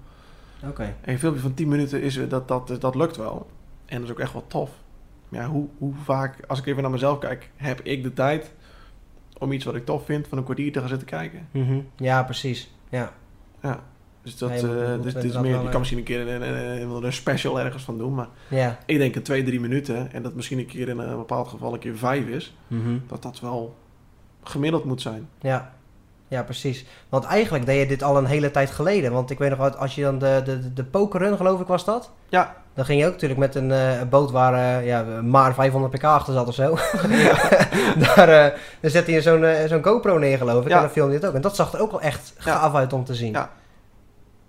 Oké. 0.64 0.82
En 0.82 1.12
een 1.12 1.18
filmpje 1.18 1.40
van 1.42 1.54
10 1.54 1.68
minuten, 1.68 2.02
is, 2.02 2.28
dat, 2.28 2.48
dat, 2.48 2.76
dat 2.80 2.94
lukt 2.94 3.16
wel. 3.16 3.46
En 3.86 3.96
dat 3.96 4.04
is 4.04 4.10
ook 4.10 4.20
echt 4.20 4.32
wel 4.32 4.44
tof. 4.46 4.70
Maar 5.28 5.40
ja, 5.40 5.46
hoe, 5.48 5.66
hoe 5.78 5.92
vaak, 6.04 6.34
als 6.46 6.58
ik 6.58 6.66
even 6.66 6.82
naar 6.82 6.90
mezelf 6.90 7.18
kijk, 7.18 7.50
heb 7.56 7.80
ik 7.80 8.02
de 8.02 8.12
tijd 8.12 8.52
om 9.38 9.52
iets 9.52 9.64
wat 9.64 9.74
ik 9.74 9.84
tof 9.84 10.04
vind 10.04 10.28
van 10.28 10.38
een 10.38 10.44
kwartier 10.44 10.72
te 10.72 10.78
gaan 10.80 10.88
zitten 10.88 11.06
kijken? 11.06 11.48
Mhm. 11.50 11.80
Ja, 11.96 12.22
precies. 12.22 12.74
Ja. 12.88 13.12
Ja. 13.62 13.80
Dus 14.28 14.38
dat, 14.38 14.48
Nee, 14.50 14.84
eh, 14.84 15.02
dus, 15.02 15.14
dit 15.14 15.24
is 15.24 15.38
meer, 15.38 15.62
je 15.62 15.68
kan 15.68 15.78
misschien 15.78 15.98
een 15.98 16.04
keer 16.04 16.20
een, 16.28 16.42
een, 16.42 16.80
een, 16.82 17.04
een 17.04 17.12
special 17.12 17.60
ergens 17.60 17.82
van 17.82 17.98
doen. 17.98 18.14
Maar 18.14 18.28
Ja. 18.48 18.78
ik 18.86 18.98
denk 18.98 19.14
een 19.16 19.22
twee, 19.22 19.42
drie 19.42 19.60
minuten. 19.60 20.12
En 20.12 20.22
dat 20.22 20.34
misschien 20.34 20.58
een 20.58 20.66
keer 20.66 20.88
in 20.88 20.98
een 20.98 21.16
bepaald 21.16 21.48
geval 21.48 21.72
een 21.72 21.78
keer 21.78 21.96
vijf 21.96 22.26
is. 22.26 22.54
Mhm. 22.66 22.98
Dat 23.06 23.22
dat 23.22 23.40
wel 23.40 23.76
gemiddeld 24.42 24.84
moet 24.84 25.00
zijn. 25.00 25.28
Ja. 25.40 25.72
Ja, 26.28 26.42
precies. 26.42 26.84
Want 27.08 27.24
eigenlijk 27.24 27.66
deed 27.66 27.78
je 27.80 27.86
dit 27.86 28.02
al 28.02 28.16
een 28.18 28.24
hele 28.26 28.50
tijd 28.50 28.70
geleden. 28.70 29.12
Want 29.12 29.30
ik 29.30 29.38
weet 29.38 29.50
nog 29.50 29.58
wat, 29.58 29.76
als 29.76 29.94
je 29.94 30.02
dan 30.02 30.18
de, 30.18 30.42
de, 30.44 30.72
de 30.72 30.84
pokerrun, 30.84 31.36
geloof 31.36 31.60
ik, 31.60 31.66
was 31.66 31.84
dat? 31.84 32.10
Ja. 32.28 32.56
Dan 32.74 32.84
ging 32.84 33.00
je 33.00 33.06
ook 33.06 33.12
natuurlijk 33.12 33.40
met 33.40 33.54
een 33.54 33.72
eh, 33.72 34.02
boot 34.10 34.30
waar 34.30 34.54
eh, 34.54 34.86
ja, 34.86 35.02
maar 35.22 35.54
500 35.54 35.92
pk 35.92 36.04
achter 36.04 36.32
zat 36.32 36.48
of 36.48 36.54
zo. 36.54 36.74
Daar, 38.04 38.28
eh, 38.28 38.58
dan 38.80 38.90
zette 38.90 39.12
je 39.12 39.22
zo'n 39.22 39.44
zo'n 39.66 39.84
GoPro 39.84 40.18
neer, 40.18 40.38
geloof 40.38 40.62
ik. 40.62 40.68
Ja. 40.68 40.74
En 40.76 40.80
dan 40.82 40.90
filmde 40.90 41.12
je 41.12 41.18
het 41.18 41.28
ook. 41.28 41.34
En 41.34 41.40
dat 41.40 41.56
zag 41.56 41.72
er 41.72 41.80
ook 41.80 41.90
wel 41.90 42.00
echt 42.00 42.32
gaaf 42.38 42.74
uit 42.74 42.92
om 42.92 43.04
te 43.04 43.14
zien. 43.14 43.32
Ja. 43.32 43.50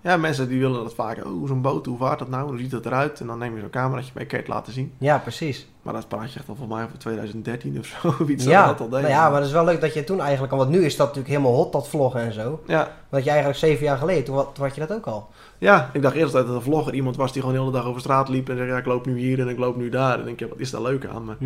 Ja, 0.02 0.16
mensen 0.16 0.48
die 0.48 0.60
willen 0.60 0.82
dat 0.82 0.94
vaak. 0.94 1.24
Oh, 1.24 1.46
zo'n 1.46 1.62
boot, 1.62 1.86
hoe 1.86 1.98
vaart 1.98 2.18
dat 2.18 2.28
nou? 2.28 2.48
Hoe 2.48 2.58
ziet 2.58 2.70
dat 2.70 2.86
eruit? 2.86 3.20
En 3.20 3.26
dan 3.26 3.38
neem 3.38 3.54
je 3.54 3.60
zo'n 3.60 3.70
cameraatje 3.70 4.12
mee, 4.14 4.26
kan 4.26 4.38
je 4.38 4.44
het 4.44 4.54
laten 4.54 4.72
zien. 4.72 4.92
Ja, 4.98 5.18
precies. 5.18 5.66
Maar 5.82 5.94
dat 5.94 6.08
praat 6.08 6.32
je 6.32 6.38
echt 6.38 6.48
al 6.48 6.54
voor 6.54 6.68
mij 6.68 6.84
over 6.84 6.98
2013 6.98 7.78
of 7.78 7.86
zo. 7.86 8.08
of 8.20 8.28
Iets 8.28 8.44
ja, 8.44 8.66
dat 8.66 8.78
dat 8.78 8.80
al 8.80 8.88
deed. 8.88 9.00
nou 9.00 9.12
ja, 9.14 9.30
maar 9.30 9.38
dat 9.38 9.48
is 9.48 9.54
wel 9.54 9.64
leuk 9.64 9.80
dat 9.80 9.94
je 9.94 10.04
toen 10.04 10.20
eigenlijk 10.20 10.52
al... 10.52 10.58
Want 10.58 10.70
nu 10.70 10.84
is 10.84 10.96
dat 10.96 11.06
natuurlijk 11.06 11.34
helemaal 11.34 11.54
hot, 11.54 11.72
dat 11.72 11.88
vloggen 11.88 12.20
en 12.20 12.32
zo. 12.32 12.62
ja. 12.66 12.92
Want 13.08 13.24
je 13.24 13.30
eigenlijk 13.30 13.58
zeven 13.58 13.84
jaar 13.84 13.96
geleden, 13.96 14.24
toen, 14.24 14.44
toen 14.52 14.64
had 14.64 14.74
je 14.74 14.80
dat 14.86 14.92
ook 14.92 15.06
al. 15.06 15.28
Ja, 15.58 15.90
ik 15.92 16.02
dacht 16.02 16.14
eerst 16.14 16.32
dat 16.32 16.48
een 16.48 16.62
vlogger 16.62 16.94
iemand 16.94 17.16
was 17.16 17.32
die 17.32 17.40
gewoon 17.42 17.56
de 17.56 17.62
hele 17.62 17.72
dag 17.72 17.84
over 17.84 18.00
straat 18.00 18.28
liep 18.28 18.48
en 18.48 18.56
zei, 18.56 18.68
ja, 18.68 18.76
ik 18.76 18.86
loop 18.86 19.06
nu 19.06 19.18
hier 19.18 19.40
en 19.40 19.48
ik 19.48 19.58
loop 19.58 19.76
nu 19.76 19.88
daar. 19.88 20.18
En 20.18 20.24
denk 20.24 20.38
je, 20.38 20.48
wat 20.48 20.58
is 20.58 20.70
daar 20.70 20.82
leuk 20.82 21.06
aan? 21.06 21.24
Maar 21.24 21.36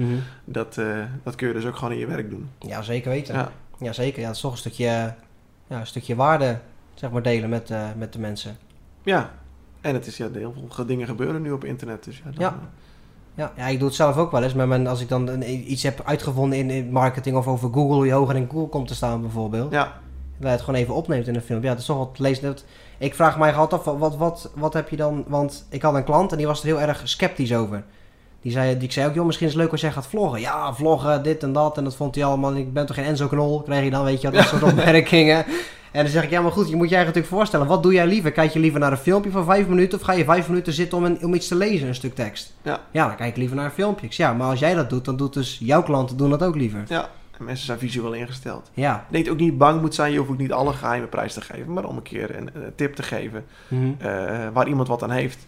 dat, 0.44 0.78
eh, 0.78 0.86
dat 1.22 1.34
kun 1.34 1.48
je 1.48 1.54
dus 1.54 1.66
ook 1.66 1.76
gewoon 1.76 1.92
in 1.92 1.98
je 1.98 2.06
werk 2.06 2.30
doen. 2.30 2.50
Ja, 2.58 2.82
zeker 2.82 3.10
weten. 3.10 3.34
Ja. 3.34 3.50
Ja, 3.78 3.92
zeker. 3.92 4.20
Ja, 4.20 4.26
dat 4.26 4.34
is 4.36 4.40
toch 4.42 4.52
een 4.52 4.58
stukje, 4.58 4.84
ja, 5.66 5.80
een 5.80 5.86
stukje 5.86 6.14
waarde, 6.14 6.58
zeg 7.04 7.12
maar, 7.12 7.22
delen 7.22 7.48
met, 7.48 7.70
eh, 7.70 7.82
met 7.96 8.12
de 8.12 8.18
mensen. 8.18 8.56
ja. 9.02 9.30
En 9.80 9.94
het 9.94 10.06
is, 10.06 10.16
ja, 10.16 10.28
heel 10.32 10.54
veel 10.70 10.86
dingen 10.86 11.06
gebeuren 11.06 11.42
nu 11.42 11.50
op 11.52 11.64
internet. 11.64 12.04
Dus 12.04 12.16
ja, 12.16 12.22
dan, 12.24 12.34
Ja. 12.38 12.58
Ja, 13.34 13.52
ja, 13.56 13.66
ik 13.66 13.78
doe 13.78 13.86
het 13.88 13.96
zelf 13.96 14.16
ook 14.16 14.30
wel 14.30 14.42
eens. 14.42 14.54
Maar 14.54 14.68
mijn, 14.68 14.86
als 14.86 15.00
ik 15.00 15.08
dan 15.08 15.28
een- 15.28 15.72
iets 15.72 15.82
heb 15.82 16.02
uitgevonden 16.04 16.58
in, 16.58 16.70
in 16.70 16.90
marketing 16.92 17.36
of 17.36 17.46
over 17.46 17.72
Google, 17.72 17.94
hoe 17.94 18.06
je 18.06 18.12
hoger 18.12 18.36
in 18.36 18.48
Google 18.50 18.68
komt 18.68 18.88
te 18.88 18.94
staan 18.94 19.20
bijvoorbeeld. 19.20 19.72
Ja, 19.72 19.82
Dat 19.84 19.92
je 20.38 20.46
het 20.48 20.60
gewoon 20.60 20.80
even 20.80 20.94
opneemt 20.94 21.26
in 21.28 21.34
een 21.34 21.40
film. 21.40 21.62
Ja, 21.62 21.68
dat 21.68 21.78
is 21.78 21.84
toch 21.84 21.96
wat 21.98 22.18
lezen. 22.18 22.42
Dat, 22.44 22.64
ik 22.98 23.14
vraag 23.14 23.38
mij 23.38 23.54
altijd 23.54 23.86
af, 23.86 23.98
wat, 23.98 24.16
wat, 24.16 24.50
wat 24.54 24.72
heb 24.74 24.88
je 24.88 24.96
dan... 24.96 25.24
Want 25.26 25.66
ik 25.70 25.82
had 25.82 25.94
een 25.94 26.04
klant 26.04 26.30
en 26.32 26.38
die 26.38 26.46
was 26.46 26.60
er 26.60 26.66
heel 26.66 26.80
erg 26.80 27.00
sceptisch 27.04 27.54
over. 27.54 27.84
Die 28.40 28.52
zei, 28.52 28.74
die, 28.74 28.82
ik 28.82 28.92
zei 28.92 29.08
ook, 29.08 29.14
joh, 29.14 29.26
misschien 29.26 29.46
is 29.46 29.52
het 29.52 29.62
leuk 29.62 29.72
als 29.72 29.80
jij 29.80 29.92
gaat 29.92 30.06
vloggen. 30.06 30.40
Ja, 30.40 30.74
vloggen, 30.74 31.22
dit 31.22 31.42
en 31.42 31.52
dat. 31.52 31.78
En 31.78 31.84
dat 31.84 31.96
vond 31.96 32.14
hij 32.14 32.24
allemaal, 32.24 32.54
ik 32.54 32.72
ben 32.72 32.86
toch 32.86 32.96
geen 32.96 33.04
Enzo 33.04 33.28
Knol? 33.28 33.62
Krijg 33.62 33.84
je 33.84 33.90
dan, 33.90 34.04
weet 34.04 34.20
je 34.20 34.30
dat 34.30 34.44
soort 34.48 34.62
opmerkingen. 34.62 35.44
En 35.94 36.02
dan 36.02 36.12
zeg 36.12 36.24
ik, 36.24 36.30
ja, 36.30 36.40
maar 36.40 36.52
goed, 36.52 36.68
je 36.68 36.76
moet 36.76 36.88
je 36.88 36.94
eigenlijk 36.94 37.06
natuurlijk 37.16 37.34
voorstellen. 37.34 37.66
Wat 37.66 37.82
doe 37.82 37.92
jij 37.92 38.06
liever? 38.06 38.32
Kijk 38.32 38.50
je 38.52 38.58
liever 38.58 38.80
naar 38.80 38.90
een 38.92 38.98
filmpje 38.98 39.30
van 39.30 39.44
vijf 39.44 39.68
minuten... 39.68 39.98
of 39.98 40.04
ga 40.04 40.12
je 40.12 40.24
vijf 40.24 40.48
minuten 40.48 40.72
zitten 40.72 40.98
om, 40.98 41.04
een, 41.04 41.24
om 41.24 41.34
iets 41.34 41.48
te 41.48 41.54
lezen, 41.54 41.88
een 41.88 41.94
stuk 41.94 42.14
tekst? 42.14 42.54
Ja. 42.62 42.80
Ja, 42.90 43.06
dan 43.06 43.16
kijk 43.16 43.30
ik 43.30 43.36
liever 43.36 43.56
naar 43.56 43.64
een 43.64 43.70
filmpje. 43.70 44.06
Ja, 44.10 44.32
maar 44.32 44.48
als 44.48 44.58
jij 44.58 44.74
dat 44.74 44.90
doet, 44.90 45.04
dan 45.04 45.16
doet 45.16 45.32
dus 45.32 45.58
jouw 45.62 45.82
klanten 45.82 46.16
doen 46.16 46.30
dat 46.30 46.42
ook 46.42 46.54
liever. 46.54 46.84
ja. 46.88 47.08
En 47.38 47.44
mensen 47.44 47.66
zijn 47.66 47.78
visueel 47.78 48.12
ingesteld. 48.12 48.70
Ja. 48.74 48.94
Ik 48.96 49.00
denk 49.12 49.24
dat 49.24 49.24
je 49.24 49.30
ook 49.40 49.48
niet 49.50 49.58
bang 49.58 49.80
moet 49.80 49.94
zijn, 49.94 50.12
je 50.12 50.18
hoeft 50.18 50.30
ook 50.30 50.38
niet 50.38 50.52
alle 50.52 50.72
geheime 50.72 51.06
prijs 51.06 51.32
te 51.34 51.40
geven, 51.40 51.72
maar 51.72 51.84
om 51.84 51.96
een 51.96 52.02
keer 52.02 52.36
een, 52.36 52.50
een 52.54 52.72
tip 52.76 52.94
te 52.94 53.02
geven 53.02 53.44
Mhm. 53.68 53.82
eh, 53.98 54.08
waar 54.52 54.68
iemand 54.68 54.88
wat 54.88 55.02
aan 55.02 55.10
heeft. 55.10 55.46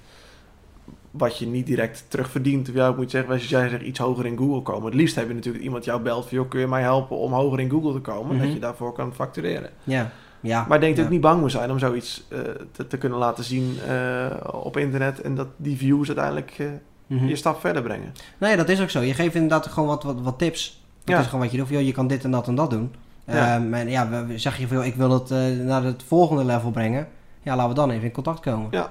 Wat 1.10 1.38
je 1.38 1.46
niet 1.46 1.66
direct 1.66 2.04
terugverdient. 2.08 2.70
Ja, 2.74 2.88
ik 2.88 2.96
moet 2.96 3.10
zeggen, 3.10 3.32
als 3.32 3.48
jij 3.48 3.68
zegt 3.68 3.82
iets 3.82 3.98
hoger 3.98 4.26
in 4.26 4.36
Google 4.36 4.62
komen. 4.62 4.84
Het 4.84 4.94
liefst 4.94 5.14
heb 5.16 5.28
je 5.28 5.34
natuurlijk 5.34 5.64
iemand 5.64 5.84
jou 5.84 6.00
belt 6.02 6.26
van, 6.28 6.36
joh, 6.38 6.48
kun 6.48 6.60
je 6.60 6.66
mij 6.66 6.82
helpen 6.82 7.16
om 7.16 7.32
hoger 7.32 7.60
in 7.60 7.70
Google 7.70 7.92
te 7.92 7.98
komen? 8.00 8.36
Mhm. 8.36 8.44
Dat 8.44 8.54
je 8.54 8.60
daarvoor 8.60 8.92
kan 8.92 9.14
factureren. 9.14 9.70
Ja. 9.84 10.10
Ja. 10.46 10.64
Maar 10.68 10.74
ik 10.76 10.82
denk 10.82 10.90
dat 10.96 10.96
ja. 10.96 11.04
ik 11.04 11.10
niet 11.10 11.20
bang 11.20 11.40
moet 11.40 11.50
zijn 11.50 11.70
om 11.70 11.78
zoiets 11.78 12.24
eh, 12.28 12.38
te, 12.72 12.86
te 12.86 12.96
kunnen 12.98 13.18
laten 13.18 13.44
zien 13.44 13.76
eh, 13.88 14.26
op 14.64 14.76
internet. 14.76 15.20
En 15.20 15.34
dat 15.34 15.48
die 15.56 15.76
views 15.76 16.06
uiteindelijk 16.06 16.54
eh, 16.58 16.66
Mhm. 17.06 17.26
je 17.26 17.36
stap 17.36 17.60
verder 17.60 17.82
brengen. 17.82 18.12
Nee, 18.38 18.56
dat 18.56 18.68
is 18.68 18.80
ook 18.80 18.90
zo. 18.90 19.00
Je 19.00 19.14
geeft 19.14 19.34
inderdaad 19.34 19.66
gewoon 19.66 19.88
wat, 19.88 20.02
wat, 20.02 20.20
wat 20.20 20.38
tips. 20.38 20.82
Dat 21.04 21.14
Ja. 21.14 21.20
is 21.20 21.26
gewoon 21.26 21.40
wat 21.40 21.50
je 21.50 21.56
doet. 21.58 21.66
Van, 21.66 21.76
joh, 21.76 21.86
je 21.86 21.92
kan 21.92 22.06
dit 22.06 22.24
en 22.24 22.30
dat 22.30 22.48
en 22.48 22.54
dat 22.54 22.70
doen. 22.70 22.94
Ja. 23.26 23.54
Ehm, 23.56 23.74
en 23.74 23.88
ja, 23.88 24.08
we- 24.08 24.26
we- 24.26 24.38
zeg 24.38 24.58
je 24.58 24.66
van, 24.68 24.76
joh, 24.76 24.86
ik 24.86 24.94
wil 24.94 25.10
het 25.10 25.30
naar 25.64 25.82
het 25.82 26.02
volgende 26.06 26.44
level 26.44 26.70
brengen. 26.70 27.08
Ja, 27.42 27.54
laten 27.56 27.68
we 27.68 27.74
dan 27.74 27.90
even 27.90 28.04
in 28.04 28.12
contact 28.12 28.40
komen. 28.40 28.68
Ja. 28.70 28.80
Dat 28.80 28.90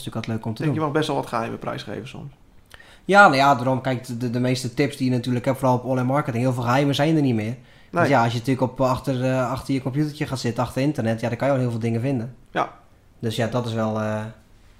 is 0.00 0.04
natuurlijk 0.04 0.14
altijd 0.16 0.36
leuk 0.36 0.44
om 0.44 0.50
Ik 0.50 0.56
te 0.56 0.62
denk, 0.62 0.74
je 0.74 0.80
doen. 0.80 0.88
mag 0.88 0.96
best 0.98 1.06
wel 1.08 1.16
wat 1.16 1.26
geheime 1.26 1.56
prijs 1.56 1.82
geven 1.82 2.08
soms. 2.08 2.32
Ja, 3.04 3.22
nou 3.22 3.36
ja, 3.36 3.54
daarom, 3.54 3.80
kijk, 3.80 4.20
de, 4.20 4.30
de 4.30 4.40
meeste 4.40 4.74
tips 4.74 4.96
die 4.96 5.10
je 5.10 5.16
natuurlijk 5.16 5.44
hebt, 5.44 5.58
vooral 5.58 5.76
op 5.76 5.84
online 5.84 6.06
marketing, 6.06 6.42
heel 6.42 6.52
veel 6.52 6.62
geheimen 6.62 6.94
zijn 6.94 7.16
er 7.16 7.22
niet 7.22 7.34
meer. 7.34 7.56
Nee. 7.94 8.02
Dus 8.02 8.12
ja, 8.12 8.22
als 8.22 8.32
je 8.32 8.38
natuurlijk 8.38 8.72
op, 8.72 8.80
achter, 8.80 9.24
eh, 9.24 9.50
achter 9.50 9.74
je 9.74 9.82
computertje 9.82 10.26
gaat 10.26 10.38
zitten, 10.38 10.62
achter 10.64 10.82
internet, 10.82 11.20
ja, 11.20 11.28
dan 11.28 11.36
kan 11.38 11.46
je 11.46 11.52
wel 11.52 11.62
heel 11.62 11.70
veel 11.72 11.80
dingen 11.80 12.00
vinden. 12.00 12.34
Ja. 12.50 12.72
Dus 13.18 13.36
ja, 13.36 13.46
dat 13.46 13.66
is 13.66 13.72
wel, 13.72 14.00
eh, 14.00 14.20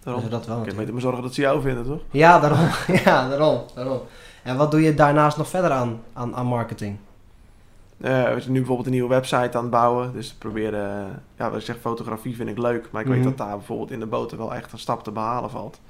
Daarom. 0.03 0.23
dus 0.23 0.31
dat 0.31 0.47
wel 0.47 0.61
beter 0.61 0.93
maar 0.93 1.01
zorgen 1.03 1.23
dat 1.23 1.35
ze 1.35 1.41
jou 1.41 1.61
vinden, 1.63 1.85
toch? 1.85 2.01
Ja, 2.11 2.39
daarom. 2.39 2.69
ja, 3.05 3.29
daarom, 3.29 3.61
daarom. 3.75 4.01
En 4.43 4.57
wat 4.57 4.71
doe 4.71 4.83
je 4.83 4.95
daarnaast 4.95 5.37
nog 5.37 5.49
verder 5.49 5.71
aan, 5.71 6.01
aan, 6.13 6.37
aan 6.37 6.47
marketing? 6.47 6.97
Eh, 8.01 8.11
we 8.35 8.41
zijn 8.41 8.53
nu 8.53 8.59
bijvoorbeeld 8.59 8.87
een 8.87 8.93
nieuwe 8.93 9.09
website 9.09 9.57
aan 9.57 9.63
het 9.63 9.71
bouwen. 9.71 10.13
Dus 10.13 10.29
we 10.29 10.35
proberen, 10.39 10.91
eh, 10.91 11.05
ja, 11.39 11.51
wat 11.51 11.59
ik 11.59 11.65
zeg, 11.65 11.77
fotografie 11.81 12.37
vind 12.37 12.49
ik 12.49 12.59
leuk. 12.59 12.89
Maar 12.91 13.01
ik 13.01 13.07
Mhm. 13.09 13.17
weet 13.17 13.25
dat 13.25 13.37
daar 13.39 13.57
bijvoorbeeld 13.57 13.91
in 13.91 14.01
de 14.01 14.07
boten 14.07 14.39
wel 14.39 14.55
echt 14.55 14.73
een 14.73 14.79
stap 14.79 15.05
te 15.05 15.11
behalen 15.11 15.51
valt. 15.51 15.81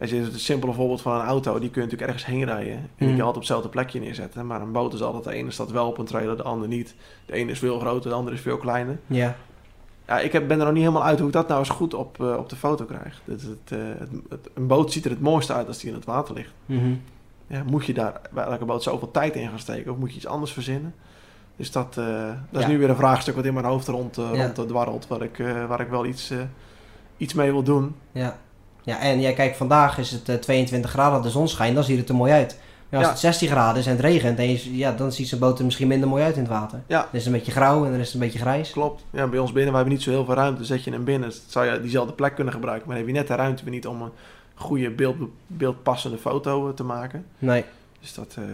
Als 0.00 0.10
je 0.10 0.16
het 0.16 0.40
simpele 0.40 0.72
voorbeeld 0.72 1.00
van 1.02 1.14
een 1.20 1.26
auto, 1.26 1.58
die 1.58 1.70
kun 1.70 1.82
je 1.82 1.88
natuurlijk 1.88 2.02
ergens 2.18 2.24
heen 2.26 2.44
rijden. 2.44 2.72
En 2.72 2.88
die 2.96 3.06
je 3.06 3.12
altijd 3.22 3.26
op 3.28 3.34
hetzelfde 3.34 3.68
plekje 3.68 4.00
neerzetten. 4.00 4.46
Maar 4.46 4.60
een 4.60 4.72
boot 4.72 4.94
is 4.94 5.02
altijd, 5.02 5.24
de 5.24 5.32
ene 5.32 5.50
staat 5.50 5.70
wel 5.70 5.86
op 5.86 5.98
een 5.98 6.04
trailer, 6.04 6.36
de 6.36 6.42
ander 6.42 6.68
niet. 6.68 6.94
De 7.26 7.32
ene 7.32 7.50
is 7.50 7.58
veel 7.58 7.78
groter, 7.78 8.10
de 8.10 8.16
andere 8.16 8.36
is 8.36 8.42
veel 8.42 8.56
kleiner. 8.56 8.98
Ja. 9.06 9.36
Ja, 10.06 10.18
ik 10.20 10.32
heb, 10.32 10.48
ben 10.48 10.58
er 10.58 10.64
nog 10.64 10.74
niet 10.74 10.82
helemaal 10.82 11.04
uit 11.04 11.18
hoe 11.18 11.26
ik 11.28 11.32
dat 11.32 11.48
nou 11.48 11.58
eens 11.60 11.68
goed 11.68 11.94
op, 11.94 12.20
eh, 12.20 12.36
op 12.38 12.48
de 12.48 12.56
foto 12.56 12.84
krijg. 12.84 13.20
Dat 13.24 13.40
het, 13.40 13.58
eh, 13.72 13.78
het, 13.98 14.08
het- 14.28 14.48
een 14.54 14.66
boot 14.66 14.92
ziet 14.92 15.04
er 15.04 15.10
het 15.10 15.20
mooiste 15.20 15.52
uit 15.52 15.66
als 15.66 15.78
die 15.78 15.88
in 15.88 15.94
het 15.94 16.04
water 16.04 16.34
ligt. 16.34 16.52
Mhm. 16.66 16.92
Ja, 17.46 17.62
moet 17.66 17.86
je 17.86 17.92
daar 17.94 18.20
bij 18.30 18.44
elke 18.44 18.64
boot 18.64 18.82
zoveel 18.82 19.10
tijd 19.10 19.34
in 19.34 19.48
gaan 19.48 19.58
steken 19.58 19.92
of 19.92 19.98
moet 19.98 20.10
je 20.10 20.16
iets 20.16 20.26
anders 20.26 20.52
verzinnen? 20.52 20.94
Dus 21.56 21.70
dat, 21.72 21.96
eh, 21.98 22.04
dat 22.50 22.60
is 22.62 22.66
nu 22.68 22.78
weer 22.78 22.90
een 22.90 22.96
vraagstuk 22.96 23.34
wat 23.34 23.44
in 23.44 23.54
mijn 23.54 23.66
hoofd 23.66 23.88
rond, 23.88 24.16
rond 24.16 24.68
dwarrelt, 24.68 25.06
waar 25.06 25.22
ik, 25.22 25.36
waar 25.68 25.80
ik 25.80 25.88
wel 25.88 26.06
iets, 26.06 26.32
iets 27.16 27.34
mee 27.34 27.50
wil 27.50 27.62
doen. 27.62 27.94
Ja. 28.12 28.38
Ja, 28.82 28.98
en 29.00 29.20
ja, 29.20 29.32
kijk, 29.32 29.54
vandaag 29.54 29.98
is 29.98 30.10
het 30.10 30.28
eh, 30.28 30.34
22 30.36 30.90
graden, 30.90 31.22
de 31.22 31.30
zon 31.30 31.48
schijnt, 31.48 31.74
dan 31.74 31.84
ziet 31.84 31.98
het 31.98 32.08
er 32.08 32.14
mooi 32.14 32.32
uit. 32.32 32.58
Maar 32.88 32.98
als 32.98 33.08
Ja. 33.08 33.12
het 33.14 33.22
16 33.22 33.48
graden 33.48 33.80
is 33.80 33.86
en 33.86 33.92
het 33.92 34.00
regent, 34.00 34.36
dan, 34.36 34.46
is, 34.46 34.64
ja, 34.72 34.92
dan 34.92 35.12
ziet 35.12 35.28
zijn 35.28 35.40
boot 35.40 35.58
er 35.58 35.64
misschien 35.64 35.88
minder 35.88 36.08
mooi 36.08 36.22
uit 36.22 36.34
in 36.34 36.40
het 36.42 36.50
water. 36.50 36.80
Ja. 36.86 36.98
Dan 37.00 37.08
is 37.12 37.18
het 37.24 37.26
een 37.26 37.32
beetje 37.38 37.52
grauw 37.52 37.84
en 37.84 37.90
dan 37.90 38.00
is 38.00 38.04
het 38.06 38.14
een 38.14 38.20
beetje 38.20 38.38
grijs. 38.38 38.70
Klopt. 38.70 39.04
Ja, 39.10 39.26
bij 39.26 39.38
ons 39.38 39.52
binnen, 39.52 39.70
we 39.70 39.76
hebben 39.76 39.94
niet 39.94 40.02
zo 40.04 40.10
heel 40.10 40.24
veel 40.24 40.34
ruimte. 40.34 40.64
Zet 40.64 40.84
je 40.84 40.90
hem 40.90 41.04
binnen, 41.04 41.28
dus 41.28 41.42
zou 41.46 41.66
je 41.66 41.80
diezelfde 41.80 42.12
plek 42.12 42.34
kunnen 42.34 42.52
gebruiken. 42.54 42.86
Maar 42.88 42.96
dan 42.96 43.06
heb 43.06 43.14
je 43.14 43.20
net 43.20 43.30
de 43.30 43.34
ruimte 43.42 43.62
weer 43.64 43.72
niet 43.72 43.86
om 43.86 44.02
een 44.02 44.10
goede 44.54 44.90
beeld, 44.90 45.16
beeldpassende 45.46 46.18
foto 46.18 46.68
eh, 46.68 46.74
te 46.74 46.84
maken. 46.84 47.24
Nee. 47.38 47.64
Dus 48.00 48.14
dat, 48.14 48.34
eh, 48.38 48.44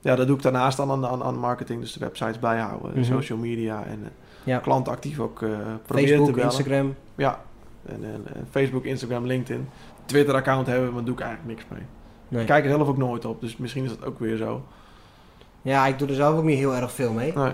ja, 0.00 0.14
dat 0.16 0.26
doe 0.26 0.36
ik 0.36 0.42
daarnaast 0.42 0.76
dan 0.76 0.90
aan, 0.90 1.06
aan, 1.06 1.22
aan 1.22 1.38
marketing. 1.38 1.80
Dus 1.80 1.92
de 1.92 2.00
websites 2.00 2.38
bijhouden, 2.38 2.90
Mhm. 2.94 3.04
social 3.04 3.38
media 3.38 3.84
en 3.86 3.98
eh, 4.02 4.08
Ja. 4.44 4.58
klanten 4.58 4.92
actief 4.92 5.18
ook 5.18 5.42
eh 5.42 5.48
proberen 5.86 6.08
Facebook, 6.08 6.26
te 6.26 6.32
bellen. 6.32 6.44
Instagram. 6.50 6.94
Ja, 7.14 7.40
en, 7.86 8.04
en, 8.04 8.22
en 8.34 8.46
Facebook, 8.50 8.84
Instagram, 8.84 9.26
LinkedIn. 9.26 9.68
Twitter-account 10.04 10.66
hebben, 10.66 10.92
maar 10.92 11.04
doe 11.04 11.14
ik 11.14 11.20
eigenlijk 11.20 11.56
niks 11.58 11.70
mee. 11.70 11.82
Nee. 12.28 12.40
Ik 12.40 12.46
kijk 12.46 12.64
er 12.64 12.70
zelf 12.70 12.88
ook 12.88 12.96
nooit 12.96 13.24
op, 13.24 13.40
dus 13.40 13.56
misschien 13.56 13.84
is 13.84 13.90
dat 13.90 14.04
ook 14.04 14.18
weer 14.18 14.36
zo. 14.36 14.64
Ja, 15.62 15.86
ik 15.86 15.98
doe 15.98 16.08
er 16.08 16.14
zelf 16.14 16.36
ook 16.38 16.44
niet 16.44 16.58
heel 16.58 16.74
erg 16.74 16.92
veel 16.92 17.12
mee. 17.12 17.32
Nee. 17.36 17.52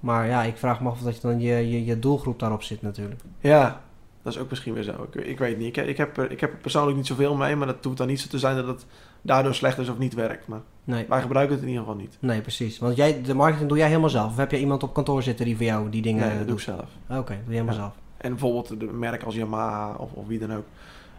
Maar 0.00 0.26
ja, 0.26 0.42
ik 0.42 0.56
vraag 0.56 0.80
me 0.80 0.88
af 0.88 0.94
of 0.98 1.02
dat 1.02 1.14
je 1.14 1.20
dan 1.20 1.40
je, 1.40 1.70
je, 1.70 1.84
je 1.84 1.98
doelgroep 1.98 2.38
daarop 2.38 2.62
zit 2.62 2.82
natuurlijk. 2.82 3.20
Ja, 3.40 3.80
dat 4.22 4.32
is 4.32 4.38
ook 4.38 4.50
misschien 4.50 4.74
weer 4.74 4.82
zo. 4.82 5.06
Ik, 5.12 5.24
ik 5.24 5.38
weet 5.38 5.58
niet. 5.58 5.76
Ik, 5.76 5.86
ik, 5.86 5.96
heb 5.96 6.16
er, 6.16 6.30
ik 6.30 6.40
heb 6.40 6.52
er 6.52 6.58
persoonlijk 6.58 6.96
niet 6.96 7.06
zoveel 7.06 7.34
mee, 7.34 7.56
maar 7.56 7.66
dat 7.66 7.84
hoeft 7.84 7.96
dan 7.96 8.06
niet 8.06 8.20
zo 8.20 8.28
te 8.28 8.38
zijn 8.38 8.56
dat 8.56 8.66
het 8.66 8.86
daardoor 9.22 9.54
slecht 9.54 9.78
is 9.78 9.88
of 9.88 9.98
niet 9.98 10.14
werkt. 10.14 10.46
Maar 10.48 10.60
Nee. 10.84 11.06
wij 11.08 11.20
gebruiken 11.20 11.54
het 11.54 11.62
in 11.64 11.70
ieder 11.70 11.84
geval 11.84 11.98
niet. 12.00 12.16
Nee, 12.20 12.40
precies. 12.40 12.78
Want 12.78 12.96
jij, 12.96 13.22
de 13.22 13.34
marketing 13.34 13.68
doe 13.68 13.78
jij 13.78 13.86
helemaal 13.88 14.08
zelf? 14.10 14.30
Of 14.30 14.36
heb 14.36 14.50
je 14.50 14.58
iemand 14.58 14.82
op 14.82 14.94
kantoor 14.94 15.22
zitten 15.22 15.44
die 15.44 15.56
voor 15.56 15.64
jou 15.64 15.90
die 15.90 16.02
dingen 16.02 16.20
Nee, 16.28 16.38
dat 16.38 16.46
doe 16.48 16.58
ik 16.58 16.64
doet? 16.66 16.74
zelf. 16.76 17.18
Oké, 17.20 17.32
doe 17.34 17.44
je 17.46 17.50
helemaal 17.52 17.74
Ja. 17.74 17.80
zelf. 17.80 17.92
En 18.18 18.30
bijvoorbeeld 18.30 18.80
de 18.80 18.86
merk 18.92 19.22
als 19.22 19.34
Yamaha 19.34 19.94
of, 19.98 20.12
of 20.12 20.26
wie 20.26 20.38
dan 20.38 20.54
ook. 20.54 20.64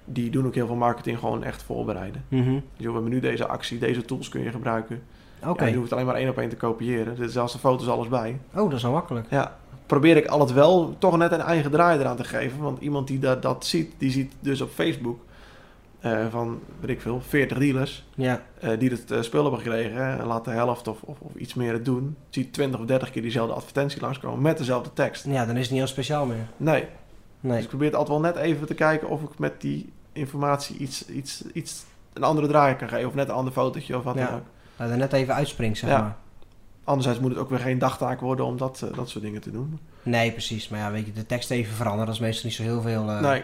die 0.06 0.30
doen 0.30 0.46
ook 0.46 0.56
heel 0.56 0.68
veel 0.68 0.76
marketing 0.76 1.20
gewoon 1.20 1.44
echt 1.44 1.64
voorbereiden. 1.64 2.24
Mhm. 2.28 2.54
Dus 2.54 2.62
joh, 2.78 2.88
we 2.88 2.94
hebben 2.94 3.12
nu 3.12 3.20
deze 3.20 3.48
actie, 3.48 3.78
deze 3.80 4.06
tools 4.06 4.30
kun 4.30 4.44
je 4.44 4.52
gebruiken. 4.52 5.02
Oké. 5.46 5.64
Ja, 5.64 5.70
je 5.70 5.78
hoeft 5.78 5.94
alleen 5.94 6.06
maar 6.06 6.16
één 6.16 6.30
op 6.30 6.38
één 6.38 6.50
te 6.50 6.56
kopiëren. 6.56 7.18
Er 7.18 7.24
is 7.24 7.32
zelfs 7.32 7.54
de 7.54 7.60
foto's 7.60 7.88
alles 7.88 8.08
bij. 8.08 8.40
Oh, 8.54 8.64
dat 8.64 8.74
is 8.74 8.84
wel 8.84 8.92
makkelijk. 8.92 9.28
Ja, 9.30 9.58
probeer 9.86 10.18
ik 10.18 10.26
altijd 10.26 10.52
wel 10.52 10.96
toch 10.98 11.18
net 11.18 11.32
een 11.32 11.42
eigen 11.42 11.72
draai 11.72 12.00
eraan 12.00 12.16
te 12.16 12.24
geven. 12.24 12.60
Want 12.60 12.82
iemand 12.82 13.08
die 13.08 13.20
dat, 13.20 13.42
dat 13.42 13.66
ziet, 13.66 13.94
die 13.98 14.12
ziet 14.12 14.34
dus 14.40 14.62
op 14.62 14.70
Facebook 14.70 15.20
eh, 16.00 16.28
van, 16.30 16.60
weet 16.80 16.90
ik 16.90 17.02
veel, 17.02 17.22
40 17.22 17.58
dealers 17.58 18.06
Ja. 18.16 18.42
eh, 18.60 18.80
die 18.80 18.90
het 18.90 19.12
eh, 19.12 19.22
spul 19.22 19.42
hebben 19.42 19.60
gekregen. 19.62 20.26
laat 20.26 20.46
de 20.46 20.52
helft 20.52 20.88
of, 20.88 21.02
of, 21.02 21.20
of 21.20 21.34
iets 21.36 21.54
meer 21.54 21.74
het 21.74 21.86
doen. 21.86 22.16
Ziet 22.30 22.54
20 22.54 22.80
of 22.80 22.86
30 22.86 23.12
keer 23.12 23.22
diezelfde 23.22 23.54
advertentie 23.54 24.02
langskomen 24.02 24.42
met 24.42 24.58
dezelfde 24.58 24.94
tekst. 24.94 25.26
ja, 25.26 25.46
dan 25.46 25.56
is 25.56 25.62
het 25.62 25.70
niet 25.72 25.80
heel 25.80 25.88
speciaal 25.88 26.26
meer. 26.26 26.48
Nee, 26.58 26.82
dus 26.82 26.90
Nee. 27.52 27.62
ik 27.62 27.68
probeer 27.68 27.88
het 27.88 27.96
altijd 27.96 28.22
wel 28.22 28.32
net 28.34 28.42
even 28.44 28.68
te 28.68 28.74
kijken 28.74 29.10
of 29.10 29.22
ik 29.24 29.40
met 29.40 29.62
die 29.62 29.92
informatie 30.14 30.78
iets, 30.78 31.08
iets, 31.08 31.44
iets 31.54 31.84
een 32.14 32.24
andere 32.24 32.48
draai 32.48 32.76
kan 32.76 32.90
geven. 32.90 33.08
Of 33.08 33.16
net 33.16 33.28
een 33.30 33.34
ander 33.36 33.54
fotootje 33.54 33.98
of 33.98 34.04
wat 34.04 34.16
Ja. 34.16 34.26
dan 34.26 34.36
ook. 34.36 34.46
Dat 34.76 34.90
er 34.90 34.98
net 34.98 35.14
even 35.14 35.34
uitspringt, 35.34 35.78
zeg 35.78 35.90
Ja. 35.90 36.02
maar. 36.02 36.16
Anderzijds 36.84 37.20
moet 37.20 37.30
het 37.30 37.40
ook 37.40 37.50
weer 37.50 37.60
geen 37.60 37.80
dagtaak 37.80 38.20
worden 38.20 38.46
om 38.46 38.58
dat, 38.58 38.88
dat 38.96 39.10
soort 39.10 39.24
dingen 39.24 39.42
te 39.42 39.52
doen. 39.52 39.80
Nee, 40.04 40.32
precies. 40.32 40.70
Maar 40.70 40.80
ja, 40.80 40.92
weet 40.92 41.06
je, 41.06 41.12
de 41.12 41.26
tekst 41.26 41.52
even 41.52 41.74
veranderen, 41.76 42.06
dat 42.06 42.16
is 42.16 42.22
meestal 42.22 42.46
niet 42.46 42.56
zo 42.58 42.64
heel 42.64 42.82
veel. 42.82 43.04
nee, 43.04 43.22
Daar 43.22 43.44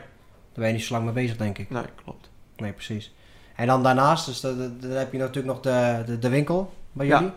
ben 0.53 0.67
je 0.67 0.73
niet 0.73 0.83
zo 0.83 0.93
lang 0.93 1.05
mee 1.05 1.13
bezig, 1.13 1.37
denk 1.37 1.57
ik. 1.57 1.69
nee, 1.69 1.83
klopt. 2.03 2.29
Nee, 2.57 2.71
precies. 2.71 3.13
En 3.55 3.67
dan 3.67 3.83
daarnaast, 3.83 4.25
dus 4.25 4.39
dan 4.41 4.77
heb 4.81 5.11
je 5.11 5.17
natuurlijk 5.17 5.45
nog 5.47 5.59
de, 5.59 6.03
de, 6.05 6.19
de 6.19 6.29
winkel 6.29 6.73
bij 6.91 7.05
Ja. 7.05 7.17
jullie. 7.19 7.33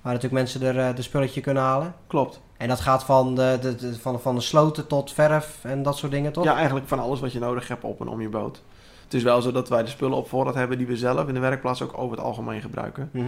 Waar 0.00 0.12
natuurlijk 0.12 0.42
mensen 0.42 0.62
er 0.62 0.88
eh, 0.88 0.96
de 0.96 1.02
spulletje 1.02 1.40
kunnen 1.40 1.62
halen. 1.62 1.94
Klopt. 2.06 2.40
En 2.56 2.68
dat 2.68 2.80
gaat 2.80 3.04
van 3.04 3.34
de, 3.34 3.58
de, 3.60 3.74
de- 3.74 3.98
van, 3.98 4.20
van 4.20 4.34
de 4.34 4.40
sloten 4.40 4.86
tot 4.86 5.12
verf 5.12 5.58
en 5.62 5.82
dat 5.82 5.96
soort 5.96 6.12
dingen, 6.12 6.32
toch? 6.32 6.44
Ja, 6.44 6.54
eigenlijk 6.56 6.88
van 6.88 6.98
alles 6.98 7.20
wat 7.20 7.32
je 7.32 7.38
nodig 7.38 7.68
hebt 7.68 7.84
op 7.84 8.00
en 8.00 8.08
om 8.08 8.20
je 8.20 8.28
boot. 8.28 8.62
Het 9.04 9.14
is 9.14 9.22
wel 9.22 9.42
zo 9.42 9.52
dat 9.52 9.68
wij 9.68 9.82
de 9.82 9.88
spullen 9.90 10.16
op 10.16 10.28
voorraad 10.28 10.54
hebben 10.54 10.78
die 10.78 10.86
we 10.86 10.96
zelf 10.96 11.28
in 11.28 11.34
de 11.34 11.40
werkplaats 11.40 11.82
ook 11.82 11.98
over 11.98 12.16
het 12.16 12.26
algemeen 12.26 12.60
gebruiken. 12.60 13.08
Mhm. 13.12 13.24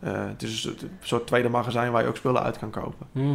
Eh, 0.00 0.12
het 0.26 0.42
is 0.42 0.50
een 0.50 0.56
soort, 0.58 0.82
een 0.82 0.90
soort 1.00 1.26
tweede 1.26 1.48
magazijn 1.48 1.92
waar 1.92 2.02
je 2.02 2.08
ook 2.08 2.16
spullen 2.16 2.42
uit 2.42 2.58
kan 2.58 2.70
kopen. 2.70 3.06
Mhm. 3.12 3.34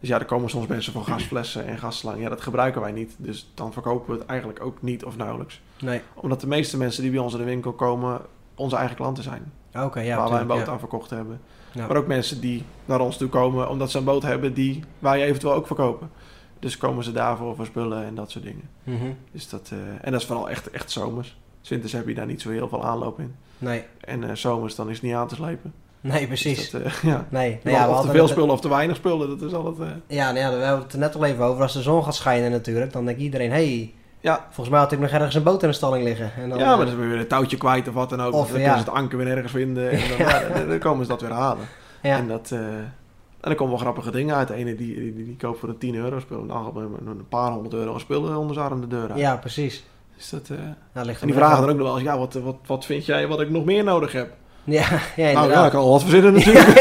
Dus 0.00 0.08
ja, 0.08 0.18
er 0.18 0.24
komen 0.24 0.50
soms 0.50 0.66
mensen 0.66 0.92
van 0.92 1.04
gasflessen 1.04 1.66
en 1.66 1.78
gasslangen. 1.78 2.20
Ja, 2.20 2.28
dat 2.28 2.40
gebruiken 2.40 2.80
wij 2.80 2.92
niet. 2.92 3.14
Dus 3.18 3.50
dan 3.54 3.72
verkopen 3.72 4.12
we 4.12 4.18
het 4.18 4.28
eigenlijk 4.28 4.60
ook 4.60 4.82
niet 4.82 5.04
of 5.04 5.16
nauwelijks. 5.16 5.60
Nee. 5.80 6.00
Omdat 6.14 6.40
de 6.40 6.46
meeste 6.46 6.76
mensen 6.76 7.02
die 7.02 7.10
bij 7.10 7.20
ons 7.20 7.32
in 7.32 7.38
de 7.38 7.44
winkel 7.44 7.72
komen, 7.72 8.20
onze 8.54 8.76
eigen 8.76 8.96
klanten 8.96 9.22
zijn. 9.22 9.52
Oké, 9.74 10.00
ja. 10.00 10.16
waar 10.16 10.30
wij 10.30 10.40
een 10.40 10.46
boot 10.46 10.68
aan 10.68 10.78
verkocht 10.78 11.10
hebben. 11.10 11.40
Ja. 11.72 11.86
Maar 11.86 11.96
ook 11.96 12.06
mensen 12.06 12.40
die 12.40 12.64
naar 12.84 13.00
ons 13.00 13.16
toe 13.16 13.28
komen 13.28 13.68
omdat 13.68 13.90
ze 13.90 13.98
een 13.98 14.04
boot 14.04 14.22
hebben 14.22 14.54
die 14.54 14.84
wij 14.98 15.24
eventueel 15.24 15.54
ook 15.54 15.66
verkopen. 15.66 16.10
Dus 16.58 16.76
komen 16.76 17.04
ze 17.04 17.12
daarvoor 17.12 17.56
voor 17.56 17.66
spullen 17.66 18.04
en 18.04 18.14
dat 18.14 18.30
soort 18.30 18.44
dingen. 18.44 18.68
Mhm. 18.84 19.12
Dus 19.32 19.48
dat, 19.48 19.70
eh, 19.72 19.78
en 19.78 20.12
dat 20.12 20.20
is 20.20 20.26
vooral 20.26 20.50
echt, 20.50 20.70
echt 20.70 20.90
zomers. 20.90 21.36
Winters 21.68 21.92
heb 21.92 22.08
je 22.08 22.14
daar 22.14 22.26
niet 22.26 22.40
zo 22.40 22.50
heel 22.50 22.68
veel 22.68 22.84
aanloop 22.84 23.20
in. 23.20 23.34
Nee. 23.58 23.84
En 24.00 24.24
eh, 24.24 24.34
zomers 24.34 24.74
dan 24.74 24.88
is 24.88 24.94
het 24.94 25.02
niet 25.02 25.14
aan 25.14 25.28
te 25.28 25.34
slepen. 25.34 25.74
Nee, 26.00 26.26
precies. 26.26 26.70
dat, 26.70 26.82
eh, 26.82 26.92
ja. 27.12 27.26
Nee. 27.30 27.50
Ja, 27.50 27.58
Nou 27.62 27.76
ja, 27.76 27.86
we 27.88 27.92
of 27.94 28.00
te 28.04 28.10
veel 28.10 28.22
het- 28.22 28.30
spullen 28.30 28.50
of 28.50 28.60
te 28.60 28.68
weinig 28.68 28.96
spullen, 28.96 29.28
dat 29.28 29.42
is 29.48 29.54
altijd... 29.54 29.88
eh, 30.06 30.16
Ja, 30.16 30.24
nou 30.32 30.38
ja, 30.38 30.50
we 30.58 30.64
hebben 30.64 30.82
het 30.82 30.92
er 30.92 30.98
net 30.98 31.14
al 31.14 31.24
even 31.24 31.44
over. 31.44 31.62
Als 31.62 31.72
de 31.72 31.82
zon 31.82 32.04
gaat 32.04 32.14
schijnen 32.14 32.50
natuurlijk, 32.50 32.92
dan 32.92 33.04
denkt 33.04 33.20
iedereen... 33.20 33.50
hey, 33.50 33.94
Ja. 34.20 34.44
volgens 34.46 34.68
mij 34.68 34.78
had 34.78 34.92
ik 34.92 34.98
nog 34.98 35.10
ergens 35.10 35.34
een 35.34 35.42
boot 35.42 35.62
in 35.62 35.68
de 35.68 35.74
stalling 35.74 36.04
liggen. 36.04 36.32
En 36.36 36.48
dan, 36.48 36.58
ja, 36.58 36.64
maar 36.76 36.86
eh, 36.86 36.92
dan 36.92 37.02
is 37.02 37.08
weer 37.08 37.18
een 37.18 37.26
touwtje 37.26 37.56
kwijt 37.56 37.88
of 37.88 37.94
wat 37.94 38.10
dan 38.10 38.20
ook. 38.22 38.32
Of, 38.32 38.50
dan 38.50 38.60
ja. 38.60 38.64
kunnen 38.64 38.84
ze 38.84 38.90
het 38.90 38.98
anker 39.00 39.18
weer 39.18 39.28
ergens 39.28 39.52
vinden. 39.52 39.90
En 39.90 40.00
dan, 40.08 40.18
ja, 40.26 40.42
dan, 40.54 40.68
dan 40.68 40.78
komen 40.78 41.04
ze 41.04 41.10
dat 41.10 41.20
weer 41.20 41.30
halen. 41.32 41.64
ja. 42.02 42.16
En, 42.16 42.28
dat, 42.28 42.50
en 42.50 42.92
dan 43.40 43.54
komen 43.54 43.72
wel 43.74 43.82
grappige 43.82 44.10
dingen 44.10 44.34
uit. 44.34 44.48
De 44.48 44.54
ene 44.54 44.74
die, 44.74 44.94
die, 44.94 45.14
die, 45.14 45.24
die 45.24 45.36
koopt 45.36 45.58
voor 45.58 45.68
een 45.68 45.78
10 45.78 45.94
euro 45.94 46.20
spul. 46.20 46.40
Een 46.50 47.28
paar 47.28 47.50
honderd 47.50 47.74
euro 47.74 47.98
spullen 47.98 48.36
onder 48.36 48.54
zijn 48.54 48.66
arm 48.68 48.80
de 48.80 48.86
deur 48.86 49.10
uit. 49.10 49.18
ja, 49.18 49.36
precies. 49.36 49.84
Dus 50.16 50.30
dat, 50.30 50.48
eh, 50.50 50.56
Nou, 50.92 51.06
ligt 51.06 51.20
en 51.20 51.26
die 51.26 51.36
er 51.36 51.42
vragen 51.42 51.60
dan 51.60 51.70
ook 51.70 51.76
nog 51.76 51.86
wel 51.86 51.96
eens, 51.96 52.04
ja, 52.06 52.18
wat, 52.18 52.34
wat, 52.34 52.56
wat 52.66 52.84
vind 52.84 53.06
jij 53.06 53.26
wat 53.28 53.40
ik 53.40 53.50
nog 53.50 53.64
meer 53.64 53.84
nodig 53.84 54.12
heb? 54.12 54.30
Ja, 54.70 54.86
ja, 55.16 55.32
nou 55.32 55.50
ja, 55.50 55.64
ik 55.64 55.70
kan 55.70 55.80
wel 55.80 55.90
wat 55.90 56.02
verzinnen 56.02 56.32
natuurlijk. 56.38 56.78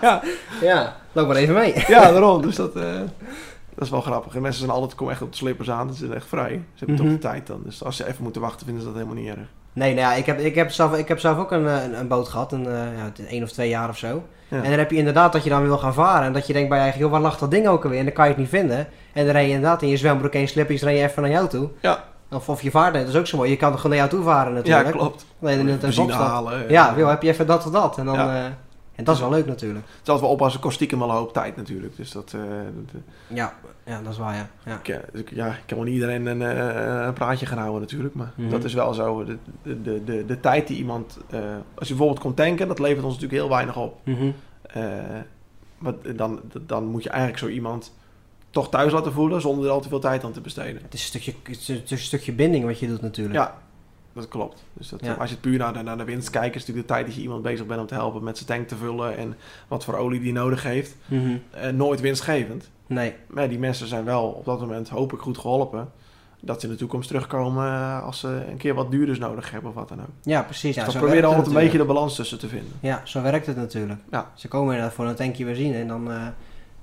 ja, 0.00 0.22
ja, 0.60 0.96
loop 1.12 1.26
maar 1.26 1.36
even 1.36 1.54
mee. 1.54 1.74
ja, 1.86 2.10
daarom. 2.10 2.42
Dus 2.42 2.56
dat, 2.56 2.76
eh, 2.76 2.82
dat 3.74 3.84
is 3.84 3.90
wel 3.90 4.00
grappig. 4.00 4.34
En 4.34 4.42
mensen 4.42 4.60
zijn 4.60 4.72
altijd, 4.72 4.94
komen 4.94 5.12
echt 5.12 5.22
op 5.22 5.30
de 5.30 5.36
slippers 5.36 5.70
aan. 5.70 5.92
Ze 5.92 5.98
zijn 5.98 6.14
echt 6.14 6.26
vrij. 6.28 6.48
Ze 6.74 6.84
hebben 6.84 6.94
Mhm. 6.96 7.04
toch 7.04 7.12
de 7.14 7.18
tijd 7.28 7.46
dan. 7.46 7.60
Dus 7.64 7.84
als 7.84 7.96
ze 7.96 8.06
even 8.08 8.22
moeten 8.22 8.40
wachten, 8.40 8.64
vinden 8.66 8.82
ze 8.82 8.88
dat 8.92 8.96
helemaal 8.98 9.22
niet 9.22 9.28
erg. 9.30 9.46
Nee, 9.72 9.94
nou 9.94 10.06
ja, 10.10 10.14
ik 10.14 10.26
heb, 10.26 10.38
ik 10.40 10.54
heb, 10.54 10.70
zelf, 10.70 10.96
ik 10.96 11.08
heb 11.08 11.18
zelf 11.18 11.38
ook 11.38 11.50
een, 11.52 11.66
eh, 11.66 11.82
een, 11.84 11.98
een 11.98 12.08
boot 12.08 12.28
gehad, 12.28 12.52
een, 12.52 12.66
eh, 12.66 12.72
ja, 12.72 13.10
is 13.16 13.26
één 13.26 13.42
of 13.42 13.50
twee 13.52 13.68
jaar 13.68 13.88
of 13.88 13.98
zo. 13.98 14.22
Ja. 14.48 14.56
En 14.62 14.70
dan 14.70 14.78
heb 14.78 14.90
je 14.90 14.96
inderdaad 14.96 15.32
dat 15.32 15.44
je 15.44 15.50
dan 15.50 15.62
wil 15.62 15.78
gaan 15.78 15.94
varen. 15.94 16.26
En 16.26 16.32
dat 16.32 16.46
je 16.46 16.52
denkt 16.52 16.68
bij 16.68 16.78
je 16.78 16.84
eigen, 16.84 17.00
joh, 17.00 17.10
waar 17.10 17.20
lag 17.20 17.38
dat 17.38 17.50
ding 17.50 17.68
ook 17.68 17.82
alweer? 17.84 17.98
En 17.98 18.04
dan 18.04 18.14
kan 18.14 18.24
je 18.24 18.30
het 18.30 18.40
niet 18.40 18.48
vinden. 18.48 18.78
En 19.12 19.24
dan 19.24 19.32
rij 19.32 19.46
je 19.46 19.52
inderdaad 19.54 19.82
in 19.82 19.88
je 19.88 19.96
zwembroek 19.96 20.32
en 20.32 20.40
je 20.40 20.46
slipjes, 20.46 20.82
ren 20.82 20.94
je 20.94 21.02
even 21.02 21.22
naar 21.22 21.30
jou 21.30 21.48
toe. 21.48 21.68
Ja. 21.80 22.04
Of, 22.30 22.48
of 22.48 22.62
je 22.62 22.70
vaart, 22.70 22.94
dat 22.94 23.08
is 23.08 23.14
ook 23.16 23.26
zo 23.26 23.36
mooi. 23.36 23.50
Je 23.50 23.56
kan 23.56 23.70
toch 23.70 23.80
gewoon 23.80 23.96
naar 23.96 24.06
jou 24.06 24.16
toe 24.18 24.30
varen 24.32 24.52
natuurlijk. 24.54 24.86
Ja, 24.86 24.92
klopt. 24.92 25.26
Nee, 25.38 25.56
dan 25.56 25.68
in 25.68 25.78
het 25.82 26.10
halen. 26.10 26.64
eh, 26.64 26.70
Ja, 26.70 26.94
joh, 26.96 27.08
heb 27.08 27.22
je 27.22 27.28
even 27.28 27.46
dat 27.46 27.66
of 27.66 27.72
dat. 27.72 27.98
En, 27.98 28.04
dan, 28.04 28.14
Ja. 28.14 28.36
eh, 28.36 28.44
en 28.94 29.04
dat 29.04 29.14
is 29.14 29.20
wel 29.20 29.30
leuk 29.30 29.46
natuurlijk. 29.46 29.84
Altijd 29.98 30.20
wel 30.20 30.30
oppassen, 30.30 30.60
kost 30.60 30.74
stiekem 30.74 30.98
wel 30.98 31.08
een 31.08 31.14
hoop 31.14 31.32
tijd 31.32 31.56
natuurlijk. 31.56 31.96
Dus 31.96 32.10
dat, 32.12 32.32
eh, 32.34 32.40
dat, 32.40 32.94
eh, 32.94 33.36
Ja, 33.36 33.54
ja 33.84 34.00
dat 34.02 34.12
is 34.12 34.18
waar, 34.18 34.34
ja. 34.34 34.48
ja. 34.64 34.74
ik, 34.78 34.88
eh, 34.88 34.96
dus 35.12 35.22
ja, 35.30 35.46
ik 35.46 35.62
kan 35.66 35.76
wel 35.76 35.86
niet 35.86 35.94
iedereen 35.94 36.26
een, 36.26 36.42
eh, 36.42 37.06
een 37.06 37.12
praatje 37.12 37.46
gaan 37.46 37.58
houden 37.58 37.80
natuurlijk. 37.80 38.14
Maar 38.14 38.32
Mhm. 38.36 38.50
dat 38.50 38.64
is 38.64 38.74
wel 38.74 38.94
zo. 38.94 39.24
De, 39.24 39.36
de, 39.62 40.04
de, 40.04 40.24
de, 40.26 40.40
tijd 40.40 40.66
die 40.66 40.76
iemand... 40.76 41.18
eh, 41.30 41.40
als 41.74 41.88
je 41.88 41.94
bijvoorbeeld 41.94 42.20
komt 42.20 42.36
tanken, 42.36 42.68
dat 42.68 42.78
levert 42.78 43.04
ons 43.04 43.14
natuurlijk 43.14 43.40
heel 43.42 43.50
weinig 43.50 43.76
op. 43.76 44.00
Mhm. 44.04 44.30
Eh, 44.62 44.82
maar 45.78 45.92
dan, 46.16 46.40
dan 46.60 46.84
moet 46.84 47.02
je 47.02 47.08
eigenlijk 47.08 47.38
zo 47.38 47.48
iemand 47.48 47.92
toch 48.62 48.68
thuis 48.70 48.92
laten 48.92 49.12
voelen 49.12 49.40
zonder 49.40 49.64
er 49.64 49.70
al 49.70 49.80
te 49.80 49.88
veel 49.88 49.98
tijd 50.00 50.24
aan 50.24 50.32
te 50.32 50.40
besteden. 50.40 50.82
Het 50.82 50.94
is 50.94 51.00
een 51.02 51.06
stukje, 51.06 51.32
het 51.42 51.68
is 51.90 51.90
een- 51.90 51.98
stukje 51.98 52.32
binding 52.32 52.64
wat 52.64 52.78
je 52.78 52.86
doet 52.88 53.02
natuurlijk. 53.02 53.34
Ja, 53.34 53.58
dat 54.12 54.28
klopt. 54.28 54.64
Dus 54.72 54.88
dat, 54.88 55.04
Ja. 55.04 55.12
als 55.12 55.28
je 55.28 55.34
het 55.34 55.40
puur 55.44 55.58
naar 55.58 55.72
de, 55.72 55.82
naar 55.82 55.96
de 55.96 56.04
winst 56.04 56.30
kijkt, 56.30 56.54
is 56.54 56.60
natuurlijk 56.60 56.88
de 56.88 56.94
tijd 56.94 57.06
dat 57.06 57.14
je 57.14 57.20
iemand 57.22 57.42
bezig 57.42 57.66
bent 57.66 57.80
om 57.80 57.86
te 57.86 57.94
helpen 57.94 58.24
met 58.24 58.36
zijn 58.36 58.48
tank 58.48 58.68
te 58.68 58.76
vullen 58.76 59.16
en 59.16 59.36
wat 59.68 59.84
voor 59.84 59.94
olie 59.96 60.20
die 60.20 60.32
nodig 60.32 60.62
heeft, 60.62 60.96
Mhm. 61.06 61.36
eh, 61.50 61.70
nooit 61.70 62.00
winstgevend. 62.00 62.70
Nee, 62.86 63.14
Maar 63.26 63.42
ja, 63.42 63.48
die 63.48 63.58
mensen 63.58 63.86
zijn 63.86 64.04
wel 64.04 64.24
op 64.28 64.44
dat 64.44 64.60
moment 64.60 64.88
hopelijk 64.88 65.22
goed 65.24 65.38
geholpen. 65.38 65.88
Dat 66.40 66.60
ze 66.60 66.66
in 66.66 66.72
de 66.72 66.78
toekomst 66.78 67.08
terugkomen 67.08 67.66
eh, 67.66 68.02
als 68.02 68.20
ze 68.20 68.44
een 68.50 68.56
keer 68.56 68.74
wat 68.74 68.90
duurders 68.90 69.18
nodig 69.18 69.50
hebben 69.50 69.70
of 69.70 69.76
wat 69.76 69.88
dan 69.88 70.00
ook. 70.00 70.06
ja 70.22 70.42
precies. 70.42 70.74
Ja, 70.74 70.84
dus 70.84 70.94
werkt 70.94 71.08
je 71.10 71.16
het 71.16 71.24
altijd 71.24 71.46
een 71.46 71.52
beetje 71.52 71.78
de 71.78 71.84
balans 71.84 72.14
tussen 72.14 72.38
te 72.38 72.48
vinden. 72.48 72.72
Ja, 72.80 73.00
zo 73.04 73.22
werkt 73.22 73.46
het 73.46 73.56
natuurlijk. 73.56 74.00
Ja. 74.10 74.30
Ze 74.34 74.48
komen 74.48 74.68
inderdaad 74.74 74.94
voor 74.96 75.06
een 75.06 75.14
tankje 75.14 75.44
benzine 75.44 75.74
en 75.78 75.88
dan... 75.88 76.10
eh, 76.10 76.26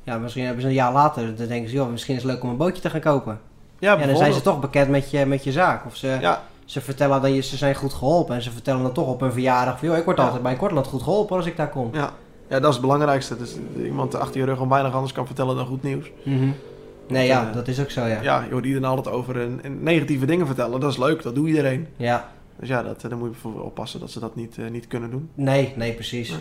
ja, 0.03 0.17
misschien 0.17 0.43
hebben 0.45 0.61
ze 0.61 0.67
een 0.67 0.73
jaar 0.73 0.93
later, 0.93 1.35
dan 1.35 1.47
denken 1.47 1.69
ze, 1.69 1.75
joh, 1.75 1.89
misschien 1.91 2.15
is 2.15 2.23
het 2.23 2.31
leuk 2.31 2.43
om 2.43 2.49
een 2.49 2.57
bootje 2.57 2.81
te 2.81 2.89
gaan 2.89 2.99
kopen. 3.01 3.39
Ja, 3.79 3.97
Ja, 3.99 4.05
dan 4.07 4.17
zijn 4.17 4.33
ze 4.33 4.41
toch 4.41 4.59
bekend 4.59 4.89
met 4.89 5.11
je, 5.11 5.25
met 5.25 5.43
je 5.43 5.51
zaak. 5.51 5.85
Of 5.85 5.95
ze, 5.95 6.17
Ja, 6.21 6.41
ze 6.65 6.81
vertellen 6.81 7.21
dat 7.21 7.33
je, 7.33 7.41
ze 7.41 7.57
zijn 7.57 7.75
goed 7.75 7.93
geholpen. 7.93 8.35
En 8.35 8.41
ze 8.41 8.51
vertellen 8.51 8.83
dan 8.83 8.93
toch 8.93 9.07
op 9.07 9.21
een 9.21 9.31
verjaardag 9.31 9.79
van, 9.79 9.87
joh, 9.87 9.97
ik 9.97 10.03
word 10.05 10.17
Ja. 10.17 10.23
altijd 10.23 10.43
bij 10.43 10.55
Kortland 10.55 10.87
goed 10.87 11.01
geholpen 11.03 11.35
als 11.37 11.45
ik 11.45 11.57
daar 11.57 11.69
kom. 11.69 11.89
ja. 11.93 12.11
ja, 12.49 12.59
dat 12.59 12.67
is 12.69 12.75
het 12.75 12.81
belangrijkste. 12.81 13.37
Dus 13.37 13.55
iemand 13.77 14.15
achter 14.15 14.39
je 14.39 14.45
rug 14.45 14.59
om 14.59 14.69
weinig 14.69 14.93
anders 14.93 15.11
kan 15.13 15.25
vertellen 15.25 15.55
dan 15.55 15.65
goed 15.65 15.83
nieuws. 15.83 16.11
Mhm. 16.23 16.47
Nee, 17.07 17.27
ja, 17.27 17.47
eh, 17.47 17.53
dat 17.53 17.67
is 17.67 17.79
ook 17.79 17.89
zo, 17.89 18.05
ja. 18.05 18.21
Ja, 18.21 18.43
je 18.47 18.51
hoort 18.51 18.65
iedereen 18.65 18.87
altijd 18.87 19.15
over 19.15 19.47
negatieve 19.79 20.25
dingen 20.25 20.45
vertellen. 20.45 20.79
Dat 20.79 20.91
is 20.91 20.97
leuk, 20.97 21.23
dat 21.23 21.35
doet 21.35 21.47
iedereen. 21.47 21.87
Ja, 21.97 22.29
Dus 22.59 22.69
ja, 22.69 22.83
dat, 22.83 23.03
eh, 23.03 23.09
daar 23.09 23.17
moet 23.19 23.29
je 23.33 23.39
voor 23.39 23.61
oppassen 23.63 23.99
dat 23.99 24.11
ze 24.11 24.19
dat 24.19 24.35
niet, 24.35 24.57
eh, 24.57 24.69
niet 24.69 24.87
kunnen 24.87 25.09
doen. 25.11 25.29
nee, 25.33 25.73
nee, 25.75 25.93
precies. 25.93 26.29
Nee. 26.29 26.39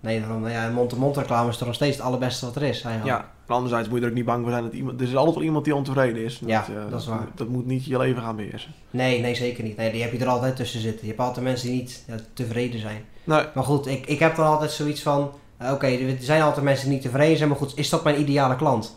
Nee, 0.00 0.22
ja, 0.46 0.70
mond-to-mond 0.70 1.16
reclame 1.16 1.48
is 1.48 1.56
toch 1.56 1.66
nog 1.66 1.76
steeds 1.76 1.96
het 1.96 2.06
allerbeste 2.06 2.44
wat 2.46 2.56
er 2.56 2.62
is, 2.62 2.82
eigenlijk. 2.82 3.16
Ja, 3.18 3.28
maar 3.46 3.56
anderzijds 3.56 3.88
moet 3.88 3.98
je 3.98 4.04
er 4.04 4.10
ook 4.10 4.16
niet 4.16 4.24
bang 4.24 4.42
voor 4.42 4.50
zijn 4.50 4.62
dat 4.64 4.72
iemand... 4.72 5.00
Er 5.00 5.06
is 5.06 5.16
altijd 5.16 5.34
wel 5.34 5.44
iemand 5.44 5.64
die 5.64 5.74
ontevreden 5.74 6.24
is. 6.24 6.40
Ja, 6.46 6.66
eh, 6.68 6.90
dat 6.90 7.00
is 7.00 7.06
waar. 7.06 7.26
Dat 7.34 7.48
moet 7.48 7.66
niet 7.66 7.84
je 7.84 7.98
leven 7.98 8.22
gaan 8.22 8.36
beheersen. 8.36 8.70
Nee, 8.90 9.20
nee, 9.20 9.34
zeker 9.34 9.64
niet. 9.64 9.76
Nee, 9.76 9.92
die 9.92 10.02
heb 10.02 10.12
je 10.12 10.18
er 10.18 10.26
altijd 10.28 10.56
tussen 10.56 10.80
zitten. 10.80 11.00
Je 11.00 11.06
hebt 11.12 11.20
altijd 11.20 11.44
mensen 11.44 11.68
die 11.68 11.76
niet 11.80 12.04
ja, 12.06 12.14
tevreden 12.32 12.80
zijn. 12.80 13.04
Nee, 13.24 13.44
Maar 13.54 13.64
goed, 13.64 13.86
ik, 13.86 14.06
ik 14.06 14.18
heb 14.18 14.36
dan 14.36 14.46
altijd 14.46 14.70
zoiets 14.70 15.02
van... 15.02 15.30
eh, 15.56 15.72
Oké, 15.72 15.86
er 15.86 16.16
zijn 16.20 16.42
altijd 16.42 16.64
mensen 16.64 16.84
die 16.84 16.94
niet 16.94 17.02
tevreden 17.02 17.36
zijn. 17.36 17.48
Maar 17.48 17.58
goed, 17.58 17.72
is 17.78 17.88
dat 17.90 18.04
mijn 18.04 18.20
ideale 18.20 18.56
klant? 18.56 18.96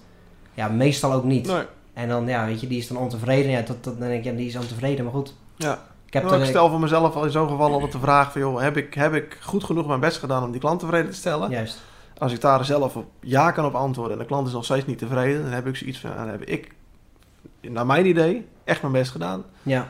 Ja, 0.53 0.67
meestal 0.67 1.13
ook 1.13 1.23
niet. 1.23 1.47
nee. 1.47 1.63
En 1.93 2.09
dan, 2.09 2.27
ja, 2.27 2.45
weet 2.45 2.61
je, 2.61 2.67
die 2.67 2.77
is 2.77 2.87
dan 2.87 2.97
ontevreden. 2.97 3.51
Ja, 3.51 3.61
dat, 3.61 3.83
dat, 3.83 3.99
dan 3.99 4.07
denk 4.07 4.19
ik, 4.25 4.31
ja, 4.31 4.37
die 4.37 4.47
is 4.47 4.55
ontevreden. 4.55 5.03
Maar 5.05 5.13
goed. 5.13 5.33
Ja. 5.57 5.79
Ik 6.13 6.19
heb 6.21 6.29
Nou, 6.29 6.43
ik 6.43 6.49
stel 6.49 6.69
voor 6.69 6.79
mezelf 6.79 7.15
al 7.15 7.25
in 7.25 7.31
zo'n 7.31 7.49
geval 7.49 7.73
altijd 7.73 7.91
de 7.91 7.99
vraag 7.99 8.31
van... 8.31 8.41
Joh, 8.41 8.61
heb, 8.61 8.77
ik, 8.77 8.93
heb 8.93 9.13
ik 9.13 9.37
goed 9.41 9.63
genoeg 9.63 9.87
mijn 9.87 9.99
best 9.99 10.17
gedaan 10.17 10.43
om 10.43 10.51
die 10.51 10.59
klant 10.59 10.79
tevreden 10.79 11.11
te 11.11 11.15
stellen? 11.17 11.49
Juist. 11.49 11.81
Als 12.17 12.33
ik 12.33 12.41
daar 12.41 12.65
zelf 12.65 12.95
op 12.95 13.05
ja 13.19 13.51
kan 13.51 13.65
op 13.65 13.73
antwoorden 13.75 14.13
en 14.13 14.19
de 14.19 14.25
klant 14.25 14.47
is 14.47 14.53
nog 14.53 14.63
steeds 14.65 14.85
niet 14.85 14.97
tevreden... 14.97 15.43
dan 15.43 15.51
heb 15.51 15.67
ik 15.67 15.75
zoiets 15.75 15.99
van... 15.99 16.11
Dan 16.15 16.27
heb 16.27 16.43
ik, 16.43 16.71
naar 17.61 17.85
mijn 17.85 18.05
idee, 18.05 18.47
echt 18.63 18.81
mijn 18.81 18.93
best 18.93 19.11
gedaan. 19.11 19.43
Ja. 19.63 19.87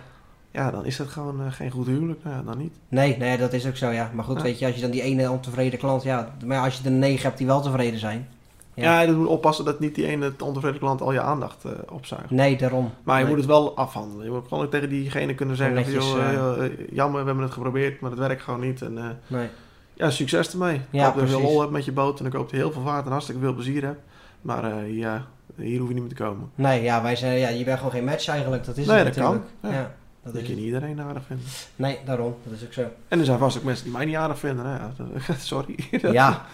Ja, 0.51 0.71
dan 0.71 0.85
is 0.85 0.97
dat 0.97 1.07
gewoon 1.07 1.45
eh, 1.45 1.51
geen 1.51 1.71
goed 1.71 1.87
huwelijk. 1.87 2.23
Nou 2.23 2.35
ja, 2.35 2.41
dan 2.43 2.57
niet. 2.57 2.73
Nee, 2.87 3.17
nee, 3.17 3.37
dat 3.37 3.53
is 3.53 3.67
ook 3.67 3.77
zo, 3.77 3.89
ja. 3.89 4.11
Maar 4.13 4.23
goed, 4.23 4.37
Ja. 4.37 4.43
weet 4.43 4.59
je, 4.59 4.65
als 4.65 4.75
je 4.75 4.81
dan 4.81 4.91
die 4.91 5.01
ene 5.01 5.31
ontevreden 5.31 5.79
klant... 5.79 6.03
Ja, 6.03 6.33
maar 6.45 6.63
als 6.63 6.77
je 6.77 6.83
er 6.85 6.91
negen 6.91 7.23
hebt 7.23 7.37
die 7.37 7.47
wel 7.47 7.61
tevreden 7.61 7.99
zijn. 7.99 8.27
Ja. 8.75 9.01
Je 9.01 9.11
moet 9.11 9.27
oppassen 9.27 9.65
dat 9.65 9.79
niet 9.79 9.95
die 9.95 10.07
ene 10.07 10.33
ontevreden 10.43 10.79
klant 10.79 11.01
al 11.01 11.13
je 11.13 11.21
aandacht 11.21 11.65
eh, 11.65 11.71
opzuigt. 11.91 12.29
Nee, 12.31 12.57
daarom. 12.57 12.91
Maar 13.03 13.15
je 13.17 13.21
Nee. 13.23 13.31
moet 13.33 13.41
het 13.41 13.49
wel 13.51 13.75
afhandelen. 13.75 14.25
Je 14.25 14.31
moet 14.31 14.47
gewoon 14.47 14.69
tegen 14.69 14.89
diegene 14.89 15.35
kunnen 15.35 15.55
zeggen: 15.55 15.75
van, 15.83 15.85
Netjes, 15.93 16.11
joh, 16.11 16.19
eh, 16.23 16.65
eh, 16.65 16.71
jammer, 16.91 17.19
we 17.19 17.25
hebben 17.25 17.43
het 17.43 17.53
geprobeerd, 17.53 17.99
maar 17.99 18.09
het 18.11 18.19
werkt 18.19 18.41
gewoon 18.41 18.59
niet. 18.59 18.81
En 18.81 19.17
Nee. 19.27 19.47
ja, 19.93 20.09
succes 20.09 20.51
ermee. 20.51 20.75
Ik 20.75 20.81
Ja, 20.89 21.05
hoop 21.05 21.13
dat 21.15 21.23
je 21.23 21.29
veel 21.29 21.41
lol 21.41 21.59
hebt 21.59 21.71
met 21.71 21.85
je 21.85 21.91
boot 21.91 22.19
en 22.19 22.25
ik 22.25 22.33
hoop 22.33 22.41
dat 22.41 22.51
je 22.51 22.57
heel 22.57 22.71
veel 22.71 22.81
vaart 22.83 23.05
en 23.05 23.11
hartstikke 23.11 23.41
veel 23.41 23.53
plezier 23.53 23.83
hebt. 23.83 24.01
Maar 24.41 24.87
ja, 24.87 25.25
hier 25.55 25.79
hoef 25.79 25.87
je 25.87 25.93
niet 25.93 26.03
meer 26.03 26.13
te 26.15 26.23
komen. 26.23 26.49
Nee, 26.55 26.81
ja, 26.83 27.01
wij 27.01 27.15
zijn, 27.15 27.39
ja, 27.39 27.49
je 27.49 27.63
bent 27.63 27.77
gewoon 27.77 27.91
geen 27.93 28.03
match 28.05 28.27
eigenlijk. 28.27 28.65
Dat 28.65 28.77
is 28.77 28.85
Nee, 28.87 28.97
het 28.97 29.05
dat 29.15 29.23
kan. 29.23 29.33
natuurlijk. 29.33 29.51
Ja. 29.61 29.71
Ja. 29.71 29.91
Dat 30.23 30.33
Dat 30.33 30.41
je 30.41 30.47
het. 30.47 30.57
niet 30.57 30.65
iedereen 30.65 31.01
aardig 31.01 31.23
vindt. 31.27 31.43
Nee, 31.75 31.97
daarom. 32.05 32.35
Dat 32.43 32.53
is 32.59 32.65
ook 32.65 32.73
zo. 32.73 32.81
En 33.07 33.19
er 33.19 33.25
zijn 33.25 33.37
vast 33.39 33.57
ook 33.57 33.63
mensen 33.63 33.83
die 33.83 33.93
mij 33.93 34.05
niet 34.05 34.15
aardig 34.15 34.39
vinden. 34.39 34.65
Hè? 34.65 34.77
Sorry. 35.39 35.75
Ja. 36.11 36.45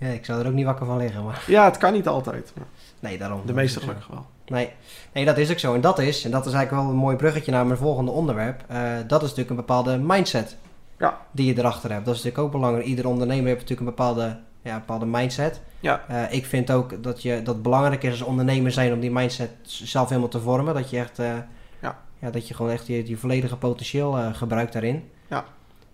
Ja, 0.00 0.06
ik 0.08 0.24
zou 0.24 0.40
er 0.40 0.46
ook 0.46 0.52
niet 0.52 0.64
wakker 0.64 0.86
van 0.86 0.96
liggen, 0.96 1.24
maar... 1.24 1.44
Ja, 1.46 1.64
het 1.64 1.76
kan 1.76 1.92
niet 1.92 2.06
altijd. 2.08 2.52
maar 2.56 2.66
Nee, 3.00 3.18
daarom. 3.18 3.40
De 3.46 3.52
meeste 3.52 3.80
gelukkig 3.80 4.06
wel. 4.06 4.26
Nee. 4.46 4.70
nee, 5.12 5.24
dat 5.24 5.38
is 5.38 5.50
ook 5.50 5.58
zo. 5.58 5.74
En 5.74 5.80
dat 5.80 5.98
is, 5.98 6.24
en 6.24 6.30
dat 6.30 6.46
is 6.46 6.52
eigenlijk 6.52 6.82
wel 6.82 6.92
een 6.92 6.98
mooi 7.00 7.16
bruggetje 7.16 7.52
naar 7.52 7.66
mijn 7.66 7.78
volgende 7.78 8.10
onderwerp. 8.10 8.62
eh, 8.68 8.92
dat 9.06 9.20
is 9.22 9.28
natuurlijk 9.28 9.50
een 9.50 9.56
bepaalde 9.56 9.98
mindset 9.98 10.56
Ja. 10.98 11.18
die 11.30 11.46
je 11.54 11.58
erachter 11.58 11.92
hebt. 11.92 12.04
Dat 12.04 12.14
is 12.14 12.22
natuurlijk 12.22 12.46
ook 12.46 12.52
belangrijk. 12.60 12.86
Ieder 12.86 13.06
ondernemer 13.08 13.46
heeft 13.46 13.60
natuurlijk 13.60 13.80
een 13.88 13.94
bepaalde, 13.96 14.38
ja, 14.62 14.72
een 14.74 14.78
bepaalde 14.80 15.06
mindset. 15.06 15.60
Ja. 15.80 16.04
Eh, 16.08 16.32
ik 16.32 16.46
vind 16.46 16.70
ook 16.70 17.02
dat, 17.02 17.22
je, 17.22 17.42
dat 17.42 17.54
het 17.54 17.62
belangrijk 17.62 18.02
is 18.02 18.10
als 18.10 18.22
ondernemer 18.22 18.70
zijn 18.72 18.92
om 18.92 19.00
die 19.00 19.10
mindset 19.10 19.50
zelf 19.62 20.08
helemaal 20.08 20.28
te 20.30 20.40
vormen. 20.40 20.74
Dat 20.74 20.90
je 20.90 20.98
echt, 20.98 21.18
eh, 21.18 21.32
Ja. 21.80 21.98
Ja, 22.18 22.30
dat 22.30 22.48
je 22.48 22.54
gewoon 22.54 22.72
echt 22.72 22.86
je, 22.86 23.08
je 23.08 23.16
volledige 23.16 23.56
potentieel 23.56 24.12
gebruikt 24.32 24.72
daarin. 24.72 25.10
Ja. 25.28 25.44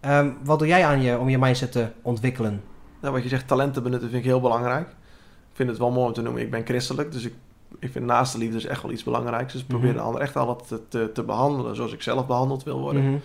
Ehm, 0.01 0.31
wat 0.45 0.59
doe 0.59 0.69
jij 0.69 0.85
aan 0.87 1.03
je 1.03 1.19
om 1.19 1.29
je 1.29 1.39
mindset 1.39 1.73
te 1.73 1.89
ontwikkelen? 2.03 2.63
Nou, 3.01 3.15
wat 3.15 3.23
je 3.23 3.29
zegt, 3.29 3.49
talenten 3.49 3.83
benutten 3.83 4.11
vind 4.11 4.23
ik 4.25 4.29
heel 4.29 4.41
belangrijk. 4.41 4.89
Ik 4.89 5.63
vind 5.63 5.69
het 5.69 5.79
wel 5.79 5.91
mooi 5.91 6.07
om 6.07 6.13
te 6.13 6.23
noemen. 6.23 6.43
Ik 6.43 6.51
ben 6.51 6.65
christelijk, 6.65 7.13
dus 7.13 7.25
ik, 7.25 7.35
ik 7.79 7.93
vind 7.93 8.05
naast 8.05 8.33
de 8.33 8.39
liefde 8.39 8.55
dus 8.55 8.65
echt 8.67 8.83
wel 8.83 8.91
iets 8.93 9.05
belangrijks. 9.05 9.53
Dus 9.53 9.65
probeer 9.65 9.89
Mhm. 9.89 9.97
de 9.99 10.03
ander 10.05 10.21
echt 10.21 10.37
altijd 10.37 10.69
te, 10.69 10.81
te, 10.89 11.11
te 11.13 11.23
behandelen 11.23 11.77
zoals 11.77 11.93
ik 11.93 12.03
zelf 12.03 12.27
behandeld 12.27 12.63
wil 12.65 12.81
worden. 12.81 13.03
Mhm. 13.03 13.17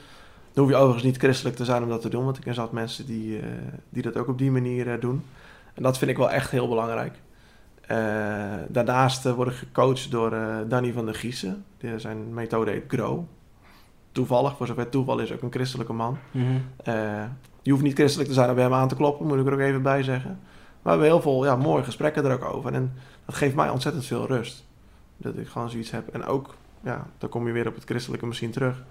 Dan 0.54 0.64
hoef 0.64 0.70
je 0.70 0.76
overigens 0.80 1.04
niet 1.04 1.18
christelijk 1.18 1.56
te 1.56 1.66
zijn 1.66 1.84
om 1.84 1.90
dat 1.90 2.02
te 2.02 2.10
doen, 2.10 2.24
want 2.24 2.38
ik 2.38 2.44
ken 2.44 2.54
zat 2.54 2.72
mensen 2.72 3.06
die, 3.06 3.40
eh, 3.40 3.46
die 3.90 4.04
dat 4.04 4.18
ook 4.18 4.28
op 4.28 4.38
die 4.38 4.52
manier 4.52 4.92
eh, 4.94 5.02
doen. 5.02 5.24
En 5.74 5.84
dat 5.84 5.98
vind 5.98 6.12
ik 6.12 6.18
wel 6.18 6.30
echt 6.32 6.52
heel 6.52 6.68
belangrijk. 6.68 7.20
Eh, 7.82 7.98
daarnaast 8.68 9.24
word 9.32 9.50
ik 9.50 9.56
gecoacht 9.56 10.12
door 10.12 10.36
Danny 10.68 10.92
van 10.94 11.06
der 11.06 11.16
Giezen. 11.16 11.66
Die, 11.78 12.00
zijn 12.00 12.34
methode 12.34 12.72
heet 12.72 12.84
Grow. 12.88 13.24
Toevallig, 14.12 14.58
voor 14.58 14.68
zover 14.68 14.90
toeval 14.90 15.20
is, 15.20 15.32
ook 15.32 15.42
een 15.42 15.52
christelijke 15.52 15.94
man. 15.94 16.18
Mhm. 16.32 16.46
Je 17.62 17.72
hoeft 17.72 17.84
niet 17.84 17.94
christelijk 17.94 18.30
te 18.30 18.36
zijn 18.36 18.50
om 18.50 18.56
bij 18.56 18.64
hem 18.64 18.74
aan 18.74 18.88
te 18.88 18.96
kloppen, 18.96 19.28
moet 19.28 19.40
ik 19.40 19.46
er 19.48 19.54
ook 19.54 19.60
even 19.60 19.82
bij 19.82 20.04
zeggen. 20.04 20.40
Maar 20.82 20.98
we 20.98 21.04
hebben 21.04 21.08
heel 21.08 21.22
veel 21.22 21.46
ja, 21.46 21.56
mooie 21.56 21.84
gesprekken 21.84 22.26
er 22.26 22.34
ook 22.34 22.54
over. 22.54 22.74
En 22.74 22.94
dat 23.26 23.36
geeft 23.36 23.56
mij 23.56 23.70
ontzettend 23.70 24.06
veel 24.06 24.28
rust. 24.28 24.64
Dat 25.18 25.38
ik 25.38 25.48
gewoon 25.48 25.70
zoiets 25.70 25.92
heb. 25.92 26.08
En 26.08 26.26
ook, 26.26 26.56
ja, 26.84 27.06
dan 27.18 27.30
kom 27.30 27.48
je 27.48 27.54
weer 27.54 27.68
op 27.68 27.76
het 27.76 27.84
christelijke 27.84 28.26
misschien 28.26 28.52
terug. 28.52 28.84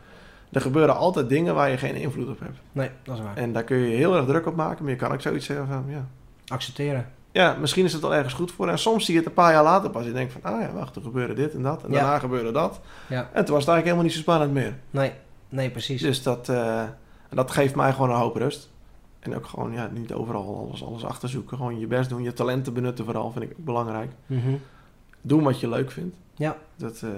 Er 0.53 0.61
gebeuren 0.61 0.97
altijd 0.97 1.29
dingen 1.29 1.55
waar 1.55 1.71
je 1.71 1.77
geen 1.77 1.95
invloed 1.95 2.29
op 2.29 2.41
hebt. 2.41 2.59
Nee, 2.73 2.91
dat 3.03 3.17
is 3.17 3.23
waar. 3.23 3.37
En 3.37 3.53
daar 3.53 3.65
kun 3.65 3.77
je 3.77 3.97
heel 3.97 4.17
erg 4.17 4.27
druk 4.27 4.47
op 4.47 4.57
maken, 4.57 4.83
maar 4.83 4.93
je 4.93 4.99
kan 4.99 5.13
ook 5.13 5.21
zoiets 5.21 5.47
zeggen 5.47 5.67
van, 5.67 5.85
ja. 5.89 6.07
Accepteren. 6.47 7.09
Ja, 7.33 7.57
misschien 7.61 7.85
is 7.85 7.93
het 7.93 8.03
wel 8.03 8.15
ergens 8.15 8.35
goed 8.35 8.53
voor. 8.53 8.69
En 8.69 8.79
soms 8.79 9.05
zie 9.05 9.15
je 9.15 9.21
het 9.21 9.29
een 9.29 9.35
paar 9.35 9.53
jaar 9.53 9.63
later 9.63 9.91
pas. 9.91 10.05
Je 10.05 10.13
denkt 10.13 10.33
van, 10.33 10.43
ah 10.43 10.61
ja, 10.61 10.73
wacht, 10.73 10.97
er 10.97 11.03
gebeurde 11.03 11.35
dit 11.35 11.55
en 11.55 11.63
dat. 11.63 11.83
En 11.85 11.91
Ja. 11.91 12.01
daarna 12.01 12.19
gebeurde 12.19 12.53
dat. 12.53 12.81
Ja. 13.09 13.29
En 13.33 13.45
toen 13.45 13.55
was 13.55 13.65
het 13.65 13.75
eigenlijk 13.75 13.83
helemaal 13.85 14.03
niet 14.05 14.13
zo 14.13 14.19
spannend 14.21 14.53
meer. 14.53 14.75
Nee, 14.91 15.13
nee, 15.49 15.71
precies. 15.71 16.03
Dus 16.03 16.23
dat, 16.23 16.49
eh, 16.49 16.83
en 17.31 17.37
dat 17.37 17.51
geeft 17.51 17.75
mij 17.75 17.93
gewoon 17.93 18.11
een 18.11 18.17
hoop 18.17 18.37
rust. 18.37 18.71
En 19.21 19.37
ook 19.37 19.47
gewoon 19.47 19.73
ja, 19.73 19.91
niet 19.93 20.13
overal 20.13 20.67
alles, 20.67 20.85
alles 20.85 21.05
achterzoeken. 21.05 21.57
Gewoon 21.57 21.79
je 21.79 21.87
best 21.87 22.09
doen. 22.09 22.23
Je 22.23 22.33
talenten 22.33 22.73
benutten 22.73 23.05
vooral 23.05 23.31
vind 23.31 23.45
ik 23.45 23.65
belangrijk. 23.65 24.11
Mhm. 24.27 24.51
Doen 25.21 25.43
wat 25.43 25.61
je 25.61 25.69
leuk 25.69 25.91
vindt. 25.91 26.17
Ja. 26.35 26.57
Dat, 26.77 27.03
eh, 27.03 27.11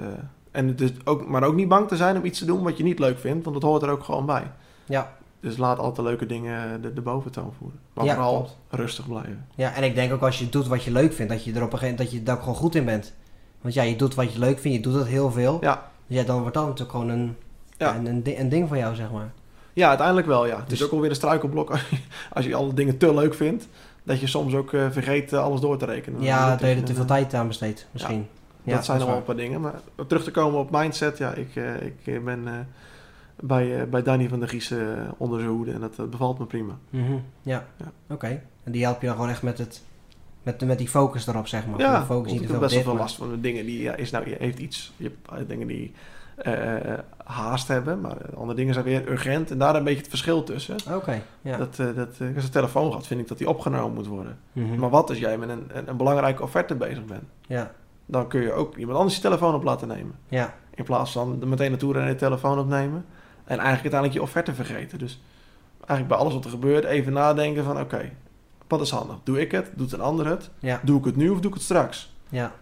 en 0.50 0.76
is 0.76 0.90
ook, 1.04 1.26
maar 1.28 1.42
ook 1.42 1.54
niet 1.54 1.68
bang 1.68 1.88
te 1.88 1.96
zijn 1.96 2.16
om 2.16 2.24
iets 2.24 2.38
te 2.38 2.44
doen 2.44 2.62
wat 2.62 2.76
je 2.76 2.82
niet 2.82 2.98
leuk 2.98 3.18
vindt. 3.18 3.44
Want 3.44 3.60
dat 3.60 3.70
hoort 3.70 3.82
er 3.82 3.88
ook 3.90 4.04
gewoon 4.04 4.26
bij. 4.26 4.50
Ja. 4.84 5.12
Dus 5.40 5.56
laat 5.56 5.78
altijd 5.78 6.06
leuke 6.06 6.26
dingen 6.26 6.82
de, 6.82 6.92
de 6.92 7.00
boventoon 7.00 7.52
voeren. 7.58 7.78
Maar 7.94 8.04
Ja, 8.04 8.14
vooral 8.14 8.34
klopt. 8.36 8.56
rustig 8.70 9.06
blijven. 9.08 9.46
Ja, 9.54 9.74
en 9.74 9.82
ik 9.82 9.94
denk 9.94 10.12
ook 10.12 10.22
als 10.22 10.38
je 10.38 10.48
doet 10.48 10.66
wat 10.66 10.82
je 10.84 10.90
leuk 10.92 11.12
vindt, 11.12 11.32
dat 11.32 11.44
je 11.44 11.52
er 11.52 11.62
op 11.62 11.72
een 11.72 11.78
gegeven 11.78 11.88
moment 11.96 12.10
dat 12.10 12.18
je 12.18 12.22
daar 12.22 12.34
ook 12.36 12.40
gewoon 12.42 12.56
goed 12.56 12.74
in 12.74 12.84
bent. 12.84 13.12
Want 13.60 13.74
ja, 13.74 13.82
je 13.82 13.96
doet 13.96 14.14
wat 14.14 14.32
je 14.32 14.38
leuk 14.38 14.58
vindt, 14.58 14.76
je 14.76 14.82
doet 14.82 14.94
het 14.98 15.06
heel 15.06 15.30
veel. 15.30 15.58
Ja. 15.60 15.90
Dus 16.06 16.16
ja, 16.16 16.24
dan 16.24 16.40
wordt 16.40 16.54
dat 16.54 16.64
natuurlijk 16.64 16.90
gewoon 16.90 17.08
een, 17.08 17.36
Ja. 17.76 17.94
een, 17.96 18.06
een, 18.06 18.22
een 18.40 18.48
ding 18.48 18.68
voor 18.68 18.76
jou, 18.76 18.94
zeg 18.94 19.10
maar. 19.12 19.32
Ja, 19.72 19.88
uiteindelijk 19.88 20.26
wel 20.26 20.46
ja. 20.46 20.56
Het 20.56 20.68
Dus- 20.68 20.78
is 20.80 20.84
ook 20.84 20.92
alweer 20.92 21.10
een 21.10 21.16
struikelblok 21.16 21.70
als 21.70 21.88
je, 21.90 21.96
als 22.32 22.44
je 22.44 22.54
alle 22.54 22.74
dingen 22.74 22.96
te 22.98 23.14
leuk 23.14 23.34
vindt. 23.34 23.68
Dat 24.04 24.20
je 24.20 24.26
soms 24.26 24.54
ook 24.54 24.72
eh, 24.72 24.90
vergeet 24.90 25.32
eh, 25.32 25.42
alles 25.42 25.60
door 25.60 25.76
te 25.78 25.84
rekenen. 25.84 26.22
Ja, 26.22 26.50
Dat 26.50 26.58
dat 26.60 26.68
je 26.68 26.74
er 26.76 26.82
te 26.82 26.94
veel 26.94 27.04
tijd 27.04 27.34
aan 27.34 27.46
besteedt, 27.46 27.86
misschien. 27.90 28.26
Ja, 28.62 28.74
dat 28.74 28.84
zijn 28.84 28.98
nog 28.98 29.08
wel 29.08 29.16
een 29.16 29.22
paar 29.22 29.36
dingen. 29.36 29.60
Maar 29.60 29.74
terug 30.06 30.24
te 30.24 30.30
komen 30.30 30.58
op 30.60 30.70
mindset, 30.70 31.18
ja, 31.18 31.32
ik, 31.34 31.56
eh, 31.56 31.82
ik 31.82 31.94
eh, 32.04 32.20
ben 32.20 32.48
eh, 32.48 32.52
bij, 33.40 33.80
eh, 33.80 33.86
bij 33.88 34.02
Danny 34.02 34.28
van 34.28 34.38
der 34.38 34.48
Giezen 34.48 34.98
eh, 34.98 35.10
onder 35.16 35.38
zijn 35.40 35.50
hoede 35.50 35.72
en 35.72 35.80
dat 35.80 35.98
eh, 35.98 36.04
bevalt 36.06 36.38
me 36.38 36.44
prima. 36.46 36.78
Mhm, 36.90 37.12
Ja, 37.42 37.66
Ja. 37.76 37.92
oké. 38.14 38.42
En 38.64 38.72
die 38.72 38.82
help 38.82 39.00
je 39.00 39.06
dan 39.06 39.14
gewoon 39.16 39.30
echt 39.30 39.42
met, 39.42 39.58
het, 39.58 39.82
met, 40.42 40.60
met 40.64 40.78
die 40.78 40.88
focus 40.88 41.26
erop, 41.26 41.46
zeg 41.46 41.66
maar. 41.66 41.80
ja, 41.80 41.98
de 42.00 42.04
focus 42.06 42.32
ik 42.32 42.48
heb 42.48 42.60
best 42.60 42.74
wel 42.74 42.82
veel 42.82 42.96
last 42.96 43.16
van 43.16 43.30
de 43.30 43.40
dingen 43.40 43.66
die, 43.66 43.82
ja, 43.82 43.94
is 43.94 44.10
nou, 44.10 44.28
je 44.28 44.36
heeft 44.38 44.58
iets, 44.58 44.92
je 44.96 45.04
hebt 45.04 45.40
eh, 45.40 45.48
dingen 45.48 45.66
die 45.66 45.92
eh, 46.44 46.98
haast 47.24 47.68
hebben, 47.68 48.00
maar 48.00 48.16
eh, 48.16 48.36
andere 48.36 48.54
dingen 48.58 48.72
zijn 48.74 48.84
weer 48.86 49.08
urgent 49.10 49.50
en 49.50 49.58
daar 49.58 49.76
een 49.76 49.84
beetje 49.84 50.00
het 50.00 50.08
verschil 50.08 50.42
tussen. 50.44 50.76
Oké, 50.94 51.22
ja. 51.40 51.56
Dat, 51.56 51.78
eh, 51.78 51.86
dat, 51.96 52.08
eh, 52.18 52.34
als 52.34 52.44
een 52.44 52.50
telefoon 52.50 52.92
gaat, 52.92 53.06
vind 53.06 53.20
ik 53.20 53.28
dat 53.28 53.38
die 53.38 53.48
opgenomen 53.48 53.94
moet 53.94 54.06
worden. 54.06 54.38
Mhm. 54.52 54.78
Maar 54.78 54.90
wat 54.90 55.08
als 55.08 55.18
jij 55.18 55.38
met 55.38 55.48
een, 55.48 55.70
een, 55.72 55.88
een 55.88 55.96
belangrijke 55.96 56.42
offerte 56.42 56.74
bezig 56.74 57.04
bent? 57.04 57.24
Ja, 57.46 57.70
Dan 58.06 58.28
kun 58.28 58.40
je 58.42 58.52
ook 58.52 58.76
iemand 58.76 58.98
anders 58.98 59.16
je 59.16 59.22
telefoon 59.22 59.54
op 59.54 59.62
laten 59.62 59.88
nemen. 59.88 60.14
ja, 60.28 60.54
In 60.74 60.84
plaats 60.84 61.12
van 61.12 61.38
er 61.40 61.48
meteen 61.48 61.70
naartoe 61.70 61.94
en 61.98 62.06
je 62.08 62.14
telefoon 62.14 62.58
opnemen. 62.58 63.04
En 63.44 63.58
eigenlijk 63.58 63.82
uiteindelijk 63.94 64.12
je 64.14 64.22
offerte 64.22 64.54
vergeten. 64.54 64.98
Dus 64.98 65.22
eigenlijk 65.78 66.08
bij 66.08 66.16
alles 66.18 66.34
wat 66.34 66.44
er 66.44 66.50
gebeurt 66.50 66.84
even 66.84 67.12
nadenken 67.12 67.64
van 67.64 67.80
oké, 67.80 68.10
wat 68.68 68.80
is 68.80 68.90
handig? 68.90 69.16
Doe 69.22 69.40
ik 69.40 69.52
het? 69.52 69.70
Doet 69.74 69.92
een 69.92 70.00
ander 70.00 70.26
het? 70.26 70.50
ja, 70.58 70.80
Doe 70.82 70.98
ik 70.98 71.04
het 71.04 71.16
nu 71.16 71.28
of 71.30 71.40
doe 71.40 71.48
ik 71.50 71.54
het 71.54 71.62
straks? 71.62 72.14
ja. 72.28 72.52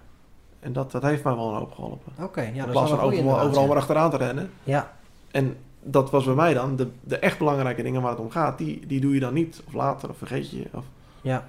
En 0.61 0.73
dat, 0.73 0.91
dat 0.93 1.03
heeft 1.03 1.25
mij 1.25 1.35
wel 1.35 1.49
een 1.49 1.59
hoop 1.59 1.73
geholpen. 1.75 2.13
Oké, 2.23 2.41
ja, 2.41 2.47
In 2.47 2.57
dat 2.57 2.71
plaats 2.71 2.91
van 2.91 3.01
overal, 3.01 3.41
overal 3.41 3.67
maar 3.67 3.77
achteraan 3.77 4.11
te 4.11 4.17
rennen. 4.17 4.51
Ja, 4.65 4.93
En 5.31 5.57
dat 5.83 6.11
was 6.11 6.25
bij 6.25 6.35
mij 6.35 6.55
dan, 6.55 6.77
de, 6.77 6.89
de 7.01 7.19
echt 7.19 7.39
belangrijke 7.39 7.83
dingen 7.83 8.03
waar 8.03 8.11
het 8.11 8.21
om 8.21 8.31
gaat, 8.31 8.59
die, 8.59 8.87
die 8.87 9.01
doe 9.01 9.15
je 9.15 9.21
dan 9.21 9.35
niet. 9.35 9.63
Of 9.67 9.73
later, 9.73 10.09
of 10.09 10.17
vergeet 10.19 10.51
je. 10.51 10.65
Of, 10.73 10.85
ja. 11.21 11.45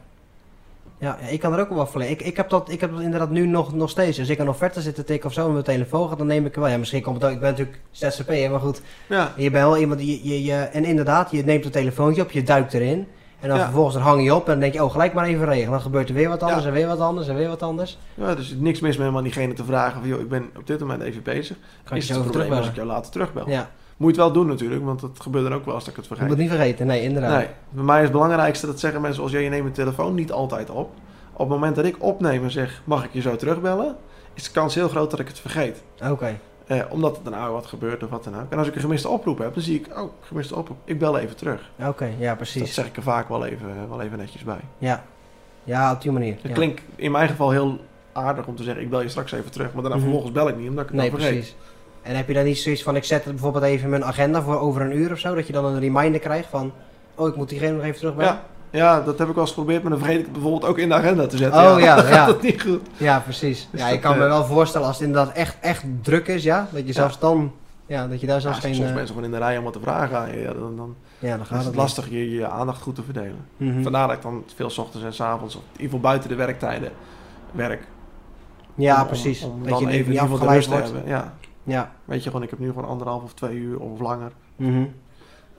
Ja, 0.97 1.18
ik 1.18 1.39
kan 1.39 1.53
er 1.53 1.59
ook 1.59 1.70
wel 1.70 1.88
leren. 1.93 2.09
Ik, 2.09 2.22
ik, 2.22 2.38
heb 2.38 2.49
dat, 2.49 2.70
ik 2.70 2.82
heb 2.82 2.91
dat 2.91 3.01
inderdaad 3.01 3.30
nu 3.30 3.45
nog, 3.45 3.74
nog 3.74 3.89
steeds. 3.89 4.20
Als 4.20 4.30
ik 4.30 4.39
een 4.39 4.49
offerte 4.49 4.82
zit 4.82 4.95
te 4.95 5.03
tikken 5.03 5.30
of 5.30 5.34
zo 5.34 5.43
met 5.43 5.51
mijn 5.53 5.64
telefoon 5.64 6.09
gaat, 6.09 6.18
dan 6.18 6.28
neem 6.28 6.45
ik 6.45 6.55
wel. 6.55 6.68
Ja, 6.68 6.78
misschien 6.78 7.01
komt 7.01 7.16
het 7.16 7.26
ook. 7.26 7.32
Ik 7.32 7.39
ben 7.39 7.49
natuurlijk 7.49 7.80
ZZP'er, 7.91 8.51
maar 8.51 8.59
goed. 8.59 8.82
ja, 9.09 9.34
Je 9.36 9.51
bent 9.51 9.66
wel 9.66 9.78
iemand 9.78 9.99
die... 9.99 10.28
Je, 10.28 10.43
je, 10.43 10.53
en 10.53 10.86
inderdaad, 10.86 11.32
je 11.32 11.43
neemt 11.43 11.66
een 11.66 11.72
telefoontje 11.72 12.22
op, 12.22 12.32
je 12.32 12.43
duikt 12.43 12.74
erin. 12.74 13.07
En 13.41 13.47
dan 13.49 13.57
Ja. 13.57 13.63
vervolgens 13.63 13.95
dan 13.95 14.03
hang 14.03 14.23
je 14.23 14.35
op 14.35 14.45
en 14.45 14.51
dan 14.51 14.59
denk 14.59 14.73
je, 14.73 14.83
oh, 14.83 14.91
gelijk 14.91 15.13
maar 15.13 15.25
even 15.25 15.45
regelen. 15.45 15.71
Dan 15.71 15.81
gebeurt 15.81 16.09
er 16.09 16.15
weer 16.15 16.29
wat 16.29 16.43
anders 16.43 16.61
Ja. 16.61 16.67
en 16.67 16.73
weer 16.73 16.87
wat 16.87 16.99
anders 16.99 17.27
en 17.27 17.35
weer 17.35 17.47
wat 17.47 17.61
anders. 17.63 17.97
ja, 18.13 18.35
dus 18.35 18.55
niks 18.57 18.79
mis 18.79 18.97
met 18.97 19.13
aan 19.15 19.23
diegene 19.23 19.53
te 19.53 19.63
vragen 19.65 19.99
van, 19.99 20.09
joh, 20.09 20.19
ik 20.19 20.29
ben 20.29 20.49
op 20.57 20.67
dit 20.67 20.79
moment 20.79 21.01
even 21.01 21.23
bezig. 21.23 21.57
Kan 21.83 21.97
je 21.97 22.03
is 22.03 22.07
zo 22.09 22.13
het 22.13 22.23
probleem 22.31 22.51
als 22.53 22.67
ik 22.67 22.75
jou 22.75 22.87
later 22.87 23.11
terugbel? 23.11 23.49
Ja, 23.49 23.69
Moet 23.97 24.15
je 24.15 24.21
het 24.21 24.31
wel 24.31 24.41
doen 24.41 24.47
natuurlijk, 24.51 24.83
want 24.85 25.01
het 25.01 25.19
gebeurt 25.19 25.43
dan 25.43 25.53
ook 25.53 25.65
wel 25.65 25.73
als 25.73 25.87
ik 25.87 25.95
het 25.95 26.01
je 26.01 26.07
vergeet. 26.07 26.27
moet 26.27 26.37
het 26.37 26.47
niet 26.47 26.55
vergeten. 26.57 26.87
Nee, 26.87 27.01
inderdaad. 27.03 27.37
Nee, 27.37 27.47
bij 27.69 27.83
mij 27.83 27.97
is 27.97 28.03
het 28.03 28.11
belangrijkste, 28.11 28.65
dat 28.65 28.79
zeggen 28.79 29.01
mensen 29.01 29.23
als 29.23 29.31
jij 29.31 29.43
je 29.43 29.49
neemt 29.49 29.65
een 29.65 29.71
telefoon 29.71 30.15
niet 30.15 30.31
altijd 30.31 30.69
op. 30.69 30.89
Op 31.33 31.39
het 31.39 31.47
moment 31.47 31.75
dat 31.75 31.85
ik 31.85 31.95
opneem 32.03 32.43
en 32.43 32.51
zeg, 32.51 32.81
mag 32.83 33.03
ik 33.03 33.09
je 33.13 33.21
zo 33.21 33.35
terugbellen, 33.35 33.95
is 34.33 34.43
de 34.43 34.51
kans 34.51 34.75
heel 34.75 34.87
groot 34.89 35.11
dat 35.11 35.19
ik 35.19 35.27
het 35.27 35.39
vergeet. 35.39 35.83
Oké, 36.09 36.37
Eh, 36.72 36.82
omdat 36.89 37.19
er 37.26 37.32
nou 37.32 37.53
wat 37.53 37.65
gebeurt 37.65 38.03
of 38.03 38.09
wat 38.09 38.24
dan 38.24 38.36
ook. 38.39 38.45
En 38.51 38.57
als 38.57 38.67
ik 38.67 38.76
een 38.76 38.82
gemiste 38.82 39.07
oproep 39.09 39.38
heb, 39.38 39.53
dan 39.53 39.63
zie 39.63 39.80
ik, 39.80 39.99
oh, 39.99 40.11
gemiste 40.22 40.55
oproep, 40.55 40.78
ik 40.84 40.99
bel 40.99 41.17
even 41.17 41.36
terug. 41.36 41.69
oké, 41.88 42.09
ja, 42.17 42.28
Dat 42.28 42.38
precies. 42.38 42.74
zeg 42.74 42.86
ik 42.86 42.95
er 42.97 43.03
vaak 43.03 43.30
wel 43.30 43.45
even, 43.45 43.89
wel 43.89 44.01
even 44.01 44.17
netjes 44.17 44.43
bij. 44.43 44.59
Ja. 44.78 45.03
ja, 45.63 45.91
op 45.93 46.01
die 46.01 46.11
manier. 46.11 46.34
Het 46.34 46.41
ja. 46.47 46.53
klinkt 46.53 46.82
in 46.95 47.11
mijn 47.11 47.30
geval 47.30 47.51
heel 47.51 47.80
aardig 48.13 48.45
om 48.47 48.55
te 48.55 48.63
zeggen, 48.63 48.84
ik 48.84 48.89
bel 48.89 49.01
je 49.01 49.09
straks 49.09 49.32
even 49.32 49.51
terug. 49.51 49.74
Maar 49.74 49.82
daarna 49.82 49.97
Mhm. 49.97 50.05
vervolgens 50.05 50.34
bel 50.34 50.47
ik 50.47 50.57
niet, 50.57 50.69
omdat 50.69 50.84
ik 50.84 50.89
het 50.89 50.99
Nee, 50.99 51.09
vergeet. 51.09 51.30
precies. 51.32 51.55
En 52.01 52.15
heb 52.15 52.28
je 52.28 52.34
dan 52.34 52.43
niet 52.45 52.57
zoiets 52.57 52.84
van, 52.84 52.95
ik 52.95 53.03
zet 53.03 53.24
het 53.24 53.34
bijvoorbeeld 53.34 53.63
even 53.63 53.84
in 53.84 53.89
mijn 53.89 54.03
agenda 54.05 54.41
voor 54.41 54.59
over 54.59 54.82
een 54.82 54.95
uur 54.97 55.11
of 55.11 55.19
zo, 55.19 55.36
dat 55.36 55.47
je 55.47 55.53
dan 55.53 55.65
een 55.65 55.80
reminder 55.80 56.19
krijgt 56.22 56.49
van, 56.49 56.72
oh, 57.15 57.28
ik 57.28 57.36
moet 57.36 57.49
diegene 57.49 57.72
nog 57.76 57.84
even 57.84 57.99
terugbellen? 57.99 58.34
Ja, 58.34 58.43
ja, 58.72 59.01
dat 59.01 59.17
heb 59.19 59.28
ik 59.28 59.34
wel 59.34 59.43
eens 59.43 59.53
geprobeerd, 59.53 59.82
maar 59.82 59.91
dan 59.91 59.99
vergeet 59.99 60.17
ik 60.19 60.24
het 60.24 60.34
bijvoorbeeld 60.34 60.65
ook 60.65 60.78
in 60.78 60.89
de 60.89 60.95
agenda 60.95 61.28
te 61.28 61.38
zetten. 61.38 61.61
Oh, 61.74 61.80
ja, 61.80 61.95
dan 62.01 62.05
ja. 62.05 62.11
gaat 62.11 62.28
het 62.28 62.41
niet 62.41 62.61
goed. 62.61 62.82
Ja, 62.97 63.19
precies. 63.19 63.67
Dus 63.72 63.80
Ja, 63.82 63.88
ik 63.88 64.01
kan 64.01 64.17
me 64.17 64.24
eh, 64.24 64.30
wel 64.30 64.45
voorstellen 64.45 64.88
als 64.88 64.97
het 64.97 65.07
inderdaad 65.07 65.34
echt, 65.36 65.57
echt 65.61 65.84
druk 66.01 66.28
is, 66.28 66.43
ja, 66.43 66.67
dat 66.72 66.88
je 66.88 66.93
zelfs 66.93 67.19
dan, 67.19 67.51
ja, 67.86 68.07
dat 68.07 68.22
je 68.22 68.26
daar 68.28 68.36
Ja, 68.36 68.41
zelfs 68.41 68.55
als 68.57 68.65
geen, 68.65 68.76
soms 68.76 68.88
eh, 68.89 68.95
mensen 68.95 69.15
gewoon 69.15 69.30
in 69.34 69.39
de 69.39 69.45
rij 69.45 69.57
om 69.57 69.63
wat 69.63 69.74
te 69.74 69.80
vragen 69.80 70.17
aan 70.17 70.32
je, 70.32 70.39
ja, 70.39 70.53
dan, 70.53 70.76
dan 70.78 70.95
ja, 71.19 71.30
dan 71.32 71.39
is 71.41 71.47
gaat 71.47 71.57
het 71.57 71.67
het 71.67 71.76
lastig 71.76 72.09
je, 72.09 72.32
je 72.32 72.47
aandacht 72.47 72.82
goed 72.82 72.95
te 72.95 73.03
verdelen. 73.03 73.45
Mhm. 73.57 73.82
Vandaar 73.84 74.07
dat 74.07 74.15
ik 74.17 74.22
dan 74.24 74.43
veel 74.55 74.65
ochtends 74.78 75.03
en 75.05 75.13
's 75.13 75.22
avonds, 75.22 75.55
of 75.55 75.61
in 75.61 75.67
ieder 75.72 75.84
geval 75.86 75.99
buiten 75.99 76.30
de 76.30 76.36
werktijden, 76.36 76.91
werk. 77.51 77.84
Ja, 78.76 79.01
Om- 79.01 79.07
precies. 79.07 79.43
Om, 79.43 79.51
om 79.51 79.59
dat 79.63 79.69
dan 79.69 79.80
je 79.80 79.86
even 79.88 79.97
niet 79.97 80.05
in 80.05 80.11
ieder 80.13 80.28
geval 80.30 80.47
de 80.47 80.53
rust 80.53 80.69
te 80.69 80.76
hebben. 80.76 81.01
Ja, 81.05 81.34
Ja. 81.63 81.91
weet 82.05 82.24
je 82.24 82.30
gewoon, 82.30 82.43
ik 82.43 82.49
heb 82.49 82.59
nu 82.59 82.67
gewoon 82.67 82.88
anderhalf 82.88 83.24
of 83.24 83.34
twee 83.34 83.55
uur 83.55 83.80
of 83.80 83.99
langer 83.99 84.32
Mhm. 84.55 84.84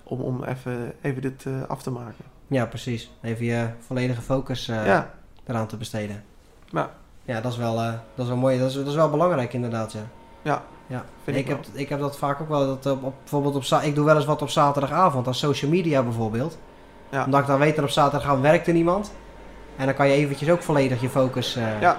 om, 0.03 0.21
om 0.21 0.45
even, 0.45 0.93
even 1.03 1.23
dit 1.23 1.45
eh, 1.47 1.53
af 1.69 1.83
te 1.83 1.91
maken. 1.91 2.25
Ja, 2.53 2.67
precies. 2.67 3.11
Even 3.23 3.45
je 3.45 3.67
volledige 3.87 4.21
focus 4.21 4.69
eh, 4.69 4.87
ja, 4.87 5.11
eraan 5.47 5.67
te 5.67 5.77
besteden. 5.77 6.25
Ja. 6.71 6.91
Ja, 7.25 7.41
dat 7.41 7.53
is 7.53 7.59
wel, 7.59 7.79
eh, 7.81 7.87
dat 8.15 8.25
is 8.25 8.27
wel 8.29 8.37
mooi. 8.37 8.59
Dat 8.59 8.69
is, 8.69 8.75
dat 8.75 8.87
is 8.87 8.95
wel 8.95 9.11
belangrijk 9.11 9.53
inderdaad, 9.53 9.93
ja. 9.93 10.01
Ja, 10.43 10.63
ja. 10.87 11.05
vind 11.25 11.37
ik, 11.37 11.43
ik 11.43 11.49
heb, 11.49 11.65
ik 11.73 11.89
heb 11.89 12.01
dat 12.01 12.19
vaak 12.19 12.41
ook 12.41 12.49
wel. 12.49 12.67
Dat 12.67 12.87
op, 12.93 13.03
op- 13.05 13.15
bijvoorbeeld 13.21 13.55
op, 13.73 13.81
ik 13.83 13.95
doe 13.95 14.05
wel 14.05 14.17
eens 14.17 14.25
wat 14.25 14.43
op 14.43 14.49
zaterdagavond, 14.49 15.27
als 15.27 15.39
social 15.39 15.71
media 15.71 16.03
bijvoorbeeld. 16.03 16.59
Ja. 17.11 17.25
Omdat 17.25 17.41
ik 17.41 17.47
dan 17.47 17.59
weet 17.59 17.75
dat 17.77 17.85
op 17.85 17.91
zaterdagavond 17.91 18.43
werkt 18.43 18.67
er 18.67 18.73
niemand. 18.73 19.13
En 19.77 19.87
dan 19.87 19.95
kan 19.95 20.09
je 20.09 20.15
eventjes 20.15 20.51
ook 20.51 20.63
volledig 20.63 21.01
je 21.01 21.09
focus... 21.09 21.57
eh, 21.57 21.81
Ja. 21.81 21.99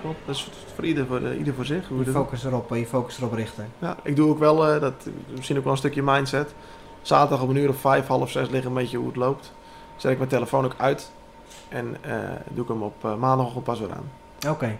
klopt. 0.00 0.18
Dat 0.26 0.34
is 0.34 0.50
voor 0.74 0.84
ieder 0.84 1.06
voor, 1.06 1.20
eh, 1.26 1.38
ieder 1.38 1.54
voor 1.54 1.64
zich. 1.64 1.88
Hoe 1.88 2.04
Je 2.04 2.10
focus 2.10 2.44
erop, 2.44 2.72
eh, 2.72 2.78
je 2.78 2.86
focus 2.86 3.18
erop 3.18 3.32
richten. 3.32 3.68
Ja, 3.78 3.96
ik 4.02 4.16
doe 4.16 4.30
ook 4.30 4.38
wel, 4.38 4.66
eh, 4.68 4.80
dat, 4.80 4.92
misschien 5.36 5.56
ook 5.56 5.62
wel 5.64 5.72
een 5.72 5.78
stukje 5.78 6.02
mindset. 6.02 6.54
Zaterdag 7.02 7.42
om 7.44 7.50
een 7.50 7.56
uur 7.56 7.68
of 7.68 7.76
vijf, 7.76 8.06
half 8.06 8.30
zes 8.30 8.48
liggen 8.48 8.70
een 8.70 8.76
beetje 8.76 8.96
hoe 8.96 9.06
het 9.06 9.16
loopt. 9.16 9.52
Zet 10.02 10.10
ik 10.10 10.18
mijn 10.18 10.30
telefoon 10.30 10.64
ook 10.64 10.74
uit. 10.76 11.10
En 11.68 11.96
eh, 12.00 12.18
doe 12.48 12.62
ik 12.62 12.68
hem 12.68 12.82
op 12.82 13.04
uh, 13.04 13.14
maandagochtend 13.14 13.64
pas 13.64 13.80
weer 13.80 13.92
aan. 13.92 14.10
Oké. 14.52 14.78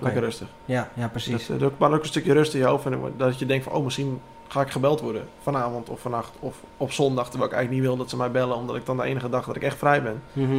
Lekker 0.00 0.22
rustig. 0.22 0.48
Ja, 0.64 0.88
ja, 0.94 1.08
precies. 1.08 1.46
Dat, 1.46 1.60
uh, 1.60 1.68
maar 1.76 1.92
ook 1.92 2.00
een 2.00 2.06
stukje 2.06 2.32
rust 2.32 2.54
in 2.54 2.60
je 2.60 2.66
hoofd. 2.66 2.86
En 2.86 3.14
dat 3.16 3.38
je 3.38 3.46
denkt 3.46 3.64
van, 3.64 3.72
oh 3.72 3.84
misschien 3.84 4.20
ga 4.48 4.60
ik 4.60 4.70
gebeld 4.70 5.00
worden. 5.00 5.28
Vanavond 5.42 5.88
of 5.88 6.00
vannacht 6.00 6.32
of 6.40 6.56
op 6.76 6.92
zondag. 6.92 7.28
Terwijl 7.28 7.50
ik 7.50 7.56
eigenlijk 7.56 7.82
niet 7.82 7.92
wil 7.92 8.04
dat 8.04 8.10
ze 8.10 8.16
mij 8.16 8.30
bellen. 8.30 8.56
Omdat 8.56 8.76
ik 8.76 8.86
dan 8.86 8.96
de 8.96 9.02
enige 9.02 9.28
dag 9.28 9.46
dat 9.46 9.56
ik 9.56 9.62
echt 9.62 9.76
vrij 9.76 10.02
ben. 10.02 10.22
Mhm. 10.32 10.56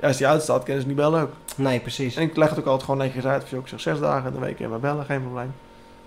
Ja, 0.00 0.08
als 0.08 0.16
die 0.16 0.26
uitstaat, 0.26 0.62
kennen 0.62 0.82
ze 0.82 0.88
niet 0.88 0.96
bellen 0.96 1.22
ook. 1.22 1.32
Nee, 1.56 1.80
precis. 1.80 2.16
En 2.16 2.22
ik 2.22 2.36
leg 2.36 2.48
het 2.48 2.58
ook 2.58 2.66
altijd 2.66 2.82
gewoon 2.84 3.00
netjes 3.00 3.26
uit. 3.26 3.42
Of 3.42 3.52
ik 3.52 3.68
zeg 3.68 3.80
zes 3.80 4.00
dagen 4.00 4.26
in 4.26 4.32
de 4.32 4.44
week 4.44 4.60
en 4.60 4.70
mij 4.70 4.78
bellen, 4.78 5.04
geen 5.04 5.22
probleem. 5.22 5.54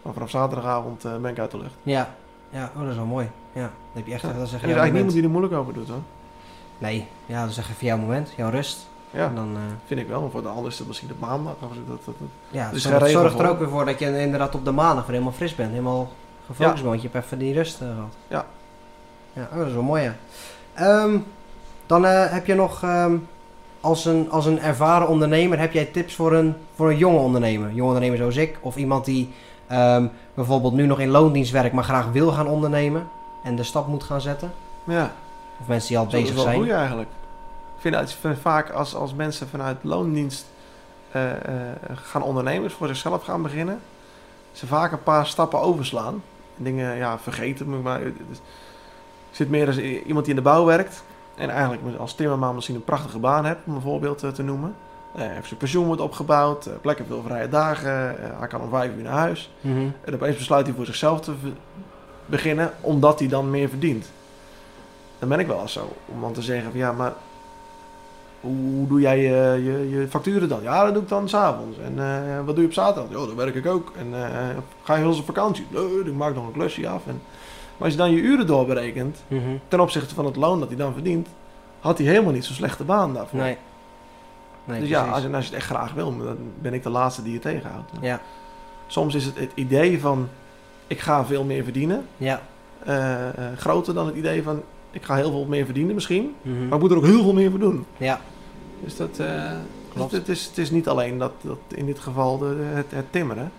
Maar 0.02 0.14
vanaf 0.14 0.30
zaterdagavond 0.30 1.06
uh, 1.06 1.16
ben 1.16 1.32
ik 1.32 1.40
uit 1.40 1.52
de 1.52 1.58
lucht. 1.58 1.76
Ja. 1.84 2.16
Ja, 2.50 2.72
oh, 2.76 2.82
dat 2.82 2.90
is 2.90 2.96
wel 2.96 3.06
mooi. 3.06 3.30
Ja, 3.54 3.62
dan 3.62 3.72
heb 3.94 4.06
je 4.06 4.14
echt... 4.14 4.22
Ja. 4.22 4.34
Dat 4.34 4.48
is 4.48 4.54
echt 4.54 4.64
Er 4.64 4.70
is 4.70 4.76
eigenlijk 4.76 4.94
niemand 4.94 5.14
die 5.14 5.24
er 5.24 5.30
moeilijk 5.30 5.54
over 5.54 5.74
doet 5.74 5.90
hoor. 5.90 6.02
Nee, 6.78 7.08
ja, 7.26 7.42
dat 7.42 7.50
is 7.50 7.58
echt 7.58 7.70
even 7.70 7.88
jouw 7.88 7.98
moment, 7.98 8.34
jouw 8.38 8.50
rust. 8.50 8.88
Ja, 9.12 9.26
En 9.26 9.36
dan, 9.36 9.50
eh, 9.56 9.62
vind 9.86 10.00
ik 10.00 10.08
wel. 10.08 10.22
Maar 10.22 10.30
voor 10.30 10.42
de 10.42 10.48
ander 10.48 10.72
is 10.72 10.78
het 10.78 10.88
misschien 10.88 11.12
op 11.12 11.20
maandag. 11.20 11.54
Of 11.54 11.60
dat, 11.60 11.88
dat, 11.88 12.06
dat. 12.06 12.16
ja, 12.50 12.70
Dus 12.72 12.82
zorg, 12.82 12.96
geen 12.96 13.06
regel 13.06 13.22
zorg 13.22 13.38
er 13.38 13.50
ook 13.50 13.60
weer 13.60 13.70
voor 13.70 13.86
dat 13.86 14.00
je 14.00 14.20
inderdaad 14.20 14.56
op 14.56 14.66
de 14.66 14.72
maandag 14.72 15.04
weer 15.06 15.14
helemaal 15.14 15.34
fris 15.38 15.56
bent. 15.56 15.70
Helemaal 15.70 16.12
gefocust 16.46 16.74
bent, 16.74 16.86
want 16.88 17.02
je 17.02 17.10
hebt 17.12 17.26
even 17.26 17.38
die 17.38 17.54
rust 17.54 17.82
eh, 17.82 17.88
gehad. 17.88 18.16
Ja. 18.28 18.46
Ja, 19.34 19.48
oh, 19.52 19.58
dat 19.58 19.68
is 19.68 19.74
wel 19.74 19.84
mooi, 19.84 20.04
ja. 20.04 20.16
Ehm, 20.74 21.18
dan 21.86 22.06
eh, 22.06 22.32
heb 22.32 22.46
je 22.46 22.56
nog, 22.56 22.84
ehm, 22.84 23.16
als, 23.82 24.06
een, 24.06 24.32
als 24.32 24.46
een 24.46 24.60
ervaren 24.62 25.08
ondernemer, 25.08 25.60
heb 25.60 25.74
jij 25.74 25.86
tips 25.86 26.16
voor 26.16 26.34
een, 26.34 26.56
voor 26.76 26.90
een 26.90 26.98
jonge 26.98 27.18
ondernemer? 27.18 27.70
Jonge 27.70 27.88
ondernemer 27.88 28.18
zoals 28.18 28.36
ik, 28.36 28.58
of 28.62 28.76
iemand 28.76 29.06
die 29.06 29.34
ehm, 29.68 30.08
bijvoorbeeld 30.34 30.74
nu 30.74 30.86
nog 30.86 31.00
in 31.00 31.10
loondienst 31.10 31.52
werkt, 31.52 31.74
maar 31.74 31.84
graag 31.84 32.12
wil 32.12 32.32
gaan 32.32 32.48
ondernemen 32.48 33.08
en 33.44 33.56
de 33.56 33.64
stap 33.64 33.88
moet 33.88 34.04
gaan 34.04 34.22
zetten? 34.22 34.54
Ja, 34.84 35.14
Of 35.62 35.68
mensen 35.68 35.88
die 35.90 35.98
al 35.98 36.04
dat 36.06 36.14
is 36.14 36.20
bezig 36.20 36.36
wel 36.36 36.44
zijn? 36.44 36.58
goed 36.58 36.70
eigenlijk. 36.70 37.10
Ik 37.76 37.82
vind 37.94 38.16
vind 38.20 38.38
vaak 38.40 38.70
als, 38.70 38.96
als 38.96 39.14
mensen 39.14 39.48
vanuit 39.48 39.78
loondienst 39.82 40.46
eh, 41.12 41.32
eh, 41.32 41.38
gaan 41.94 42.22
ondernemers 42.24 42.74
voor 42.74 42.88
zichzelf 42.88 43.24
gaan 43.24 43.42
beginnen. 43.42 43.80
Ze 44.52 44.68
vaak 44.68 44.92
een 44.92 45.04
paar 45.04 45.26
stappen 45.28 45.60
overslaan. 45.60 46.24
Dingen 46.56 46.96
ja, 46.96 47.20
vergeten. 47.20 47.82
Maar 47.82 48.02
is- 48.02 48.38
er 49.30 49.42
zit 49.42 49.50
meer 49.50 49.68
als 49.68 49.78
iemand 49.78 50.26
die 50.26 50.34
in 50.36 50.44
de 50.44 50.50
bouw 50.50 50.66
werkt. 50.66 51.04
En 51.36 51.50
eigenlijk 51.50 51.98
als 52.00 52.16
timmerman 52.16 52.56
misschien 52.56 52.76
een 52.76 52.84
prachtige 52.84 53.20
baan 53.20 53.46
hebt, 53.46 53.62
om 53.66 53.76
een 53.76 53.82
voorbeeld 53.82 54.24
eh, 54.24 54.30
te 54.30 54.44
noemen. 54.44 54.76
Eh, 55.16 55.22
heeft 55.28 55.48
zijn 55.48 55.60
pensioen 55.60 55.86
wordt 55.86 56.02
opgebouwd, 56.02 56.70
plekken 56.82 57.06
veel 57.06 57.22
vrije 57.26 57.50
dagen, 57.50 57.92
hij 58.40 58.48
kan 58.48 58.62
om 58.62 58.70
vijf 58.70 58.96
uur 58.96 59.04
naar 59.04 59.14
huis. 59.14 59.52
Mhm. 59.62 59.88
En 60.02 60.14
opeens 60.14 60.38
besluit 60.38 60.66
hij 60.66 60.76
voor 60.76 60.86
zichzelf 60.86 61.22
te 61.22 61.34
beginnen, 62.26 62.74
omdat 62.82 63.20
hij 63.20 63.28
dan 63.28 63.50
meer 63.50 63.70
verdient. 63.70 64.10
Dan 65.20 65.30
ben 65.30 65.40
ik 65.40 65.48
wel 65.48 65.62
eens 65.62 65.74
zo, 65.74 65.94
om 66.06 66.22
dan 66.22 66.34
te 66.34 66.42
zeggen 66.42 66.70
van 66.72 66.80
ja, 66.80 66.92
maar 66.92 67.14
hoe 68.42 68.88
doe 68.88 69.00
jij 69.02 69.20
je, 69.20 69.64
je, 69.64 69.90
je 69.90 70.08
facturen 70.08 70.50
dan? 70.50 70.62
Ja, 70.62 70.84
dat 70.84 70.94
doe 70.94 71.04
ik 71.04 71.10
dan 71.10 71.30
s'avonds. 71.30 71.78
En 71.78 71.94
eh, 72.00 72.38
wat 72.46 72.54
doe 72.54 72.60
je 72.64 72.70
op 72.70 72.74
zaterdag? 72.74 73.12
Ja, 73.22 73.26
dan 73.28 73.36
werk 73.36 73.56
ik 73.56 73.66
ook. 73.66 73.92
En 73.98 74.08
eh, 74.14 74.30
ga 74.84 74.94
je 74.96 75.02
heel 75.02 75.14
zijn 75.14 75.26
vakantie? 75.26 75.66
Nee, 75.70 76.00
ik 76.06 76.14
maak 76.14 76.36
nog 76.36 76.46
een 76.48 76.52
klusje 76.54 76.88
af. 76.88 77.02
En, 77.08 77.22
maar 77.78 77.84
als 77.88 77.92
je 77.92 77.98
dan 77.98 78.12
je 78.12 78.22
uren 78.22 78.48
doorberekent, 78.48 79.24
Mhm. 79.28 79.42
ten 79.68 79.80
opzichte 79.80 80.16
van 80.16 80.26
het 80.26 80.36
loon 80.36 80.60
dat 80.60 80.68
hij 80.68 80.78
dan 80.78 80.94
verdient, 80.94 81.28
had 81.80 81.98
hij 81.98 82.08
helemaal 82.08 82.32
niet 82.34 82.46
zo'n 82.46 82.56
slechte 82.56 82.84
baan 82.84 83.14
daarvoor. 83.14 83.40
Nee. 83.40 83.58
nee 84.64 84.80
dus 84.80 84.90
ja, 84.90 85.06
als 85.08 85.22
je, 85.24 85.30
als 85.30 85.44
je 85.46 85.50
het 85.50 85.60
echt 85.60 85.66
graag 85.70 85.94
wil, 85.94 86.18
dan 86.18 86.38
ben 86.62 86.74
ik 86.74 86.84
de 86.84 86.90
laatste 86.90 87.24
die 87.24 87.34
je 87.34 87.40
tegenhoudt. 87.40 87.92
Ja, 88.02 88.22
Soms 88.88 89.16
is 89.16 89.26
het 89.26 89.40
het 89.40 89.52
idee 89.56 90.00
van, 90.00 90.28
ik 90.88 91.00
ga 91.00 91.26
veel 91.26 91.44
meer 91.44 91.64
verdienen, 91.64 92.06
ja. 92.18 92.42
eh, 92.84 93.28
eh, 93.28 93.34
groter 93.58 93.94
dan 93.94 94.06
het 94.06 94.16
idee 94.16 94.44
van, 94.44 94.62
ik 94.96 95.04
ga 95.04 95.16
heel 95.16 95.32
veel 95.32 95.46
meer 95.46 95.66
verdienen 95.66 95.94
misschien, 95.96 96.36
Mhm. 96.42 96.64
maar 96.68 96.74
ik 96.76 96.80
moet 96.82 96.92
er 96.92 96.98
ook 96.98 97.06
heel 97.06 97.22
veel 97.24 97.34
meer 97.34 97.50
voor 97.50 97.60
doen. 97.60 97.86
Ja, 97.98 98.22
Dus 98.84 98.96
dat, 98.98 99.20
eh, 99.20 99.52
Klopt. 99.94 100.10
dus 100.12 100.20
het, 100.20 100.30
is, 100.30 100.46
het 100.46 100.58
is 100.58 100.72
niet 100.72 100.88
alleen 100.88 101.18
dat, 101.18 101.32
dat 101.42 101.58
in 101.68 101.86
dit 101.86 102.00
geval 102.00 102.38
de, 102.38 102.56
het, 102.74 102.86
het 102.90 103.06
timmeren. 103.12 103.44
Er 103.44 103.52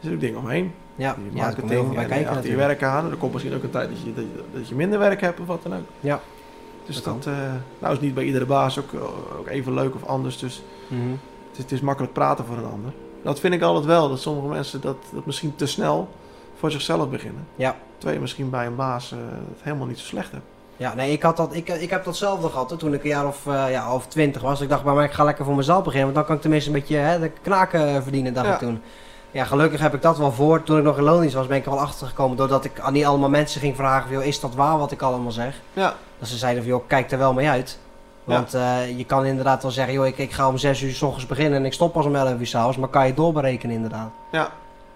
zit 0.00 0.12
ook 0.12 0.20
dingen 0.20 0.38
omheen. 0.38 0.72
ja. 0.96 1.16
Je 1.30 1.36
ja, 1.38 1.46
er 1.46 1.56
veel 1.66 1.88
bij 1.88 2.02
en 2.02 2.08
kijken 2.08 2.30
achter 2.30 2.50
je 2.50 2.56
werk 2.56 2.82
aan. 2.82 3.10
Er 3.10 3.16
komt 3.16 3.32
misschien 3.32 3.54
ook 3.54 3.62
een 3.62 3.70
tijd 3.70 3.88
dat 3.88 3.98
je, 4.00 4.14
dat 4.14 4.24
je, 4.24 4.42
dat 4.58 4.68
je 4.68 4.74
minder 4.74 4.98
werk 4.98 5.20
hebt 5.20 5.40
of 5.40 5.46
wat 5.46 5.62
dan 5.62 5.74
ook. 5.74 5.84
Ja, 6.00 6.20
Dus 6.86 7.02
dat 7.02 7.04
dat, 7.24 7.34
eh, 7.34 7.52
nou 7.78 7.94
is 7.94 8.00
niet 8.00 8.14
bij 8.14 8.24
iedere 8.24 8.46
baas 8.46 8.78
ook, 8.78 8.94
ook 9.38 9.46
even 9.48 9.74
leuk 9.74 9.94
of 9.94 10.04
anders. 10.04 10.38
Dus 10.38 10.62
Mhm. 10.88 11.00
het 11.10 11.56
is, 11.56 11.58
het 11.62 11.72
is 11.72 11.80
makkelijk 11.80 12.12
praten 12.12 12.44
voor 12.44 12.56
een 12.56 12.64
ander. 12.72 12.92
Dat 13.22 13.40
vind 13.40 13.54
ik 13.54 13.62
altijd 13.62 13.84
wel, 13.84 14.08
dat 14.08 14.20
sommige 14.20 14.46
mensen 14.48 14.80
dat, 14.80 14.96
dat 15.12 15.26
misschien 15.26 15.54
te 15.56 15.66
snel 15.66 16.08
voor 16.58 16.70
zichzelf 16.70 17.10
beginnen. 17.10 17.46
Ja. 17.56 17.76
Terwijl 17.94 18.14
je 18.14 18.20
misschien 18.22 18.50
bij 18.50 18.66
een 18.66 18.76
baas 18.76 19.12
eh, 19.12 19.18
het 19.54 19.62
helemaal 19.62 19.86
niet 19.86 19.98
zo 19.98 20.06
slecht 20.06 20.30
hebt. 20.32 20.44
Ja, 20.82 20.94
nee, 20.94 21.12
ik, 21.12 21.22
had 21.22 21.36
dat, 21.36 21.54
ik, 21.54 21.68
ik 21.68 21.90
heb 21.90 22.04
datzelfde 22.04 22.48
gehad 22.48 22.70
hè, 22.70 22.76
toen 22.76 22.94
ik 22.94 23.02
een 23.02 23.08
jaar 23.08 23.26
of, 23.26 23.46
eh, 23.46 23.70
ja, 23.70 23.94
of 23.94 24.06
twintig 24.06 24.42
was. 24.42 24.60
Ik 24.60 24.68
dacht, 24.68 24.84
maar 24.84 25.04
ik 25.04 25.12
ga 25.12 25.24
lekker 25.24 25.44
voor 25.44 25.54
mezelf 25.54 25.82
beginnen, 25.84 26.04
want 26.04 26.14
dan 26.16 26.24
kan 26.26 26.34
ik 26.34 26.40
tenminste 26.40 26.70
een 26.70 26.76
beetje 26.76 26.96
hè, 26.96 27.18
de 27.20 27.30
knaken 27.42 28.02
verdienen, 28.02 28.34
dacht 28.34 28.46
Ja. 28.46 28.52
ik 28.52 28.58
toen. 28.58 28.82
Ja, 29.30 29.44
gelukkig 29.44 29.80
heb 29.80 29.94
ik 29.94 30.02
dat 30.02 30.18
wel 30.18 30.32
voor. 30.32 30.62
Toen 30.62 30.78
ik 30.78 30.84
nog 30.84 30.96
in 30.96 31.02
loondienst 31.02 31.34
was, 31.34 31.46
ben 31.46 31.56
ik 31.56 31.64
er 31.64 31.70
wel 31.70 31.80
achter 31.80 32.06
gekomen 32.06 32.36
doordat 32.36 32.64
ik 32.64 32.80
aan 32.80 32.92
niet 32.92 33.04
allemaal 33.04 33.28
mensen 33.28 33.60
ging 33.60 33.76
vragen 33.76 34.02
van, 34.08 34.12
joh, 34.16 34.24
is 34.26 34.40
dat 34.40 34.54
waar 34.54 34.78
wat 34.78 34.90
ik 34.92 35.02
allemaal 35.02 35.32
zeg? 35.32 35.60
Ja, 35.72 35.94
Dat 36.18 36.28
ze 36.28 36.36
zeiden 36.36 36.62
van, 36.62 36.72
joh, 36.72 36.82
kijk 36.86 37.10
er 37.10 37.18
wel 37.18 37.32
mee 37.32 37.48
uit. 37.48 37.78
Want 38.24 38.54
eh, 38.54 38.98
je 38.98 39.04
kan 39.04 39.24
inderdaad 39.24 39.62
wel 39.62 39.70
zeggen, 39.70 39.94
joh, 39.94 40.06
ik, 40.06 40.18
ik 40.18 40.32
ga 40.32 40.48
om 40.48 40.58
zes 40.58 40.82
uur 40.82 40.92
s 40.94 41.02
ochtends 41.02 41.26
beginnen 41.26 41.58
en 41.58 41.64
ik 41.64 41.72
stop 41.72 41.92
pas 41.92 42.06
om 42.06 42.14
elf 42.16 42.38
uur 42.40 42.46
s'avonds, 42.46 42.76
maar 42.76 42.88
kan 42.88 43.06
je 43.06 43.14
doorberekenen 43.14 43.74
inderdaad. 43.76 44.10
ja. 44.30 44.48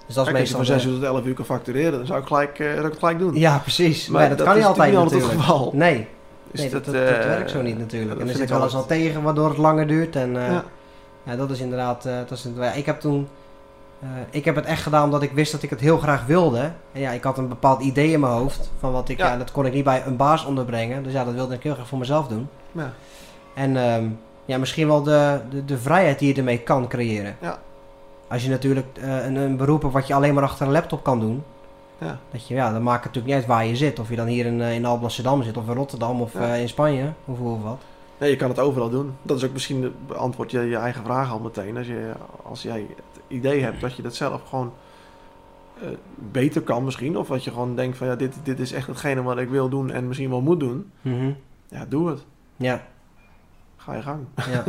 Dus 0.07 0.15
dat 0.15 0.27
is 0.27 0.33
Kijk, 0.33 0.43
als 0.43 0.51
je 0.51 0.57
meestal... 0.59 0.59
van 0.59 0.67
6 0.67 0.83
de- 0.83 0.89
uur 0.89 0.95
tot 0.95 1.05
11 1.05 1.25
uur 1.25 1.35
kan 1.35 1.45
factureren, 1.45 1.93
dan 1.93 2.07
zou 2.07 2.21
ik, 2.21 2.27
gelijk, 2.27 2.57
zou 2.57 2.71
ik 2.79 2.83
het 2.83 2.99
gelijk 2.99 3.19
doen. 3.19 3.35
Ja, 3.35 3.59
precies. 3.59 4.09
Maar, 4.09 4.21
Maar 4.21 4.29
dat, 4.29 4.39
dat 4.39 4.47
kan 4.47 4.57
niet 4.57 4.65
altijd 4.67 4.91
niet 4.93 5.01
natuurlijk. 5.03 5.31
het 5.33 5.41
geval. 5.41 5.71
Nee, 5.75 6.07
Dus 6.51 6.61
nee 6.61 6.71
dat, 6.71 6.85
dat, 6.85 6.95
dat 6.95 7.03
eh, 7.03 7.09
werkt 7.25 7.51
zo 7.51 7.63
niet 7.63 7.79
natuurlijk. 7.79 8.21
en 8.21 8.29
er 8.29 8.35
zit 8.35 8.51
wel 8.51 8.63
eens 8.63 8.75
al 8.75 8.87
tegen 8.87 9.23
waardoor 9.23 9.49
het 9.49 9.59
langer 9.59 9.87
duurt. 9.87 10.17
En 10.17 10.37
eh, 10.37 10.51
Ja. 10.53 10.65
ja. 11.23 11.37
dat 11.37 11.51
is 11.51 11.61
inderdaad... 11.61 12.03
dat 12.03 12.31
is, 12.31 12.49
ja, 12.57 12.73
ik 12.73 12.87
heb 12.87 13.01
toen... 13.01 13.29
ik 14.31 14.45
heb 14.45 14.55
het 14.57 14.65
echt 14.65 14.83
gedaan 14.83 15.05
omdat 15.05 15.23
ik 15.23 15.33
wist 15.33 15.53
dat 15.53 15.63
ik 15.63 15.71
het 15.71 15.81
heel 15.81 15.99
graag 15.99 16.27
wilde. 16.27 16.71
En 16.93 17.01
ja, 17.01 17.11
ik 17.11 17.23
had 17.25 17.39
een 17.39 17.49
bepaald 17.49 17.83
idee 17.83 18.11
in 18.13 18.21
mijn 18.21 18.33
hoofd. 18.33 18.71
Van 18.79 18.93
wat 18.93 19.09
ik... 19.09 19.19
Ja. 19.19 19.27
Ja. 19.27 19.37
dat 19.37 19.53
kon 19.53 19.67
ik 19.67 19.73
niet 19.73 19.85
bij 19.85 20.03
een 20.07 20.17
baas 20.17 20.45
onderbrengen. 20.45 21.03
Dus 21.03 21.13
ja, 21.13 21.25
dat 21.25 21.35
wilde 21.35 21.55
ik 21.55 21.63
heel 21.63 21.75
graag 21.75 21.87
voor 21.89 21.99
mezelf 21.99 22.29
doen. 22.29 22.49
Ja. 22.73 22.93
En 23.55 23.77
ehm, 23.77 24.05
ja, 24.45 24.59
misschien 24.59 24.87
wel 24.87 25.03
de, 25.03 25.41
de, 25.51 25.65
de 25.65 25.79
vrijheid 25.79 26.19
die 26.19 26.29
je 26.29 26.35
ermee 26.35 26.59
kan 26.59 26.89
creëren. 26.89 27.37
Ja. 27.41 27.59
Als 28.29 28.43
je 28.45 28.51
natuurlijk 28.51 28.87
eh, 29.01 29.25
een, 29.27 29.37
een 29.37 29.57
beroep 29.57 29.83
hebt 29.83 29.95
wat 29.95 30.07
je 30.07 30.15
alleen 30.15 30.35
maar 30.35 30.43
achter 30.43 30.67
een 30.67 30.73
laptop 30.73 31.03
kan 31.03 31.21
doen. 31.21 31.43
Ja. 32.01 32.19
Dat 32.31 32.49
je, 32.49 32.55
ja, 32.55 32.73
dan 32.73 32.83
maakt 32.83 33.05
het 33.05 33.15
natuurlijk 33.15 33.35
niet 33.35 33.45
uit 33.45 33.59
waar 33.59 33.67
je 33.67 33.77
zit. 33.77 33.99
Of 33.99 34.09
je 34.11 34.17
dan 34.17 34.27
hier 34.27 34.47
in, 34.47 34.61
eh, 34.61 34.75
in 34.75 34.85
Alblasserdam 34.85 35.43
zit, 35.43 35.57
of 35.57 35.67
in 35.69 35.75
Rotterdam, 35.75 36.21
of 36.21 36.33
Ja. 36.33 36.55
eh, 36.55 36.61
in 36.61 36.69
Spanje, 36.69 37.13
of 37.25 37.41
of 37.41 37.63
wat. 37.63 37.79
Nee, 38.19 38.31
je 38.31 38.37
kan 38.37 38.49
het 38.49 38.59
overal 38.59 38.91
doen. 38.91 39.13
Dat 39.23 39.37
is 39.37 39.45
ook 39.45 39.53
misschien 39.53 39.95
beantwoord 40.07 40.51
je 40.51 40.61
je 40.61 40.77
eigen 40.77 41.05
vraag 41.05 41.31
al 41.33 41.39
meteen. 41.39 41.77
Als, 41.77 41.87
je, 41.87 42.13
als 42.43 42.63
jij 42.63 42.87
het 42.97 43.23
idee 43.29 43.63
hebt 43.63 43.81
dat 43.81 43.97
je 43.97 44.03
dat 44.03 44.15
zelf 44.15 44.43
gewoon 44.49 44.73
beter 46.15 46.63
kan 46.63 46.85
misschien. 46.85 47.17
Of 47.19 47.29
dat 47.29 47.45
je 47.45 47.51
gewoon 47.51 47.77
denkt 47.77 47.97
van 47.97 48.07
ja, 48.07 48.17
dit, 48.17 48.35
dit 48.43 48.61
is 48.61 48.73
echt 48.73 48.87
hetgene 48.87 49.23
wat 49.23 49.39
ik 49.39 49.49
wil 49.49 49.69
doen 49.69 49.91
en 49.91 50.07
misschien 50.09 50.31
wel 50.31 50.41
moet 50.41 50.61
doen. 50.61 50.91
Ja, 51.69 51.87
doe 51.89 52.09
het. 52.09 52.25
Ja, 52.57 52.83
Ga 53.87 53.95
je 53.95 54.03
gang. 54.03 54.25
ja. 54.51 54.63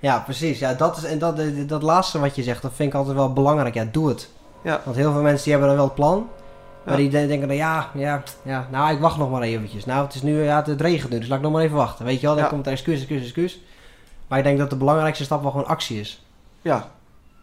ja, 0.00 0.18
precies. 0.18 0.58
Ja, 0.58 0.74
dat, 0.74 0.96
is, 0.96 1.04
en 1.04 1.18
dat, 1.18 1.36
dat, 1.36 1.68
dat 1.68 1.82
laatste 1.82 2.18
wat 2.18 2.36
je 2.36 2.42
zegt, 2.42 2.62
dat 2.62 2.72
vind 2.74 2.88
ik 2.92 2.98
altijd 2.98 3.16
wel 3.16 3.32
belangrijk. 3.32 3.74
Ja, 3.74 3.84
doe 3.92 4.08
het. 4.08 4.30
Ja. 4.62 4.80
Want 4.84 4.96
heel 4.96 5.12
veel 5.12 5.22
mensen 5.22 5.42
die 5.42 5.52
hebben 5.52 5.68
dan 5.68 5.78
wel 5.78 5.86
het 5.86 5.94
plan. 5.94 6.26
Maar 6.84 6.94
Ja. 7.00 7.00
die 7.00 7.10
de- 7.20 7.26
denken 7.26 7.48
dan, 7.48 7.56
ja, 7.56 7.90
ja, 7.94 8.22
ja, 8.42 8.66
nou, 8.70 8.94
ik 8.94 9.00
wacht 9.00 9.16
nog 9.16 9.30
maar 9.30 9.42
eventjes. 9.42 9.84
Nou, 9.84 10.04
het 10.04 10.14
is 10.14 10.22
nu, 10.22 10.42
ja, 10.42 10.62
het 10.66 10.80
regent 10.80 11.12
nu, 11.12 11.18
dus 11.18 11.28
laat 11.28 11.38
ik 11.38 11.44
nog 11.44 11.52
maar 11.52 11.62
even 11.62 11.76
wachten. 11.76 12.04
Weet 12.04 12.20
je 12.20 12.26
wel, 12.26 12.34
dan 12.34 12.44
Ja. 12.44 12.50
komt 12.50 12.66
er 12.66 12.72
excuus, 12.72 12.98
excuus, 12.98 13.22
excuus. 13.22 13.60
Maar 14.26 14.38
ik 14.38 14.44
denk 14.44 14.58
dat 14.58 14.70
de 14.70 14.76
belangrijkste 14.76 15.24
stap 15.24 15.42
wel 15.42 15.50
gewoon 15.50 15.66
actie 15.66 16.00
is. 16.00 16.24
Ja. 16.62 16.90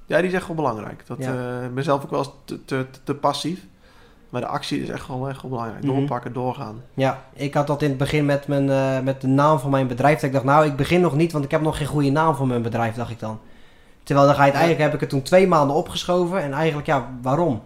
ja, 0.05 0.17
die 0.17 0.27
is 0.27 0.33
echt 0.33 0.47
wel 0.47 0.55
belangrijk. 0.55 1.03
Dat, 1.07 1.17
Ja. 1.19 1.33
eh, 1.59 1.63
ik 1.65 1.73
ben 1.73 1.83
zelf 1.83 2.03
ook 2.03 2.09
wel 2.09 2.19
eens 2.19 2.31
te, 2.45 2.65
te, 2.65 2.85
te 3.03 3.13
passief. 3.15 3.59
Maar 4.35 4.43
de 4.43 4.49
actie 4.49 4.81
is 4.81 4.89
echt 4.89 5.07
wel, 5.07 5.29
echt 5.29 5.43
belangrijk. 5.49 5.83
Mhm. 5.83 5.95
Doorpakken, 5.95 6.33
doorgaan. 6.33 6.81
Ja, 6.93 7.23
ik 7.33 7.53
had 7.53 7.67
dat 7.67 7.81
in 7.81 7.89
het 7.89 7.97
begin 7.97 8.25
met, 8.25 8.47
mijn, 8.47 8.69
eh, 8.69 8.99
met 8.99 9.21
de 9.21 9.27
naam 9.27 9.59
van 9.59 9.69
mijn 9.69 9.87
bedrijf. 9.87 10.15
Dat 10.15 10.23
ik 10.23 10.31
dacht, 10.31 10.43
nou, 10.45 10.65
ik 10.65 10.75
begin 10.75 11.01
nog 11.01 11.15
niet, 11.15 11.31
want 11.31 11.45
ik 11.45 11.51
heb 11.51 11.61
nog 11.61 11.77
geen 11.77 11.87
goede 11.87 12.09
naam 12.09 12.35
voor 12.35 12.47
mijn 12.47 12.61
bedrijf, 12.61 12.95
dacht 12.95 13.09
ik 13.11 13.19
dan. 13.19 13.39
Terwijl 14.03 14.27
dan 14.27 14.35
ga 14.35 14.41
je 14.45 14.51
het, 14.51 14.59
eigenlijk 14.59 14.85
heb 14.85 14.93
ik 14.93 14.99
het 14.99 15.09
toen 15.09 15.21
twee 15.21 15.47
maanden 15.47 15.75
opgeschoven. 15.75 16.41
En 16.41 16.53
eigenlijk, 16.53 16.87
ja, 16.87 17.09
waarom? 17.21 17.61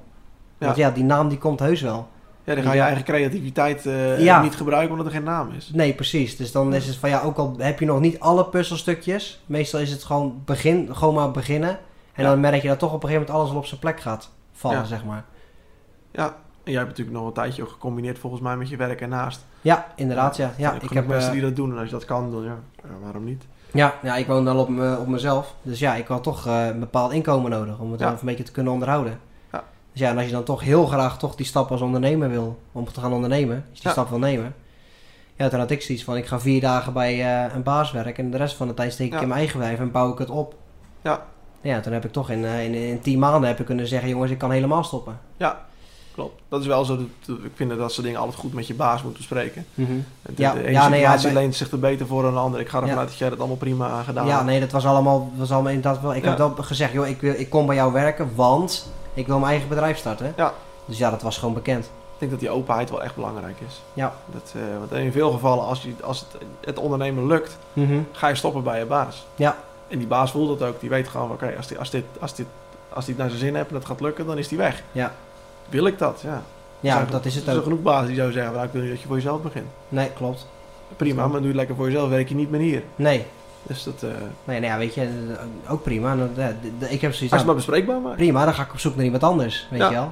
Want 0.58 0.76
ja, 0.76 0.92
die 0.92 1.04
naam 1.04 1.30
die 1.30 1.38
komt 1.38 1.60
heus 1.60 1.82
wel. 1.82 2.08
Ja, 2.44 2.56
dan 2.56 2.64
ga 2.64 2.74
je 2.74 2.82
eigen 2.82 3.04
creativiteit 3.04 3.86
eh, 3.86 4.20
Ja. 4.20 4.42
niet 4.42 4.56
gebruiken 4.56 4.92
omdat 4.92 5.06
er 5.06 5.12
geen 5.14 5.24
naam 5.24 5.50
is. 5.58 5.70
Nee, 5.74 5.94
precies. 5.94 6.38
Dus 6.38 6.52
dan 6.52 6.74
is 6.74 6.88
het 6.88 6.96
van, 6.96 7.10
ja, 7.10 7.22
ook 7.22 7.38
al 7.38 7.56
heb 7.58 7.80
je 7.80 7.86
nog 7.86 8.00
niet 8.00 8.20
alle 8.20 8.46
puzzelstukjes. 8.46 9.44
Meestal 9.46 9.80
is 9.80 9.92
het 9.92 10.04
gewoon, 10.04 10.42
begin, 10.46 10.90
gewoon 10.92 11.14
maar 11.14 11.32
beginnen. 11.32 11.70
En 12.14 12.24
Ja. 12.24 12.30
dan 12.30 12.40
merk 12.40 12.62
je 12.62 12.68
dat 12.68 12.80
toch 12.80 12.94
op 12.94 13.04
een 13.04 13.10
gegeven 13.10 13.22
moment 13.22 13.38
alles 13.40 13.50
wel 13.50 13.60
op 13.60 13.66
zijn 13.68 13.80
plek 13.80 14.00
gaat 14.00 14.30
vallen, 14.54 14.78
Ja. 14.78 14.84
zeg 14.86 15.06
maar. 15.06 15.24
Ja, 16.12 16.36
en 16.70 16.76
jij 16.76 16.84
hebt 16.86 16.98
natuurlijk 16.98 17.18
nog 17.18 17.28
een 17.28 17.34
tijdje 17.44 17.62
ook 17.64 17.70
gecombineerd 17.70 18.20
volgens 18.20 18.42
mij 18.42 18.58
met 18.58 18.70
je 18.70 18.76
werk 18.78 19.02
ernaast. 19.02 19.46
Ja, 19.62 19.88
inderdaad, 19.96 20.38
ja. 20.38 20.52
Ja 20.58 20.74
ik 20.82 20.90
heb, 20.90 21.08
mensen 21.08 21.28
eh, 21.28 21.34
die 21.34 21.42
dat 21.42 21.56
doen 21.56 21.72
en 21.72 21.78
als 21.78 21.86
je 21.86 21.92
dat 21.92 22.06
kan, 22.06 22.32
dan 22.32 22.44
ja, 22.44 22.56
ja, 22.84 22.90
waarom 23.04 23.24
niet? 23.24 23.46
Ja, 23.74 23.94
ja, 24.02 24.16
ik 24.16 24.28
woon 24.28 24.46
dan 24.46 24.58
op, 24.58 24.70
me, 24.70 24.98
op 24.98 25.08
mezelf. 25.08 25.56
Dus 25.62 25.80
ja, 25.80 25.96
ik 25.96 26.08
had 26.08 26.24
toch 26.24 26.48
eh, 26.48 26.68
een 26.68 26.80
bepaald 26.80 27.12
inkomen 27.12 27.52
nodig 27.52 27.80
om 27.80 27.92
het 27.92 28.00
Ja. 28.00 28.06
dan 28.10 28.16
een 28.20 28.26
beetje 28.26 28.44
te 28.44 28.52
kunnen 28.52 28.74
onderhouden. 28.74 29.20
Ja. 29.52 29.64
Dus 29.92 30.02
ja, 30.02 30.10
en 30.10 30.18
als 30.18 30.26
je 30.26 30.32
dan 30.32 30.44
toch 30.44 30.62
heel 30.62 30.86
graag 30.86 31.18
toch 31.20 31.36
die 31.36 31.46
stap 31.46 31.72
als 31.72 31.82
ondernemer 31.82 32.30
wil, 32.30 32.60
om 32.72 32.86
te 32.86 33.00
gaan 33.00 33.14
ondernemen, 33.14 33.56
als 33.56 33.66
je 33.66 33.74
die 33.74 33.84
Ja. 33.84 33.92
stap 33.92 34.10
wil 34.10 34.20
nemen. 34.20 34.56
Ja, 35.36 35.50
toen 35.50 35.60
had 35.60 35.72
ik 35.72 35.82
zoiets 35.82 36.04
van, 36.04 36.18
ik 36.18 36.26
ga 36.26 36.40
vier 36.40 36.62
dagen 36.62 36.94
bij 36.94 37.14
eh, 37.46 37.54
een 37.54 37.64
baas 37.64 37.92
werken 37.92 38.24
en 38.24 38.32
de 38.32 38.38
rest 38.38 38.56
van 38.56 38.68
de 38.68 38.74
tijd 38.74 38.94
steek 38.94 39.08
ik 39.08 39.14
Ja. 39.14 39.20
in 39.22 39.28
mijn 39.28 39.40
eigen 39.40 39.60
bedrijf 39.60 39.80
en 39.80 39.92
bouw 39.92 40.12
ik 40.12 40.18
het 40.18 40.30
op. 40.30 40.56
Ja. 41.02 41.26
Ja, 41.62 41.80
toen 41.80 41.94
heb 41.94 42.06
ik 42.06 42.12
toch 42.12 42.30
in, 42.30 42.44
in, 42.46 42.74
in 42.74 43.02
tien 43.02 43.20
maanden 43.20 43.50
heb 43.50 43.60
ik 43.60 43.66
kunnen 43.66 43.88
zeggen, 43.88 44.10
jongens, 44.10 44.32
ik 44.32 44.38
kan 44.38 44.52
helemaal 44.52 44.84
stoppen. 44.84 45.20
Klopt. 46.20 46.42
Dat 46.50 46.62
is 46.62 46.68
wel 46.68 46.86
zo. 46.86 46.98
Dat, 46.98 47.38
ik 47.44 47.52
vind 47.56 47.78
dat 47.78 47.92
soort 47.92 48.06
dingen 48.06 48.20
altijd 48.20 48.40
goed 48.40 48.54
met 48.54 48.68
je 48.68 48.74
baas 48.74 49.04
moet 49.04 49.18
bespreken. 49.18 49.66
De, 49.76 49.84
Ja, 50.36 50.54
de 50.54 50.60
ene 50.64 50.72
ja, 50.72 50.88
nee, 50.90 51.00
ja, 51.00 51.12
situatie 51.18 51.40
leent 51.40 51.56
zich 51.56 51.72
er 51.72 51.80
beter 51.80 52.08
voor 52.08 52.22
dan 52.24 52.34
de 52.34 52.40
andere. 52.40 52.64
Ik 52.64 52.70
ga 52.70 52.78
ervan 52.78 52.94
Ja. 52.94 53.00
uit 53.00 53.08
dat 53.08 53.18
jij 53.18 53.30
dat 53.30 53.40
allemaal 53.40 53.58
prima 53.58 54.02
gedaan 54.04 54.26
Ja, 54.26 54.34
hebt. 54.34 54.46
nee, 54.46 54.60
dat 54.60 54.72
was 54.72 54.86
allemaal, 54.86 55.32
was 55.36 55.52
allemaal 55.52 55.72
inderdaad 55.72 56.02
wel. 56.02 56.16
Ik 56.16 56.24
Ja. 56.24 56.30
heb 56.30 56.38
wel 56.38 56.54
gezegd, 56.60 56.92
joh, 56.94 57.08
ik, 57.08 57.22
wil, 57.22 57.34
ik 57.38 57.50
kom 57.50 57.66
bij 57.66 57.76
jou 57.76 57.94
werken, 57.94 58.32
want 58.36 58.90
ik 59.14 59.28
wil 59.28 59.40
mijn 59.40 59.52
eigen 59.52 59.70
bedrijf 59.70 59.98
starten. 59.98 60.34
Ja. 60.38 60.54
Dus 60.86 60.98
ja, 60.98 61.10
dat 61.10 61.22
was 61.22 61.38
gewoon 61.38 61.54
bekend. 61.54 61.86
Ik 61.86 61.92
denk 62.18 62.32
dat 62.32 62.40
die 62.40 62.50
openheid 62.50 62.90
wel 62.90 63.04
echt 63.04 63.16
belangrijk 63.16 63.58
is. 63.68 63.82
Ja. 63.94 64.14
Dat, 64.26 64.54
eh, 64.56 64.62
want 64.80 64.92
in 64.92 65.12
veel 65.12 65.32
gevallen, 65.32 65.66
als, 65.66 65.82
je, 65.82 65.94
als 66.04 66.20
het, 66.20 66.42
het 66.62 66.78
ondernemen 66.80 67.28
lukt, 67.28 67.58
ga 68.12 68.28
je 68.28 68.36
stoppen 68.36 68.64
bij 68.64 68.80
je 68.80 68.86
baas. 68.86 69.26
Ja. 69.36 69.58
En 69.88 69.98
die 69.98 70.08
baas 70.08 70.32
voelt 70.32 70.60
dat 70.60 70.70
ook. 70.70 70.80
Die 70.80 70.90
weet 70.90 71.08
gewoon, 71.08 71.32
oké, 71.32 71.54
als, 71.58 71.68
die, 71.68 71.78
als, 71.80 71.90
dit, 71.90 72.04
als, 72.20 72.36
dit, 72.36 72.46
als 72.94 73.06
die 73.06 73.14
het 73.14 73.24
naar 73.24 73.32
zijn 73.32 73.42
zin 73.46 73.56
heeft 73.56 73.68
en 73.68 73.74
dat 73.74 73.86
gaat 73.86 74.02
lukken, 74.02 74.26
dan 74.26 74.38
is 74.38 74.48
die 74.48 74.58
weg. 74.58 74.84
Ja. 74.92 75.14
Wil 75.70 75.86
ik 75.86 75.98
dat? 75.98 76.22
Ja. 76.24 76.42
Ja, 76.80 77.06
dat 77.10 77.26
is 77.26 77.36
het 77.36 77.44
Er 77.44 77.50
zijn 77.54 77.58
ook. 77.58 77.64
genoeg 77.64 78.06
die 78.06 78.16
zouden 78.16 78.34
zeggen, 78.34 78.54
nou, 78.54 78.66
ik 78.66 78.72
wil 78.72 78.82
niet 78.82 78.92
dat 78.92 79.02
je 79.02 79.08
voor 79.08 79.16
jezelf 79.16 79.42
begint. 79.42 79.66
Nee, 79.90 80.10
klopt. 80.12 80.48
Prima, 80.96 81.28
maar 81.28 81.38
doe 81.40 81.48
het 81.48 81.56
lekker 81.56 81.76
voor 81.76 81.86
jezelf, 81.86 82.10
werk 82.10 82.30
je 82.30 82.36
niet 82.36 82.52
meer 82.52 82.60
hier. 82.60 82.84
Nee, 82.96 83.26
Dus 83.64 83.84
dat, 83.84 84.04
eh, 84.04 84.10
nee, 84.44 84.60
nou 84.60 84.72
ja, 84.72 84.78
weet 84.78 84.94
je, 84.94 85.02
eh, 85.66 85.72
ook 85.72 85.84
prima. 85.84 86.16
De- 86.16 86.54
ik 86.90 87.02
heb 87.02 87.14
zoiets 87.14 87.20
als 87.22 87.30
je 87.30 87.36
het 87.36 87.46
maar 87.46 87.56
bespreekbaar 87.56 88.00
maakt. 88.02 88.16
prima, 88.16 88.46
dan 88.46 88.54
ga 88.54 88.64
ik 88.64 88.72
op 88.72 88.80
zoek 88.80 88.96
naar 88.96 89.06
iemand 89.06 89.24
anders, 89.24 89.68
weet 89.70 89.80
Ja. 89.80 89.90
je 89.90 89.96
wel. 89.96 90.12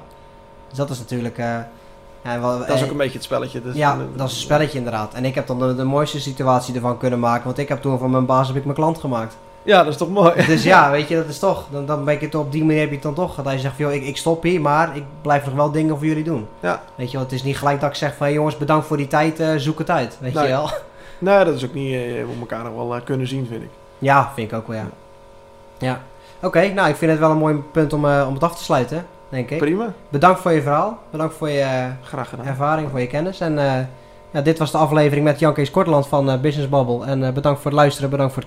Dus 0.70 0.78
dat 0.78 0.90
is 0.90 1.00
natuurlijk, 1.00 1.38
eh, 1.38 1.46
ja, 2.24 2.40
wel, 2.40 2.58
Dat 2.60 2.70
is 2.70 2.84
ook 2.84 2.90
een 2.92 2.98
beetje 2.98 3.14
het 3.14 3.24
spelletje. 3.24 3.62
Dus, 3.62 3.76
ja, 3.76 3.98
dat 4.16 4.28
is 4.28 4.34
een 4.36 4.40
spelletje 4.42 4.78
inderdaad. 4.78 5.14
En 5.14 5.26
ik 5.26 5.36
heb 5.36 5.48
dan 5.48 5.60
de, 5.60 5.76
de 5.76 5.84
mooiste 5.84 6.20
situatie 6.20 6.76
ervan 6.76 6.98
kunnen 6.98 7.20
maken, 7.20 7.46
want 7.46 7.58
ik 7.58 7.68
heb 7.70 7.82
toen 7.82 8.00
van 8.00 8.12
mijn 8.12 8.26
baas 8.26 8.48
heb 8.48 8.56
ik 8.58 8.64
mijn 8.64 8.76
klant 8.76 8.98
gemaakt. 8.98 9.38
Ja, 9.68 9.84
dat 9.84 9.92
is 9.92 9.98
toch 9.98 10.10
mooi. 10.10 10.46
Dus 10.46 10.64
ja, 10.74 10.92
weet 10.92 11.08
je, 11.08 11.16
dat 11.16 11.28
is 11.28 11.40
toch, 11.40 11.66
dan, 11.72 11.86
dan 11.86 12.04
ben 12.06 12.14
ik 12.14 12.22
het 12.22 12.36
op 12.36 12.52
die 12.52 12.64
manier 12.64 12.80
heb 12.80 12.90
je 12.90 12.94
het 12.96 13.04
dan 13.04 13.14
toch. 13.14 13.36
Dat 13.36 13.46
hij 13.46 13.58
zegt 13.58 13.76
van, 13.76 13.86
joh, 13.86 13.94
ik, 13.94 14.04
ik 14.04 14.18
stop 14.18 14.44
hier, 14.44 14.62
maar 14.62 14.96
ik 14.96 15.04
blijf 15.22 15.46
nog 15.46 15.54
wel 15.56 15.72
dingen 15.72 15.98
voor 15.98 16.06
jullie 16.06 16.24
doen. 16.24 16.48
Ja. 16.60 16.82
Weet 16.96 17.08
je 17.12 17.18
wel, 17.18 17.26
het 17.26 17.36
is 17.36 17.44
niet 17.44 17.58
gelijk 17.58 17.80
dat 17.80 17.90
ik 17.90 17.96
zeg 17.96 18.16
van, 18.16 18.26
hey, 18.26 18.36
jongens, 18.36 18.58
bedankt 18.58 18.86
voor 18.88 18.98
die 18.98 19.08
tijd, 19.08 19.40
eh, 19.40 19.50
zoek 19.56 19.78
het 19.80 19.90
uit, 19.90 20.18
weet 20.20 20.34
Nee. 20.34 20.44
je 20.44 20.50
wel. 20.50 20.70
Nee, 21.18 21.46
dat 21.46 21.54
is 21.56 21.66
ook 21.66 21.74
niet, 21.74 21.94
eh, 21.94 22.18
je 22.18 22.26
moet 22.28 22.40
elkaar 22.40 22.64
nog 22.64 22.74
wel 22.74 22.96
eh, 22.96 23.02
kunnen 23.04 23.28
zien, 23.28 23.46
vind 23.50 23.64
ik. 23.64 23.70
Ja, 23.98 24.32
vind 24.36 24.52
ik 24.52 24.58
ook 24.58 24.68
wel, 24.68 24.78
ja. 24.78 24.88
Ja. 25.78 26.02
Oké, 26.42 26.68
nou, 26.74 26.90
ik 26.90 26.96
vind 26.96 27.12
het 27.12 27.20
wel 27.20 27.32
een 27.32 27.38
mooi 27.38 27.56
punt 27.72 27.94
om, 27.94 28.06
eh, 28.10 28.26
om 28.28 28.34
het 28.34 28.44
af 28.44 28.56
te 28.58 28.64
sluiten, 28.64 29.06
denk 29.30 29.50
ik. 29.50 29.58
Prima, 29.58 29.94
Bedankt 30.10 30.40
voor 30.40 30.52
je 30.52 30.62
verhaal, 30.62 30.98
bedankt 31.12 31.36
voor 31.36 31.50
je 31.50 31.60
eh, 31.62 31.86
graag 32.04 32.30
gedaan. 32.30 32.46
ervaring, 32.46 32.90
voor 32.90 33.00
je 33.00 33.08
kennis. 33.08 33.40
En 33.40 33.60
eh, 33.60 33.80
ja, 34.32 34.42
dit 34.42 34.58
was 34.60 34.72
de 34.72 34.78
aflevering 34.78 35.26
met 35.26 35.40
Jan 35.40 35.54
Kees 35.54 35.72
Korteland 35.72 36.08
van 36.08 36.30
eh, 36.32 36.40
Business 36.40 36.70
Bubble. 36.70 37.06
En 37.06 37.24
eh, 37.24 37.32
bedankt 37.32 37.62
voor 37.62 37.72
het 37.72 37.80
luisteren, 37.80 38.10
bedankt 38.10 38.34
voor 38.34 38.42
het 38.42 38.46